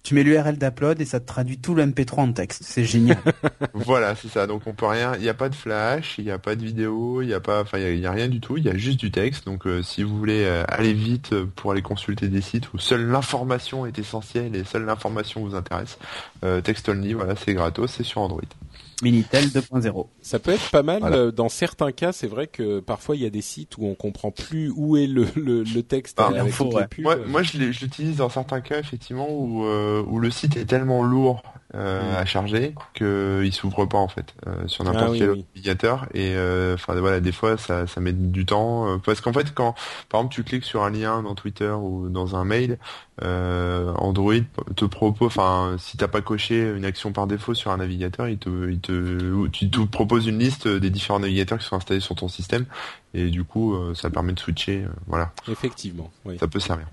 tu 0.04 0.16
mets 0.16 0.24
l'URL 0.24 0.58
d'upload 0.58 1.00
et 1.00 1.06
ça 1.06 1.20
te 1.20 1.28
traduit 1.28 1.60
tout 1.60 1.76
le 1.76 1.86
MP3 1.86 2.20
en 2.22 2.34
texte. 2.34 2.64
C'est 2.64 2.84
génial. 2.84 3.18
voilà, 3.74 4.16
c'est 4.16 4.30
ça. 4.30 4.48
Donc 4.48 4.64
on 4.66 4.74
peut 4.74 4.88
rien. 4.88 5.14
Il 5.16 5.22
n'y 5.22 5.30
a 5.30 5.34
pas 5.34 5.50
de 5.50 5.56
flash, 5.56 6.16
il 6.18 6.26
n'y 6.26 6.32
a 6.32 6.40
pas 6.40 6.56
de 6.56 6.64
vidéo, 6.64 7.22
il 7.22 7.28
n'y 7.28 7.34
a 7.34 7.40
pas, 7.40 7.62
enfin 7.62 7.78
il 7.78 8.00
y, 8.00 8.06
a 8.06 8.12
rien 8.12 8.28
du 8.28 8.40
tout. 8.40 8.58
Il 8.58 8.64
y 8.64 8.70
a 8.70 8.76
juste 8.76 9.00
du 9.00 9.12
texte. 9.12 9.46
Donc 9.46 9.68
euh, 9.68 9.84
si 9.84 10.04
vous 10.04 10.18
voulez 10.18 10.44
euh, 10.46 10.64
aller 10.68 10.94
vite 10.94 11.36
pour 11.56 11.72
aller 11.72 11.82
consulter 11.82 12.28
des 12.30 12.42
sites 12.42 12.74
où 12.74 12.80
seule 12.80 13.08
l'information 13.08 13.86
est 13.86 14.00
essentielle 14.00 14.56
et 14.56 14.64
seule 14.64 14.86
l'information 14.86 15.46
vous 15.46 15.56
intéresse, 15.56 15.98
euh, 16.44 16.62
Text 16.62 16.90
Only, 16.90 17.14
voilà, 17.14 17.36
c'est 17.36 17.54
gratos, 17.54 17.92
c'est 17.92 18.04
sur 18.04 18.22
Android. 18.22 18.42
Minitel 19.02 19.46
2.0. 19.46 20.08
Ça 20.22 20.40
peut 20.40 20.52
être 20.52 20.70
pas 20.72 20.84
mal. 20.84 21.02
Euh, 21.04 21.32
dans 21.32 21.50
certains 21.50 21.92
cas, 21.92 22.12
c'est 22.12 22.28
vrai 22.28 22.48
que 22.48 22.80
parfois 22.80 23.16
il 23.16 23.24
y 23.24 23.26
a 23.26 23.30
des 23.30 23.42
sites 23.42 23.78
où 23.78 23.86
on 23.86 23.96
comprend 23.96 24.32
plus 24.32 24.72
où 24.76 24.98
est 24.98 25.08
le, 25.08 25.28
le, 25.36 25.64
le 25.64 25.84
texte 25.84 26.18
ah, 26.20 26.32
avec 26.36 26.54
Moi, 27.00 27.18
moi, 27.28 27.44
je 27.44 27.58
l'utilise 27.58 28.18
dans 28.18 28.30
certains 28.30 28.62
cas 28.62 28.80
effectivement 28.80 29.28
où, 29.30 29.66
euh, 29.66 30.04
où 30.08 30.20
le 30.20 30.32
site 30.32 30.58
est 30.58 30.66
tellement 30.66 31.04
lourd 31.04 31.42
euh, 31.74 32.20
à 32.20 32.26
charger 32.26 32.76
qu'il 32.94 33.54
s'ouvre 33.54 33.86
pas 33.86 33.98
en 33.98 34.10
fait 34.10 34.36
euh, 34.46 34.68
sur 34.68 34.84
n'importe 34.84 35.12
ah 35.14 35.18
quel 35.18 35.30
navigateur. 35.30 36.06
Et 36.14 36.34
euh, 36.36 36.74
enfin 36.74 36.96
voilà 36.96 37.22
des 37.22 37.32
fois 37.32 37.56
ça, 37.56 37.88
ça 37.88 38.02
met 38.02 38.12
du 38.12 38.46
temps 38.46 39.00
parce 39.06 39.22
qu'en 39.22 39.32
fait 39.32 39.54
quand 39.54 39.76
par 40.10 40.20
exemple 40.20 40.34
tu 40.34 40.44
cliques 40.44 40.66
sur 40.66 40.84
un 40.84 40.90
lien 40.90 41.24
dans 41.24 41.34
Twitter 41.34 41.72
ou 41.72 42.10
dans 42.10 42.36
un 42.36 42.44
mail 42.44 42.78
Android 43.22 44.34
te 44.76 44.84
propose 44.84 45.28
enfin 45.28 45.76
si 45.78 45.96
t'as 45.96 46.10
pas 46.10 46.20
coché 46.20 46.60
une 46.60 46.84
action 46.84 47.14
par 47.14 47.26
défaut 47.26 47.54
sur 47.54 47.72
un 47.72 47.78
navigateur 47.78 48.28
il 48.28 48.38
te 48.38 48.50
il 48.70 48.80
te 48.80 48.91
tu 49.52 49.70
te 49.70 49.80
propose 49.82 50.28
une 50.28 50.40
liste 50.40 50.68
des 50.68 50.90
différents 50.90 51.20
navigateurs 51.20 51.60
qui 51.60 51.66
sont 51.66 51.76
installés 51.76 52.00
sur 52.00 52.16
ton 52.16 52.28
système 52.28 52.66
et 53.14 53.30
du 53.30 53.44
coup 53.44 53.76
ça 53.94 54.10
permet 54.10 54.34
de 54.34 54.40
switcher 54.40 54.86
voilà 55.08 55.34
effectivement 55.48 56.12
oui. 56.26 56.38
ça 56.40 56.48
peut 56.48 56.60
servir 56.60 56.88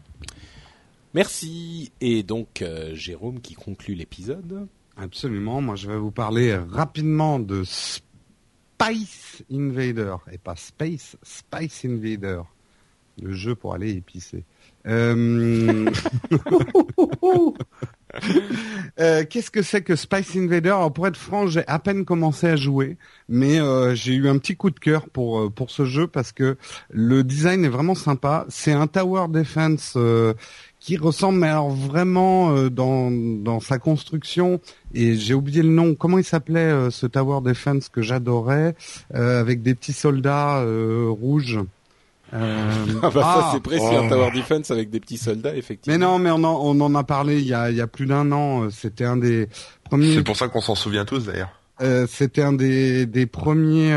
Merci. 1.14 1.90
Et 2.00 2.22
donc, 2.22 2.62
euh, 2.62 2.94
Jérôme 2.94 3.40
qui 3.40 3.54
conclut 3.54 3.94
l'épisode. 3.94 4.68
Absolument. 4.96 5.60
Moi, 5.60 5.76
je 5.76 5.88
vais 5.88 5.96
vous 5.96 6.10
parler 6.10 6.56
rapidement 6.56 7.38
de 7.38 7.64
Spice 7.64 9.42
Invader. 9.50 10.16
Et 10.30 10.38
pas 10.38 10.56
Space, 10.56 11.16
Spice 11.22 11.84
Invader. 11.84 12.42
Le 13.20 13.32
jeu 13.32 13.54
pour 13.54 13.74
aller 13.74 13.92
épicer. 13.92 14.44
Euh, 14.86 15.90
euh, 19.00 19.24
qu'est-ce 19.28 19.50
que 19.50 19.62
c'est 19.62 19.82
que 19.82 19.96
Spice 19.96 20.36
Invader? 20.36 20.70
Alors 20.70 20.92
pour 20.92 21.06
être 21.06 21.16
franc, 21.16 21.46
j'ai 21.46 21.66
à 21.66 21.78
peine 21.78 22.04
commencé 22.04 22.46
à 22.46 22.56
jouer, 22.56 22.96
mais 23.28 23.58
j'ai 23.94 24.14
eu 24.14 24.28
un 24.28 24.38
petit 24.38 24.56
coup 24.56 24.70
de 24.70 24.78
cœur 24.78 25.08
pour 25.08 25.52
pour 25.52 25.70
ce 25.70 25.84
jeu 25.84 26.06
parce 26.06 26.32
que 26.32 26.56
le 26.90 27.22
design 27.22 27.64
est 27.64 27.68
vraiment 27.68 27.94
sympa. 27.94 28.46
C'est 28.48 28.72
un 28.72 28.86
tower 28.86 29.26
defense 29.28 29.96
qui 30.80 30.96
ressemble 30.96 31.38
mais 31.38 31.48
alors 31.48 31.70
vraiment 31.70 32.52
euh, 32.52 32.70
dans 32.70 33.10
dans 33.10 33.60
sa 33.60 33.78
construction. 33.78 34.60
Et 34.94 35.16
j'ai 35.16 35.34
oublié 35.34 35.62
le 35.62 35.68
nom. 35.68 35.94
Comment 35.94 36.18
il 36.18 36.24
s'appelait 36.24 36.60
euh, 36.60 36.90
ce 36.90 37.06
tower 37.06 37.40
defense 37.42 37.88
que 37.88 38.02
j'adorais 38.02 38.74
euh, 39.14 39.40
avec 39.40 39.62
des 39.62 39.74
petits 39.74 39.92
soldats 39.92 40.64
rouges? 41.08 41.58
Ah 42.32 42.38
bah 43.02 43.10
ça 43.12 43.20
ah, 43.24 43.50
c'est 43.52 43.62
précis 43.62 43.86
un 43.86 44.06
oh. 44.06 44.08
tower 44.08 44.30
defense 44.34 44.70
avec 44.70 44.90
des 44.90 45.00
petits 45.00 45.16
soldats 45.16 45.56
effectivement 45.56 45.98
mais 45.98 46.04
non 46.04 46.18
mais 46.18 46.30
on 46.30 46.44
en, 46.44 46.60
on 46.62 46.80
en 46.80 46.94
a 46.94 47.02
parlé 47.02 47.40
il 47.40 47.46
y 47.46 47.54
a 47.54 47.70
il 47.70 47.76
y 47.76 47.80
a 47.80 47.86
plus 47.86 48.06
d'un 48.06 48.30
an 48.32 48.68
c'était 48.70 49.04
un 49.04 49.16
des 49.16 49.48
premiers 49.84 50.14
c'est 50.14 50.24
pour 50.24 50.36
ça 50.36 50.48
qu'on 50.48 50.60
s'en 50.60 50.74
souvient 50.74 51.04
tous 51.04 51.24
d'ailleurs 51.24 51.50
c'était 52.06 52.42
un 52.42 52.52
des 52.52 53.06
des 53.06 53.26
premiers 53.26 53.96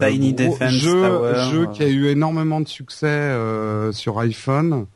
Tiny 0.00 0.34
Defense 0.34 0.70
jeu, 0.70 1.66
qui 1.72 1.82
a 1.82 1.88
eu 1.88 2.06
énormément 2.06 2.60
de 2.60 2.68
succès 2.68 3.32
sur 3.92 4.18
iPhone 4.18 4.86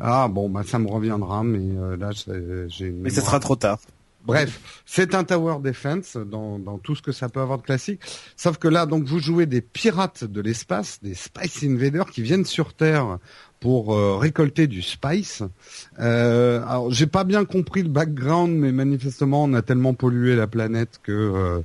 ah 0.00 0.28
bon, 0.28 0.48
bah 0.48 0.62
ça 0.64 0.78
me 0.78 0.88
reviendra, 0.88 1.44
mais 1.44 1.76
euh, 1.78 1.96
là 1.96 2.10
j'ai. 2.12 2.86
Une 2.86 3.02
mais 3.02 3.10
ce 3.10 3.20
sera 3.20 3.38
trop 3.38 3.56
tard. 3.56 3.78
Bref, 4.24 4.82
c'est 4.84 5.14
un 5.14 5.24
tower 5.24 5.56
defense 5.62 6.16
dans, 6.16 6.78
tout 6.78 6.94
ce 6.94 7.02
que 7.02 7.12
ça 7.12 7.28
peut 7.28 7.40
avoir 7.40 7.58
de 7.58 7.62
classique. 7.62 8.00
Sauf 8.36 8.58
que 8.58 8.68
là, 8.68 8.86
donc 8.86 9.04
vous 9.04 9.18
jouez 9.18 9.46
des 9.46 9.60
pirates 9.60 10.24
de 10.24 10.40
l'espace, 10.40 11.00
des 11.02 11.14
Spice 11.14 11.62
Invaders 11.64 12.10
qui 12.10 12.22
viennent 12.22 12.44
sur 12.44 12.74
Terre 12.74 13.18
pour 13.60 13.94
euh, 13.94 14.16
récolter 14.16 14.66
du 14.66 14.82
spice. 14.82 15.42
Euh, 15.98 16.62
alors 16.66 16.90
j'ai 16.90 17.06
pas 17.06 17.24
bien 17.24 17.44
compris 17.44 17.82
le 17.82 17.90
background, 17.90 18.56
mais 18.56 18.72
manifestement 18.72 19.44
on 19.44 19.52
a 19.52 19.62
tellement 19.62 19.94
pollué 19.94 20.34
la 20.34 20.46
planète 20.46 20.98
que 21.02 21.12
euh, 21.12 21.60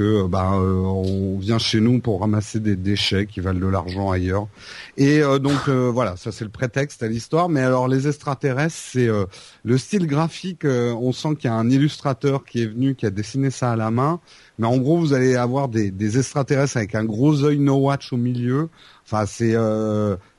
que 0.00 0.26
bah, 0.26 0.52
euh, 0.54 0.80
on 0.80 1.36
vient 1.36 1.58
chez 1.58 1.78
nous 1.78 2.00
pour 2.00 2.20
ramasser 2.20 2.58
des 2.58 2.74
déchets 2.74 3.26
qui 3.26 3.40
valent 3.40 3.60
de 3.60 3.66
l'argent 3.66 4.10
ailleurs. 4.10 4.48
Et 4.96 5.22
euh, 5.22 5.38
donc 5.38 5.68
euh, 5.68 5.90
voilà, 5.92 6.16
ça 6.16 6.32
c'est 6.32 6.44
le 6.44 6.50
prétexte 6.50 7.02
à 7.02 7.06
l'histoire. 7.06 7.50
Mais 7.50 7.60
alors 7.60 7.86
les 7.86 8.08
extraterrestres, 8.08 8.74
c'est 8.74 9.10
le 9.62 9.78
style 9.78 10.06
graphique. 10.06 10.64
on 10.64 11.12
sent 11.12 11.36
qu'il 11.38 11.50
y 11.50 11.52
a 11.52 11.54
un 11.54 11.68
illustrateur 11.68 12.46
qui 12.46 12.62
est 12.62 12.66
venu, 12.66 12.94
qui 12.94 13.04
a 13.04 13.10
dessiné 13.10 13.50
ça 13.50 13.72
à 13.72 13.76
la 13.76 13.90
main. 13.90 14.20
Mais 14.58 14.66
en 14.66 14.78
gros, 14.78 14.96
vous 14.96 15.12
allez 15.12 15.36
avoir 15.36 15.68
des, 15.68 15.90
des 15.90 16.18
extraterrestres 16.18 16.78
avec 16.78 16.94
un 16.94 17.04
gros 17.04 17.44
œil 17.44 17.58
no 17.58 17.74
watch 17.76 18.10
au 18.14 18.16
milieu. 18.16 18.70
Enfin, 19.04 19.26
c'est 19.26 19.54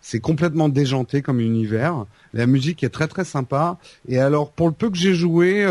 c'est 0.02 0.20
complètement 0.20 0.70
déjanté 0.70 1.22
comme 1.22 1.40
univers. 1.40 2.06
La 2.34 2.48
musique 2.48 2.84
est 2.84 2.90
très 2.90 3.08
très 3.08 3.26
sympa. 3.26 3.78
Et 4.08 4.18
alors, 4.18 4.52
pour 4.52 4.68
le 4.68 4.74
peu 4.74 4.90
que 4.90 4.98
j'ai 4.98 5.14
joué, 5.14 5.66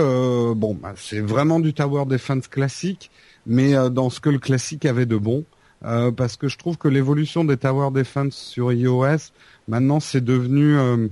bon, 0.54 0.78
bah, 0.80 0.92
c'est 0.96 1.20
vraiment 1.20 1.58
du 1.58 1.74
tower 1.74 2.04
defense 2.06 2.46
classique 2.46 3.10
mais 3.46 3.74
euh, 3.74 3.88
dans 3.88 4.10
ce 4.10 4.20
que 4.20 4.30
le 4.30 4.38
classique 4.38 4.86
avait 4.86 5.06
de 5.06 5.16
bon. 5.16 5.44
Euh, 5.82 6.10
parce 6.10 6.36
que 6.36 6.46
je 6.48 6.58
trouve 6.58 6.76
que 6.76 6.88
l'évolution 6.88 7.42
des 7.42 7.56
Tower 7.56 7.90
Defense 7.90 8.36
sur 8.36 8.70
iOS, 8.70 9.32
maintenant 9.66 9.98
c'est 9.98 10.22
devenu 10.22 10.76
euh, 10.76 11.08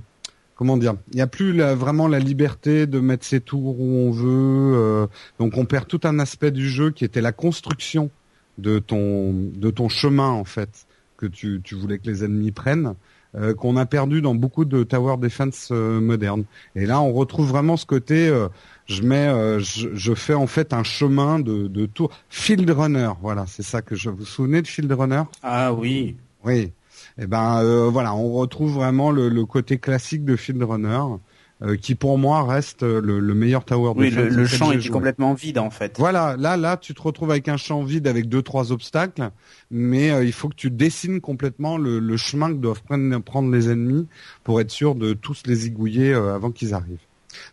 comment 0.53 0.77
dire, 0.77 0.93
il 1.11 1.15
n'y 1.15 1.21
a 1.21 1.27
plus 1.27 1.59
vraiment 1.59 2.07
la 2.07 2.19
liberté 2.19 2.85
de 2.85 2.99
mettre 2.99 3.25
ses 3.25 3.41
tours 3.41 3.79
où 3.79 3.95
on 3.95 4.11
veut. 4.11 5.07
donc 5.39 5.57
on 5.57 5.65
perd 5.65 5.87
tout 5.87 6.01
un 6.03 6.19
aspect 6.19 6.51
du 6.51 6.69
jeu 6.69 6.91
qui 6.91 7.03
était 7.03 7.21
la 7.21 7.31
construction 7.31 8.11
de 8.59 8.77
ton 8.77 9.33
de 9.33 9.71
ton 9.71 9.89
chemin 9.89 10.29
en 10.29 10.43
fait 10.43 10.85
que 11.17 11.25
tu, 11.25 11.61
tu 11.63 11.73
voulais 11.73 11.97
que 11.97 12.05
les 12.05 12.23
ennemis 12.23 12.51
prennent. 12.51 12.93
Euh, 13.35 13.53
qu'on 13.53 13.77
a 13.77 13.85
perdu 13.85 14.21
dans 14.21 14.35
beaucoup 14.35 14.65
de 14.65 14.83
tower 14.83 15.17
defense 15.17 15.69
euh, 15.71 15.99
modernes. 16.01 16.45
Et 16.75 16.85
là, 16.85 17.01
on 17.01 17.13
retrouve 17.13 17.47
vraiment 17.49 17.77
ce 17.77 17.85
côté. 17.85 18.27
euh, 18.27 18.47
je 18.87 19.03
mets, 19.03 19.27
euh, 19.27 19.59
je, 19.59 19.89
je 19.93 20.13
fais 20.15 20.33
en 20.33 20.47
fait 20.47 20.73
un 20.73 20.83
chemin 20.83 21.39
de, 21.39 21.67
de 21.67 21.85
tour. 21.85 22.09
Field 22.29 22.69
runner, 22.69 23.11
voilà, 23.21 23.45
c'est 23.47 23.63
ça 23.63 23.81
que 23.81 23.95
je 23.95 24.09
vous 24.09 24.25
souvenez 24.25 24.61
de 24.61 24.67
Field 24.67 24.91
runner? 24.91 25.23
Ah 25.43 25.73
oui. 25.73 26.17
Oui. 26.43 26.71
Eh 27.21 27.27
ben 27.27 27.61
euh, 27.63 27.89
voilà, 27.89 28.15
on 28.15 28.33
retrouve 28.33 28.73
vraiment 28.73 29.11
le, 29.11 29.29
le 29.29 29.45
côté 29.45 29.77
classique 29.77 30.25
de 30.25 30.35
Field 30.35 30.63
runner, 30.63 31.01
euh, 31.61 31.75
qui 31.75 31.95
pour 31.95 32.17
moi 32.17 32.43
reste 32.45 32.83
euh, 32.83 33.01
le, 33.01 33.19
le 33.19 33.33
meilleur 33.33 33.65
tower 33.65 33.93
Oui, 33.95 34.09
defense 34.09 34.29
le, 34.29 34.35
le 34.35 34.45
champ 34.45 34.71
était 34.71 34.81
joué. 34.81 34.91
complètement 34.93 35.33
vide 35.33 35.57
en 35.57 35.69
fait. 35.69 35.95
Voilà, 35.97 36.35
là, 36.37 36.55
là, 36.57 36.77
tu 36.77 36.93
te 36.93 37.01
retrouves 37.01 37.31
avec 37.31 37.47
un 37.49 37.57
champ 37.57 37.83
vide 37.83 38.07
avec 38.07 38.29
deux, 38.29 38.41
trois 38.41 38.71
obstacles, 38.71 39.29
mais 39.71 40.11
euh, 40.11 40.23
il 40.23 40.31
faut 40.31 40.47
que 40.49 40.55
tu 40.55 40.69
dessines 40.71 41.19
complètement 41.21 41.77
le, 41.77 41.99
le 41.99 42.17
chemin 42.17 42.49
que 42.49 42.57
doivent 42.57 42.81
prendre, 42.83 43.19
prendre 43.19 43.51
les 43.51 43.69
ennemis 43.69 44.07
pour 44.43 44.61
être 44.61 44.71
sûr 44.71 44.95
de 44.95 45.13
tous 45.13 45.43
les 45.45 45.67
igouiller 45.67 46.13
euh, 46.13 46.33
avant 46.35 46.51
qu'ils 46.51 46.73
arrivent. 46.73 46.97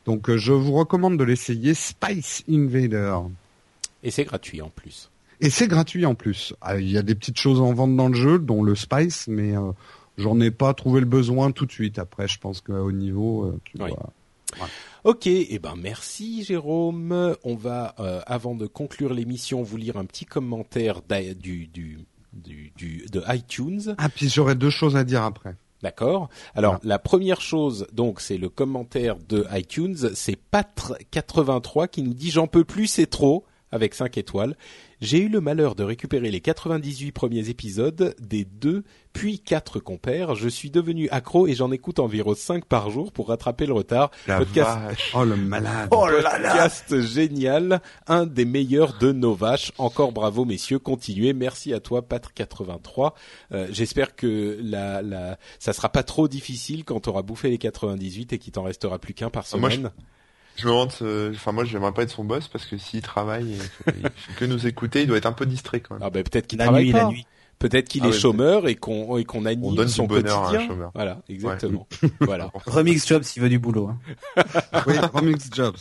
Donc, 0.06 0.30
euh, 0.30 0.36
je 0.38 0.52
vous 0.52 0.72
recommande 0.72 1.18
de 1.18 1.24
l'essayer, 1.24 1.74
Spice 1.74 2.44
Invader. 2.48 3.16
Et 4.02 4.10
c'est 4.10 4.24
gratuit 4.24 4.62
en 4.62 4.70
plus. 4.70 5.10
Et 5.40 5.50
c'est 5.50 5.66
gratuit 5.68 6.06
en 6.06 6.14
plus. 6.14 6.54
Ah, 6.62 6.78
Il 6.78 6.90
y 6.90 6.96
a 6.96 7.02
des 7.02 7.14
petites 7.14 7.38
choses 7.38 7.60
en 7.60 7.74
vente 7.74 7.94
dans 7.96 8.08
le 8.08 8.14
jeu, 8.14 8.38
dont 8.38 8.62
le 8.62 8.74
Spice, 8.74 9.26
mais 9.28 9.54
euh, 9.56 9.72
j'en 10.16 10.40
ai 10.40 10.50
pas 10.50 10.74
trouvé 10.74 11.00
le 11.00 11.06
besoin 11.06 11.50
tout 11.52 11.66
de 11.66 11.72
suite. 11.72 11.98
Après, 11.98 12.28
je 12.28 12.38
pense 12.38 12.60
qu'au 12.60 12.92
niveau, 12.92 13.44
euh, 13.44 13.60
tu 13.64 13.76
Oui. 13.80 13.90
dois- 13.90 14.12
Ok, 15.04 15.26
eh 15.26 15.58
ben 15.58 15.74
merci 15.76 16.42
Jérôme. 16.44 17.36
On 17.44 17.54
va, 17.56 17.94
euh, 18.00 18.20
avant 18.26 18.54
de 18.54 18.66
conclure 18.66 19.12
l'émission, 19.12 19.62
vous 19.62 19.76
lire 19.76 19.96
un 19.96 20.04
petit 20.04 20.24
commentaire 20.24 21.02
du, 21.02 21.66
du, 21.66 21.98
du, 22.32 22.72
du- 22.76 23.06
de 23.12 23.22
iTunes. 23.28 23.94
Ah, 23.98 24.08
puis 24.08 24.28
j'aurais 24.28 24.54
deux 24.54 24.70
choses 24.70 24.96
à 24.96 25.04
dire 25.04 25.22
après. 25.22 25.56
D'accord. 25.82 26.28
Alors 26.54 26.78
la 26.84 26.98
première 26.98 27.40
chose, 27.40 27.86
donc, 27.92 28.20
c'est 28.20 28.38
le 28.38 28.48
commentaire 28.48 29.16
de 29.28 29.46
iTunes. 29.52 29.96
C'est 30.14 30.38
Patre83 30.50 31.88
qui 31.88 32.02
nous 32.02 32.14
dit 32.14 32.30
j'en 32.30 32.46
peux 32.46 32.64
plus, 32.64 32.86
c'est 32.86 33.06
trop 33.06 33.44
avec 33.72 33.94
5 33.94 34.16
étoiles. 34.16 34.56
J'ai 35.02 35.18
eu 35.20 35.28
le 35.28 35.42
malheur 35.42 35.74
de 35.74 35.84
récupérer 35.84 36.30
les 36.30 36.40
98 36.40 37.12
premiers 37.12 37.50
épisodes 37.50 38.14
des 38.18 38.44
deux 38.46 38.82
puis 39.12 39.40
quatre 39.40 39.78
compères. 39.78 40.34
Je 40.34 40.48
suis 40.48 40.70
devenu 40.70 41.08
accro 41.10 41.46
et 41.46 41.54
j'en 41.54 41.70
écoute 41.70 41.98
environ 41.98 42.34
5 42.34 42.64
par 42.64 42.90
jour 42.90 43.12
pour 43.12 43.28
rattraper 43.28 43.66
le 43.66 43.74
retard. 43.74 44.10
La 44.26 44.38
Podcast 44.38 44.78
vache. 44.80 45.12
Oh, 45.14 45.24
le 45.24 45.36
malade. 45.36 45.88
Oh 45.90 46.06
là 46.06 46.38
là 46.38 46.50
podcast 46.52 47.00
génial, 47.02 47.82
un 48.06 48.24
des 48.26 48.44
meilleurs 48.46 48.96
de 48.98 49.12
nos 49.12 49.34
vaches. 49.34 49.72
Encore 49.78 50.12
bravo 50.12 50.44
messieurs, 50.46 50.78
continuez. 50.78 51.32
Merci 51.34 51.74
à 51.74 51.80
toi 51.80 52.00
Patre83. 52.00 53.12
Euh, 53.52 53.68
J'espère 53.70 54.16
que 54.16 54.58
la, 54.62 55.02
la, 55.02 55.38
ça 55.58 55.72
sera 55.74 55.90
pas 55.90 56.02
trop 56.04 56.26
difficile 56.28 56.84
quand 56.84 57.00
tu 57.00 57.08
auras 57.10 57.22
bouffé 57.22 57.50
les 57.50 57.58
98 57.58 58.32
et 58.32 58.38
qu'il 58.38 58.52
t'en 58.52 58.62
restera 58.62 58.98
plus 58.98 59.12
qu'un 59.14 59.28
par 59.30 59.44
Ah, 59.52 59.56
moi, 59.58 59.70
semaine. 59.70 59.90
Je 60.56 60.64
me 60.64 60.70
demande, 60.70 60.92
euh, 61.02 61.32
enfin 61.34 61.52
moi 61.52 61.64
j'aimerais 61.64 61.92
pas 61.92 62.02
être 62.02 62.10
son 62.10 62.24
boss 62.24 62.48
parce 62.48 62.64
que 62.64 62.78
s'il 62.78 63.02
travaille 63.02 63.54
et 63.54 63.92
qu'il 63.92 64.10
fait 64.12 64.34
que 64.36 64.44
nous 64.46 64.66
écouter, 64.66 65.02
il 65.02 65.06
doit 65.06 65.18
être 65.18 65.26
un 65.26 65.32
peu 65.32 65.46
distrait 65.46 65.80
quand 65.80 65.94
même. 65.94 66.02
Ah 66.02 66.10
ben 66.10 66.22
peut-être 66.24 66.46
qu'il 66.46 66.58
travaille 66.58 66.86
nuit, 66.86 66.92
pas. 66.92 66.98
la 66.98 67.04
nuit. 67.04 67.26
Peut-être 67.58 67.88
qu'il 67.88 68.02
Ah 68.04 68.08
est 68.08 68.10
ouais, 68.10 68.18
chômeur 68.18 68.68
et 68.68 68.74
qu'on 68.74 69.16
et 69.16 69.24
qu'on 69.24 69.46
anime 69.46 69.64
On 69.64 69.72
donne 69.72 69.88
son 69.88 70.04
bonheur 70.06 70.38
à 70.38 70.40
un 70.40 70.50
quotidien. 70.50 70.68
chômeur. 70.68 70.90
Voilà, 70.94 71.22
exactement. 71.28 71.86
voilà. 72.20 72.50
Remix 72.66 73.06
Job 73.06 73.22
s'il 73.22 73.42
veut 73.42 73.48
du 73.48 73.58
boulot. 73.58 73.88
hein. 73.88 73.98
Oui, 74.86 74.94
Remix 75.12 75.48
Jobs. 75.54 75.76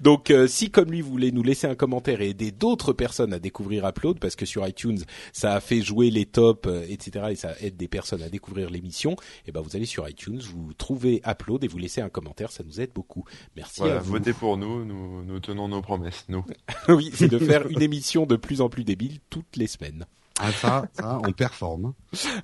Donc, 0.00 0.30
euh, 0.30 0.46
si 0.46 0.70
comme 0.70 0.90
lui 0.90 1.00
vous 1.00 1.10
voulez 1.10 1.32
nous 1.32 1.42
laisser 1.42 1.66
un 1.66 1.74
commentaire 1.74 2.20
et 2.20 2.28
aider 2.30 2.52
d'autres 2.52 2.92
personnes 2.92 3.32
à 3.32 3.38
découvrir 3.40 3.86
Upload, 3.88 4.18
parce 4.20 4.36
que 4.36 4.46
sur 4.46 4.66
iTunes 4.66 5.00
ça 5.32 5.54
a 5.54 5.60
fait 5.60 5.80
jouer 5.82 6.10
les 6.10 6.26
tops, 6.26 6.68
euh, 6.68 6.84
etc., 6.88 7.26
et 7.30 7.34
ça 7.34 7.54
aide 7.60 7.76
des 7.76 7.88
personnes 7.88 8.22
à 8.22 8.28
découvrir 8.28 8.70
l'émission, 8.70 9.16
et 9.46 9.52
ben 9.52 9.60
vous 9.62 9.74
allez 9.76 9.86
sur 9.86 10.08
iTunes, 10.08 10.40
vous 10.54 10.72
trouvez 10.74 11.20
Upload 11.26 11.64
et 11.64 11.68
vous 11.68 11.78
laissez 11.78 12.00
un 12.00 12.08
commentaire, 12.08 12.52
ça 12.52 12.62
nous 12.64 12.80
aide 12.80 12.90
beaucoup. 12.94 13.24
Merci 13.56 13.80
Voilà, 13.80 13.96
à 13.96 13.98
vous. 13.98 14.12
votez 14.12 14.32
pour 14.32 14.56
nous, 14.56 14.84
nous, 14.84 15.24
nous 15.24 15.40
tenons 15.40 15.66
nos 15.68 15.82
promesses, 15.82 16.24
nous. 16.28 16.44
oui, 16.88 17.10
c'est 17.14 17.28
de 17.28 17.38
faire 17.38 17.66
une 17.68 17.82
émission 17.82 18.26
de 18.26 18.36
plus 18.36 18.60
en 18.60 18.68
plus 18.68 18.84
débile 18.84 19.18
toutes 19.28 19.56
les 19.56 19.66
semaines. 19.66 20.06
Ah 20.42 20.52
ça, 20.52 20.84
ça, 20.94 21.20
on 21.24 21.32
performe. 21.32 21.92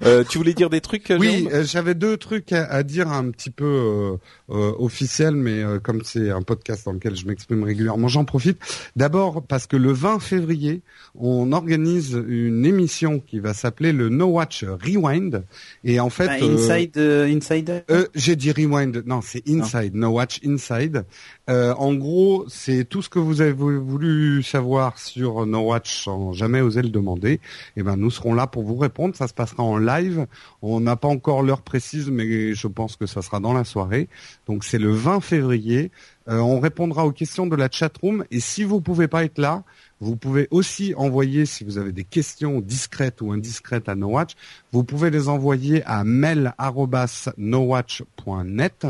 Euh, 0.05 0.23
tu 0.29 0.39
voulais 0.39 0.53
dire 0.53 0.69
des 0.69 0.81
trucs 0.81 1.11
euh, 1.11 1.19
Oui, 1.19 1.49
euh, 1.51 1.65
j'avais 1.65 1.95
deux 1.95 2.17
trucs 2.19 2.53
à, 2.53 2.65
à 2.67 2.83
dire 2.83 3.09
un 3.09 3.31
petit 3.31 3.51
peu 3.51 4.19
euh, 4.51 4.73
officiels, 4.79 5.35
mais 5.35 5.63
euh, 5.63 5.79
comme 5.81 6.03
c'est 6.05 6.31
un 6.31 6.43
podcast 6.43 6.87
dans 6.87 6.93
lequel 6.93 7.17
je 7.17 7.27
m'exprime 7.27 7.65
régulièrement, 7.65 8.09
j'en 8.09 8.25
profite. 8.25 8.59
D'abord 8.95 9.43
parce 9.43 9.67
que 9.67 9.77
le 9.77 9.93
20 9.93 10.21
février, 10.21 10.83
on 11.15 11.53
organise 11.53 12.23
une 12.29 12.65
émission 12.65 13.21
qui 13.21 13.41
va 13.41 13.55
s'appeler 13.55 13.93
le 13.93 14.09
No 14.09 14.27
Watch 14.27 14.65
Rewind, 14.65 15.45
et 15.85 15.99
en 16.01 16.11
fait, 16.11 16.27
Bah, 16.27 16.37
euh, 16.43 16.55
inside, 16.55 16.99
inside. 16.99 17.85
euh, 17.91 18.07
j'ai 18.15 18.37
dit 18.37 18.53
rewind. 18.53 19.03
Non, 19.07 19.21
c'est 19.23 19.43
inside. 19.49 19.95
No 19.95 20.09
watch 20.11 20.41
inside. 20.47 21.05
Euh, 21.51 21.75
en 21.75 21.95
gros, 21.95 22.45
c'est 22.49 22.85
tout 22.89 23.03
ce 23.03 23.09
que 23.09 23.19
vous 23.19 23.41
avez 23.41 23.53
vou- 23.53 23.85
voulu 23.85 24.43
savoir 24.43 24.99
sur 24.99 25.47
No 25.47 25.61
Watch 25.61 26.05
sans 26.05 26.33
jamais 26.33 26.61
oser 26.61 26.83
le 26.83 26.89
demander. 26.91 27.41
Et 27.77 27.83
ben, 27.83 27.97
nous 27.97 28.11
serons 28.11 28.35
là 28.35 28.47
pour 28.47 28.63
vous 28.65 28.77
répondre. 28.77 29.15
Ça 29.17 29.29
se 29.29 29.35
passera 29.35 29.63
en 29.63 29.79
live. 29.79 30.27
On 30.63 30.81
n'a 30.81 30.97
pas 30.97 31.09
encore 31.09 31.43
l'heure 31.43 31.63
précise, 31.63 32.11
mais 32.11 32.55
je 32.55 32.67
pense 32.67 32.97
que 32.97 33.07
ça 33.07 33.23
sera 33.23 33.41
dans 33.41 33.53
la 33.53 33.65
soirée. 33.65 34.09
Donc, 34.47 34.65
c'est 34.65 34.79
le 34.79 34.93
20 34.93 35.21
février. 35.21 35.91
Euh, 36.29 36.39
on 36.39 36.61
répondra 36.61 37.05
aux 37.07 37.13
questions 37.13 37.47
de 37.47 37.57
la 37.57 37.69
chatroom. 37.71 38.25
Et 38.31 38.41
si 38.41 38.65
vous 38.65 38.81
pouvez 38.81 39.09
pas 39.09 39.25
être 39.25 39.39
là, 39.39 39.65
vous 40.01 40.17
pouvez 40.17 40.49
aussi 40.51 40.95
envoyer, 40.97 41.47
si 41.47 41.65
vous 41.65 41.79
avez 41.79 41.93
des 41.93 42.05
questions 42.05 42.61
discrètes 42.61 43.23
ou 43.23 43.33
indiscrètes 43.33 43.89
à 43.89 43.95
No 43.95 44.09
Watch, 44.09 44.33
vous 44.73 44.85
pouvez 44.85 45.11
les 45.11 45.29
envoyer 45.29 45.83
à 45.85 46.05
mail@nowatch.net. 46.05 48.87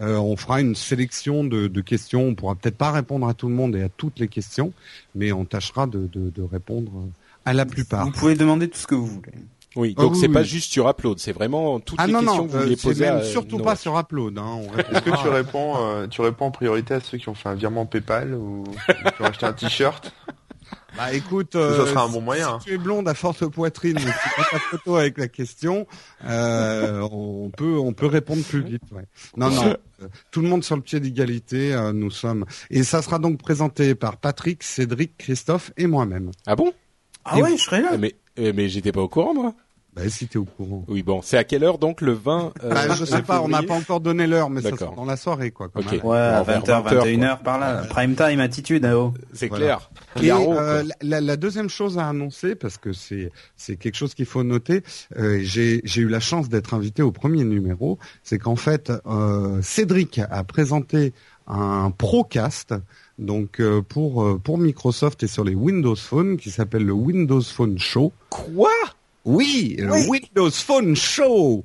Euh, 0.00 0.16
on 0.16 0.36
fera 0.36 0.60
une 0.60 0.74
sélection 0.74 1.44
de, 1.44 1.68
de 1.68 1.80
questions. 1.80 2.22
On 2.22 2.34
pourra 2.34 2.54
peut-être 2.54 2.78
pas 2.78 2.90
répondre 2.90 3.28
à 3.28 3.34
tout 3.34 3.48
le 3.48 3.54
monde 3.54 3.76
et 3.76 3.82
à 3.82 3.88
toutes 3.88 4.18
les 4.18 4.28
questions, 4.28 4.72
mais 5.14 5.32
on 5.32 5.44
tâchera 5.44 5.86
de, 5.86 6.06
de, 6.06 6.30
de 6.30 6.42
répondre 6.42 6.90
à 7.44 7.52
la 7.52 7.64
plupart. 7.64 8.06
Vous 8.06 8.12
pouvez 8.12 8.34
demander 8.34 8.68
tout 8.68 8.78
ce 8.78 8.86
que 8.86 8.94
vous 8.94 9.06
voulez. 9.06 9.32
Oui, 9.76 9.94
Ah 9.96 10.02
donc 10.02 10.14
oui, 10.14 10.18
c'est 10.20 10.28
pas 10.28 10.40
oui. 10.40 10.46
juste 10.46 10.72
sur 10.72 10.88
Upload, 10.88 11.18
c'est 11.18 11.32
vraiment 11.32 11.78
toutes 11.80 11.98
Ah 12.00 12.06
les 12.06 12.12
non 12.14 12.20
questions 12.20 12.36
non, 12.38 12.46
que 12.46 12.50
vous 12.52 12.56
euh, 12.58 12.62
voulez 12.62 12.76
poser 12.76 13.04
même 13.04 13.16
à 13.18 13.22
surtout 13.22 13.58
No 13.58 13.64
pas 13.64 13.76
sur 13.76 13.98
Upload. 13.98 14.38
Hein. 14.38 14.60
Est-ce 14.78 15.00
que 15.00 15.22
tu 15.22 15.28
réponds, 15.28 15.74
euh, 15.78 16.06
tu 16.08 16.20
réponds 16.22 16.46
en 16.46 16.50
priorité 16.50 16.94
à 16.94 17.00
ceux 17.00 17.18
qui 17.18 17.28
ont 17.28 17.34
fait 17.34 17.48
un 17.50 17.54
virement 17.54 17.84
PayPal 17.86 18.34
ou 18.34 18.64
qui 18.86 19.22
ont 19.22 19.26
acheté 19.26 19.46
un 19.46 19.52
t-shirt? 19.52 20.12
Bah 20.96 21.12
écoute, 21.12 21.52
Ça 21.52 21.58
euh, 21.58 21.86
sera 21.86 22.04
un 22.04 22.08
bon 22.08 22.22
moyen, 22.22 22.48
hein. 22.54 22.58
Si 22.60 22.68
tu 22.68 22.74
es 22.74 22.78
blonde 22.78 23.06
à 23.06 23.12
forte 23.12 23.44
poitrine, 23.46 23.98
et 23.98 24.00
que 24.00 24.06
tu 24.06 24.28
prends 24.34 24.44
ta 24.50 24.58
photo 24.58 24.96
avec 24.96 25.18
la 25.18 25.28
question, 25.28 25.86
euh, 26.26 27.06
on 27.12 27.50
peut 27.50 27.76
on 27.78 27.92
peut 27.92 28.06
répondre 28.06 28.42
plus 28.42 28.62
vite. 28.62 28.80
Ouais. 28.92 29.04
Non 29.36 29.50
non, 29.50 29.76
euh, 30.02 30.06
tout 30.30 30.40
le 30.40 30.48
monde 30.48 30.64
sur 30.64 30.74
le 30.74 30.80
pied 30.80 30.98
d'égalité, 30.98 31.74
euh, 31.74 31.92
nous 31.92 32.10
sommes. 32.10 32.46
Et 32.70 32.82
ça 32.82 33.02
sera 33.02 33.18
donc 33.18 33.38
présenté 33.38 33.94
par 33.94 34.16
Patrick, 34.16 34.62
Cédric, 34.62 35.18
Christophe 35.18 35.70
et 35.76 35.86
moi-même. 35.86 36.30
Ah 36.46 36.56
bon? 36.56 36.72
Ah 37.26 37.38
Et 37.38 37.42
ouais, 37.42 37.56
je 37.58 37.62
serais 37.62 37.82
là. 37.82 37.90
Ah, 37.92 37.98
Mais 37.98 38.14
euh, 38.38 38.52
mais 38.54 38.70
j'étais 38.70 38.92
pas 38.92 39.02
au 39.02 39.08
courant 39.08 39.34
moi. 39.34 39.54
Bah 39.96 40.02
si 40.10 40.28
t'es 40.28 40.36
au 40.36 40.44
courant. 40.44 40.84
Oui 40.88 41.02
bon, 41.02 41.20
c'est 41.22 41.38
à 41.38 41.44
quelle 41.44 41.64
heure 41.64 41.78
donc 41.78 42.02
le 42.02 42.12
20 42.12 42.52
euh, 42.62 42.68
Bah, 42.70 42.94
je 42.94 43.06
sais 43.06 43.22
pas, 43.22 43.40
on 43.40 43.48
n'a 43.48 43.62
pas 43.62 43.72
encore 43.74 44.00
donné 44.00 44.26
l'heure, 44.26 44.50
mais 44.50 44.60
ça 44.60 44.76
sera 44.76 44.94
dans 44.94 45.06
la 45.06 45.16
soirée 45.16 45.50
quoi. 45.50 45.68
Quand 45.72 45.80
Ok. 45.80 45.90
même. 45.92 46.04
Ouais, 46.04 46.18
à 46.18 46.38
Bon, 46.40 46.44
vers 46.44 46.62
20h, 46.62 46.84
20h, 46.84 47.16
21h 47.18 47.42
par 47.42 47.58
là. 47.58 47.82
Prime 47.88 48.14
time, 48.14 48.40
attitude, 48.40 48.84
hein. 48.84 49.14
C'est 49.32 49.48
Voilà. 49.48 49.78
clair. 50.14 50.22
Et 50.22 50.30
euh, 50.30 50.84
la, 51.00 51.20
la 51.22 51.36
deuxième 51.36 51.70
chose 51.70 51.96
à 51.98 52.06
annoncer, 52.08 52.54
parce 52.54 52.76
que 52.76 52.92
c'est 52.92 53.32
c'est 53.56 53.76
quelque 53.76 53.96
chose 53.96 54.12
qu'il 54.14 54.26
faut 54.26 54.42
noter, 54.42 54.82
euh, 55.18 55.38
j'ai 55.42 55.80
j'ai 55.84 56.02
eu 56.02 56.08
la 56.08 56.20
chance 56.20 56.50
d'être 56.50 56.74
invité 56.74 57.02
au 57.02 57.10
premier 57.10 57.44
numéro, 57.44 57.98
c'est 58.22 58.38
qu'en 58.38 58.56
fait 58.56 58.92
euh, 59.06 59.60
Cédric 59.62 60.20
a 60.30 60.44
présenté 60.44 61.14
un 61.46 61.90
Procast 61.90 62.74
donc 63.18 63.60
euh, 63.60 63.80
pour 63.80 64.22
euh, 64.24 64.38
pour 64.42 64.58
Microsoft 64.58 65.22
et 65.22 65.26
sur 65.26 65.44
les 65.44 65.54
Windows 65.54 65.96
Phone 65.96 66.36
qui 66.36 66.50
s'appelle 66.50 66.84
le 66.84 66.92
Windows 66.92 67.40
Phone 67.40 67.78
Show. 67.78 68.12
Quoi? 68.28 68.68
Oui, 69.26 69.74
le 69.78 70.08
Windows 70.08 70.50
Phone 70.50 70.94
Show. 70.94 71.64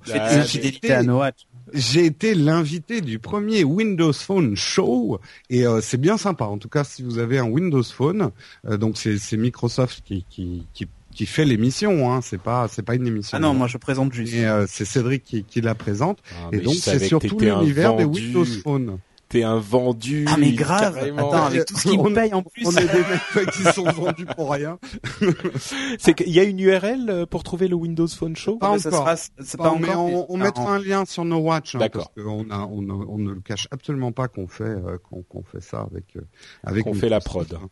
J'ai 1.73 2.05
été 2.05 2.33
l'invité 2.33 3.01
du 3.01 3.19
premier 3.19 3.63
Windows 3.63 4.11
Phone 4.11 4.55
Show 4.55 5.19
et 5.49 5.65
euh, 5.65 5.79
c'est 5.79 5.99
bien 5.99 6.17
sympa. 6.17 6.45
En 6.45 6.57
tout 6.57 6.67
cas, 6.67 6.83
si 6.83 7.03
vous 7.03 7.19
avez 7.19 7.37
un 7.37 7.45
Windows 7.45 7.83
Phone, 7.83 8.31
euh, 8.67 8.77
donc 8.77 8.97
c'est 8.97 9.17
c'est 9.17 9.37
Microsoft 9.37 10.01
qui 10.03 10.25
qui 10.29 10.65
qui, 10.73 10.87
qui 11.13 11.25
fait 11.25 11.45
l'émission. 11.45 12.11
Hein, 12.11 12.21
c'est 12.21 12.41
pas 12.41 12.67
c'est 12.67 12.81
pas 12.81 12.95
une 12.95 13.07
émission. 13.07 13.37
Ah 13.37 13.39
non, 13.39 13.53
moi 13.53 13.67
je 13.67 13.77
présente 13.77 14.11
juste. 14.11 14.33
Et 14.33 14.45
euh, 14.45 14.65
c'est 14.67 14.83
Cédric 14.83 15.23
qui, 15.23 15.43
qui 15.43 15.61
la 15.61 15.75
présente. 15.75 16.17
Ah, 16.33 16.49
et 16.51 16.57
donc 16.57 16.73
c'est 16.75 16.99
surtout 16.99 17.39
l'univers 17.39 17.95
des. 17.95 18.05
Windows 18.05 18.43
Phone. 18.43 18.97
T'es 19.31 19.43
un 19.43 19.57
vendu. 19.59 20.25
Ah 20.29 20.35
mais 20.37 20.51
grave. 20.51 20.93
carrément. 20.93 21.29
Attends, 21.31 21.45
avec 21.45 21.65
tout 21.65 21.77
ce 21.77 21.87
qu'ils 21.89 21.99
On- 21.99 22.09
me 22.09 22.13
payent 22.13 22.33
en 22.33 22.43
plus. 22.43 22.67
On 22.67 22.71
est 22.71 22.85
des 22.85 22.99
mecs 23.39 23.49
qui 23.51 23.63
sont 23.63 23.83
vendus 23.91 24.25
pour 24.25 24.51
rien. 24.51 24.77
C'est 25.99 26.13
qu'il 26.13 26.29
y 26.29 26.39
a 26.39 26.43
une 26.43 26.59
URL 26.59 27.09
euh, 27.09 27.25
pour 27.25 27.43
trouver 27.43 27.67
le 27.67 27.75
Windows 27.75 28.07
Phone 28.07 28.35
Show? 28.35 28.57
Pas 28.57 28.73
Mais 28.73 28.79
ça 28.79 28.89
encore. 28.89 28.99
sera- 29.07 29.15
c'est 29.41 29.57
Pas, 29.57 29.69
pas 29.71 29.75
mais 29.79 29.89
encore? 29.89 30.03
on, 30.05 30.25
on 30.29 30.37
mais- 30.37 30.43
mettra 30.45 30.65
ah, 30.67 30.71
un 30.73 30.79
lien 30.79 31.05
sur 31.05 31.23
nos 31.25 31.39
watch. 31.39 31.75
Hein, 31.75 31.79
D'accord. 31.79 32.11
Parce 32.13 32.25
qu'on 32.27 32.49
a, 32.49 32.59
on, 32.59 32.87
on 32.89 33.17
ne 33.17 33.31
le 33.31 33.39
cache 33.41 33.67
absolument 33.71 34.11
pas 34.11 34.27
qu'on 34.27 34.47
fait, 34.47 34.63
euh, 34.65 34.97
qu'on 35.09 35.23
qu'on 35.23 35.43
fait 35.43 35.61
ça 35.61 35.87
avec, 35.89 36.15
euh, 36.17 36.21
avec. 36.63 36.83
Qu'on 36.83 36.93
fait 36.93 37.09
la 37.09 37.19
prod. 37.21 37.47
hein. 37.53 37.67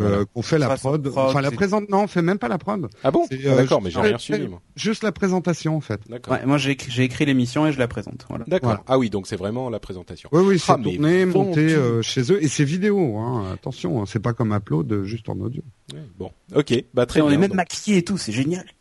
Euh, 0.00 0.24
qu'on 0.32 0.42
fait 0.42 0.58
la 0.58 0.76
prod. 0.76 1.02
prod, 1.02 1.28
Enfin, 1.28 1.40
la 1.40 1.50
présente, 1.50 1.88
non, 1.88 2.02
on 2.02 2.06
fait 2.06 2.22
même 2.22 2.38
pas 2.38 2.48
la 2.48 2.58
prod. 2.58 2.88
Ah 3.02 3.10
bon 3.10 3.26
Ah, 3.30 3.34
euh, 3.44 3.56
D'accord, 3.56 3.82
mais 3.82 3.90
j'ai 3.90 4.00
rien 4.00 4.18
suivi 4.18 4.46
moi. 4.46 4.60
Juste 4.76 5.02
la 5.02 5.10
présentation, 5.12 5.76
en 5.76 5.80
fait. 5.80 6.00
D'accord. 6.08 6.34
Ouais, 6.34 6.46
moi 6.46 6.58
j'ai 6.58 6.70
écrit, 6.70 6.90
j'ai 6.92 7.02
écrit 7.04 7.24
l'émission 7.26 7.66
et 7.66 7.72
je 7.72 7.78
la 7.78 7.88
présente. 7.88 8.24
Voilà. 8.28 8.44
D'accord. 8.46 8.68
Voilà. 8.70 8.84
Ah 8.86 8.98
oui, 8.98 9.10
donc 9.10 9.26
c'est 9.26 9.36
vraiment 9.36 9.68
la 9.68 9.80
présentation. 9.80 10.28
Oui, 10.32 10.42
oui, 10.46 10.58
c'est 10.58 10.72
Ah, 10.72 10.78
tourné, 10.82 11.26
monté 11.26 11.74
euh, 11.74 12.02
chez 12.02 12.32
eux, 12.32 12.42
et 12.42 12.48
c'est 12.48 12.64
vidéo. 12.64 13.16
Hein. 13.18 13.50
Attention, 13.52 14.00
hein, 14.00 14.04
c'est 14.06 14.20
pas 14.22 14.32
comme 14.32 14.52
Upload, 14.52 15.04
juste 15.04 15.28
en 15.28 15.38
audio. 15.40 15.62
Bon, 16.18 16.30
ok, 16.54 16.84
bah 16.94 17.06
très 17.06 17.20
Et 17.20 17.22
on 17.22 17.26
bien. 17.26 17.34
est 17.36 17.38
même 17.38 17.48
donc. 17.50 17.56
maquillés 17.56 17.98
et 17.98 18.04
tout, 18.04 18.18
c'est 18.18 18.32
génial. 18.32 18.64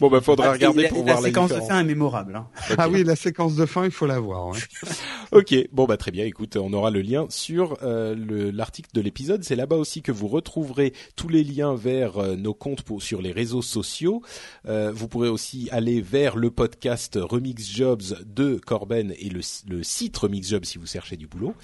Bon, 0.00 0.10
bah 0.10 0.20
faudra 0.20 0.48
Ah, 0.48 0.52
regarder 0.52 0.88
pour 0.88 0.98
la, 0.98 1.04
voir 1.04 1.16
la 1.16 1.20
la 1.22 1.26
séquence 1.28 1.50
de 1.50 1.60
fin 1.60 1.80
est 1.80 1.84
mémorable. 1.84 2.36
Hein. 2.36 2.48
Ah 2.78 2.88
oui, 2.88 3.04
la 3.04 3.16
séquence 3.16 3.54
de 3.56 3.64
fin, 3.66 3.84
il 3.84 3.90
faut 3.90 4.06
la 4.06 4.18
voir. 4.18 4.48
ouais. 4.48 4.58
Ok, 5.32 5.54
bon 5.72 5.86
bah 5.86 5.96
très 5.96 6.10
bien. 6.10 6.24
Écoute, 6.24 6.56
on 6.56 6.72
aura 6.72 6.90
le 6.90 7.00
lien 7.00 7.26
sur 7.30 7.76
euh, 7.82 8.14
le- 8.14 8.50
l'article 8.50 8.90
de 8.94 9.00
l'épisode. 9.00 9.44
C'est 9.44 9.56
là-bas 9.56 9.76
aussi 9.76 10.02
que 10.02 10.12
vous 10.12 10.28
retrouverez 10.28 10.92
tous 11.16 11.28
les 11.28 11.42
liens 11.44 11.74
vers 11.74 12.18
euh, 12.18 12.36
nos 12.36 12.54
comptes 12.54 12.82
pour, 12.82 13.02
sur 13.02 13.22
les 13.22 13.32
réseaux 13.32 13.62
sociaux. 13.62 14.22
Euh, 14.66 14.92
vous 14.94 15.08
pourrez 15.08 15.28
aussi 15.28 15.68
aller 15.72 16.00
vers 16.00 16.36
le 16.36 16.50
podcast 16.50 17.18
Remix 17.20 17.68
Jobs 17.70 18.02
de 18.24 18.56
Corben 18.64 19.12
et 19.18 19.28
le, 19.28 19.40
le 19.68 19.82
site 19.82 20.16
Remix 20.16 20.48
Jobs 20.48 20.64
si 20.64 20.78
vous 20.78 20.86
cherchez 20.86 21.16
du 21.16 21.26
boulot. 21.26 21.54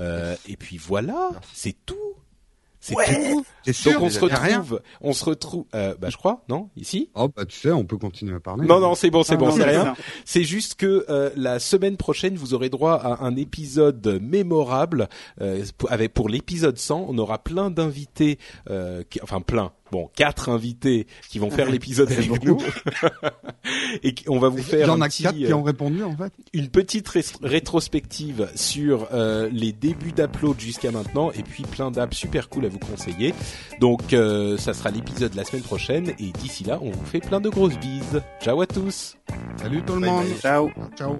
Euh, 0.00 0.34
et 0.48 0.56
puis 0.56 0.78
voilà, 0.78 1.30
c'est 1.52 1.76
tout. 1.86 1.96
C'est 2.84 2.94
tout. 2.96 3.44
T'es 3.62 3.70
Donc 3.70 3.74
sûr 3.76 4.02
on 4.02 4.10
se 4.10 4.18
retrouve, 4.18 4.80
on 5.02 5.12
se 5.12 5.24
retrouve. 5.24 5.64
Euh, 5.74 5.94
bah 6.00 6.08
je 6.10 6.16
crois, 6.16 6.42
non? 6.48 6.68
Ici? 6.76 7.10
Oh 7.14 7.28
bah 7.28 7.44
tu 7.44 7.56
sais, 7.56 7.70
on 7.70 7.84
peut 7.84 7.96
continuer 7.96 8.34
à 8.34 8.40
parler. 8.40 8.66
Non, 8.66 8.80
non, 8.80 8.96
c'est 8.96 9.08
bon, 9.08 9.22
c'est 9.22 9.34
Ah, 9.34 9.36
bon, 9.36 9.52
c'est 9.52 9.62
rien. 9.62 9.94
C'est 10.24 10.42
juste 10.42 10.74
que 10.74 11.06
euh, 11.08 11.30
la 11.36 11.60
semaine 11.60 11.96
prochaine, 11.96 12.34
vous 12.34 12.54
aurez 12.54 12.70
droit 12.70 12.94
à 12.94 13.24
un 13.24 13.36
épisode 13.36 14.18
mémorable. 14.20 15.08
Euh, 15.40 15.64
pour- 15.78 15.92
avec 15.92 16.12
pour 16.12 16.28
l'épisode 16.28 16.76
100, 16.76 17.06
on 17.08 17.16
aura 17.18 17.38
plein 17.38 17.70
d'invités, 17.70 18.38
euh, 18.68 19.04
qui- 19.08 19.20
enfin 19.22 19.40
plein. 19.40 19.70
Bon, 19.92 20.08
quatre 20.16 20.48
invités 20.48 21.06
qui 21.28 21.38
vont 21.38 21.50
faire 21.50 21.70
l'épisode 21.70 22.10
avec 22.10 22.26
beaucoup. 22.26 22.46
nous, 22.46 22.58
et 24.02 24.14
on 24.26 24.38
va 24.38 24.48
vous 24.48 24.56
Il 24.56 24.64
faire 24.64 24.86
y 24.88 24.90
en 24.90 25.02
a 25.02 25.06
petit, 25.08 25.22
quatre 25.22 25.36
qui 25.36 25.44
euh, 25.52 25.54
ont 25.54 25.62
répondu 25.62 26.02
en 26.02 26.16
fait. 26.16 26.32
une 26.54 26.68
petite 26.68 27.06
ré- 27.08 27.22
rétrospective 27.42 28.48
sur 28.54 29.08
euh, 29.12 29.50
les 29.52 29.72
débuts 29.72 30.12
d'Upload 30.12 30.58
jusqu'à 30.58 30.90
maintenant, 30.92 31.30
et 31.32 31.42
puis 31.42 31.64
plein 31.64 31.90
d'apps 31.90 32.16
super 32.16 32.48
cool 32.48 32.64
à 32.64 32.68
vous 32.68 32.78
conseiller. 32.78 33.34
Donc, 33.80 34.14
euh, 34.14 34.56
ça 34.56 34.72
sera 34.72 34.90
l'épisode 34.90 35.32
de 35.32 35.36
la 35.36 35.44
semaine 35.44 35.62
prochaine, 35.62 36.08
et 36.18 36.32
d'ici 36.40 36.64
là, 36.64 36.78
on 36.80 36.90
vous 36.90 37.04
fait 37.04 37.20
plein 37.20 37.40
de 37.42 37.50
grosses 37.50 37.78
bises. 37.78 38.22
Ciao 38.40 38.62
à 38.62 38.66
tous. 38.66 39.18
Salut 39.58 39.82
tout 39.84 39.94
le 39.96 40.00
Bye 40.00 40.10
monde. 40.10 40.24
bye. 40.26 40.40
Ciao. 40.40 40.70
Ciao. 40.96 41.18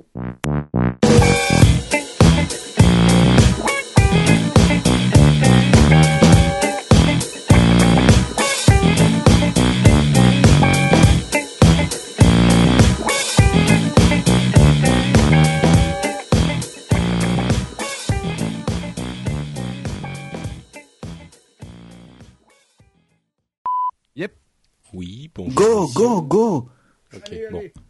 Oui, 24.92 25.30
bon. 25.34 25.48
Go, 25.48 25.88
go, 25.88 26.22
go. 26.22 26.68
Ok, 27.14 27.34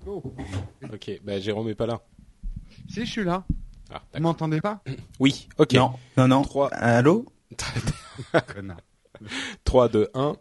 bon. 0.05 0.23
Ok, 0.93 1.21
bah 1.25 1.39
Jérôme 1.41 1.69
est 1.69 1.75
pas 1.75 1.87
là. 1.87 2.01
Si 2.89 3.05
je 3.05 3.11
suis 3.11 3.25
là. 3.25 3.45
Ah, 3.91 4.03
Vous 4.15 4.21
m'entendez 4.23 4.61
pas? 4.61 4.83
Oui, 5.21 5.49
ok. 5.59 5.75
Non, 5.75 5.93
non, 6.17 6.29
non. 6.29 6.43
Trois. 6.43 6.69
Allô? 6.75 7.27
Connard. 8.55 8.81
3, 9.65 9.89
2, 9.89 10.09
1. 10.15 10.37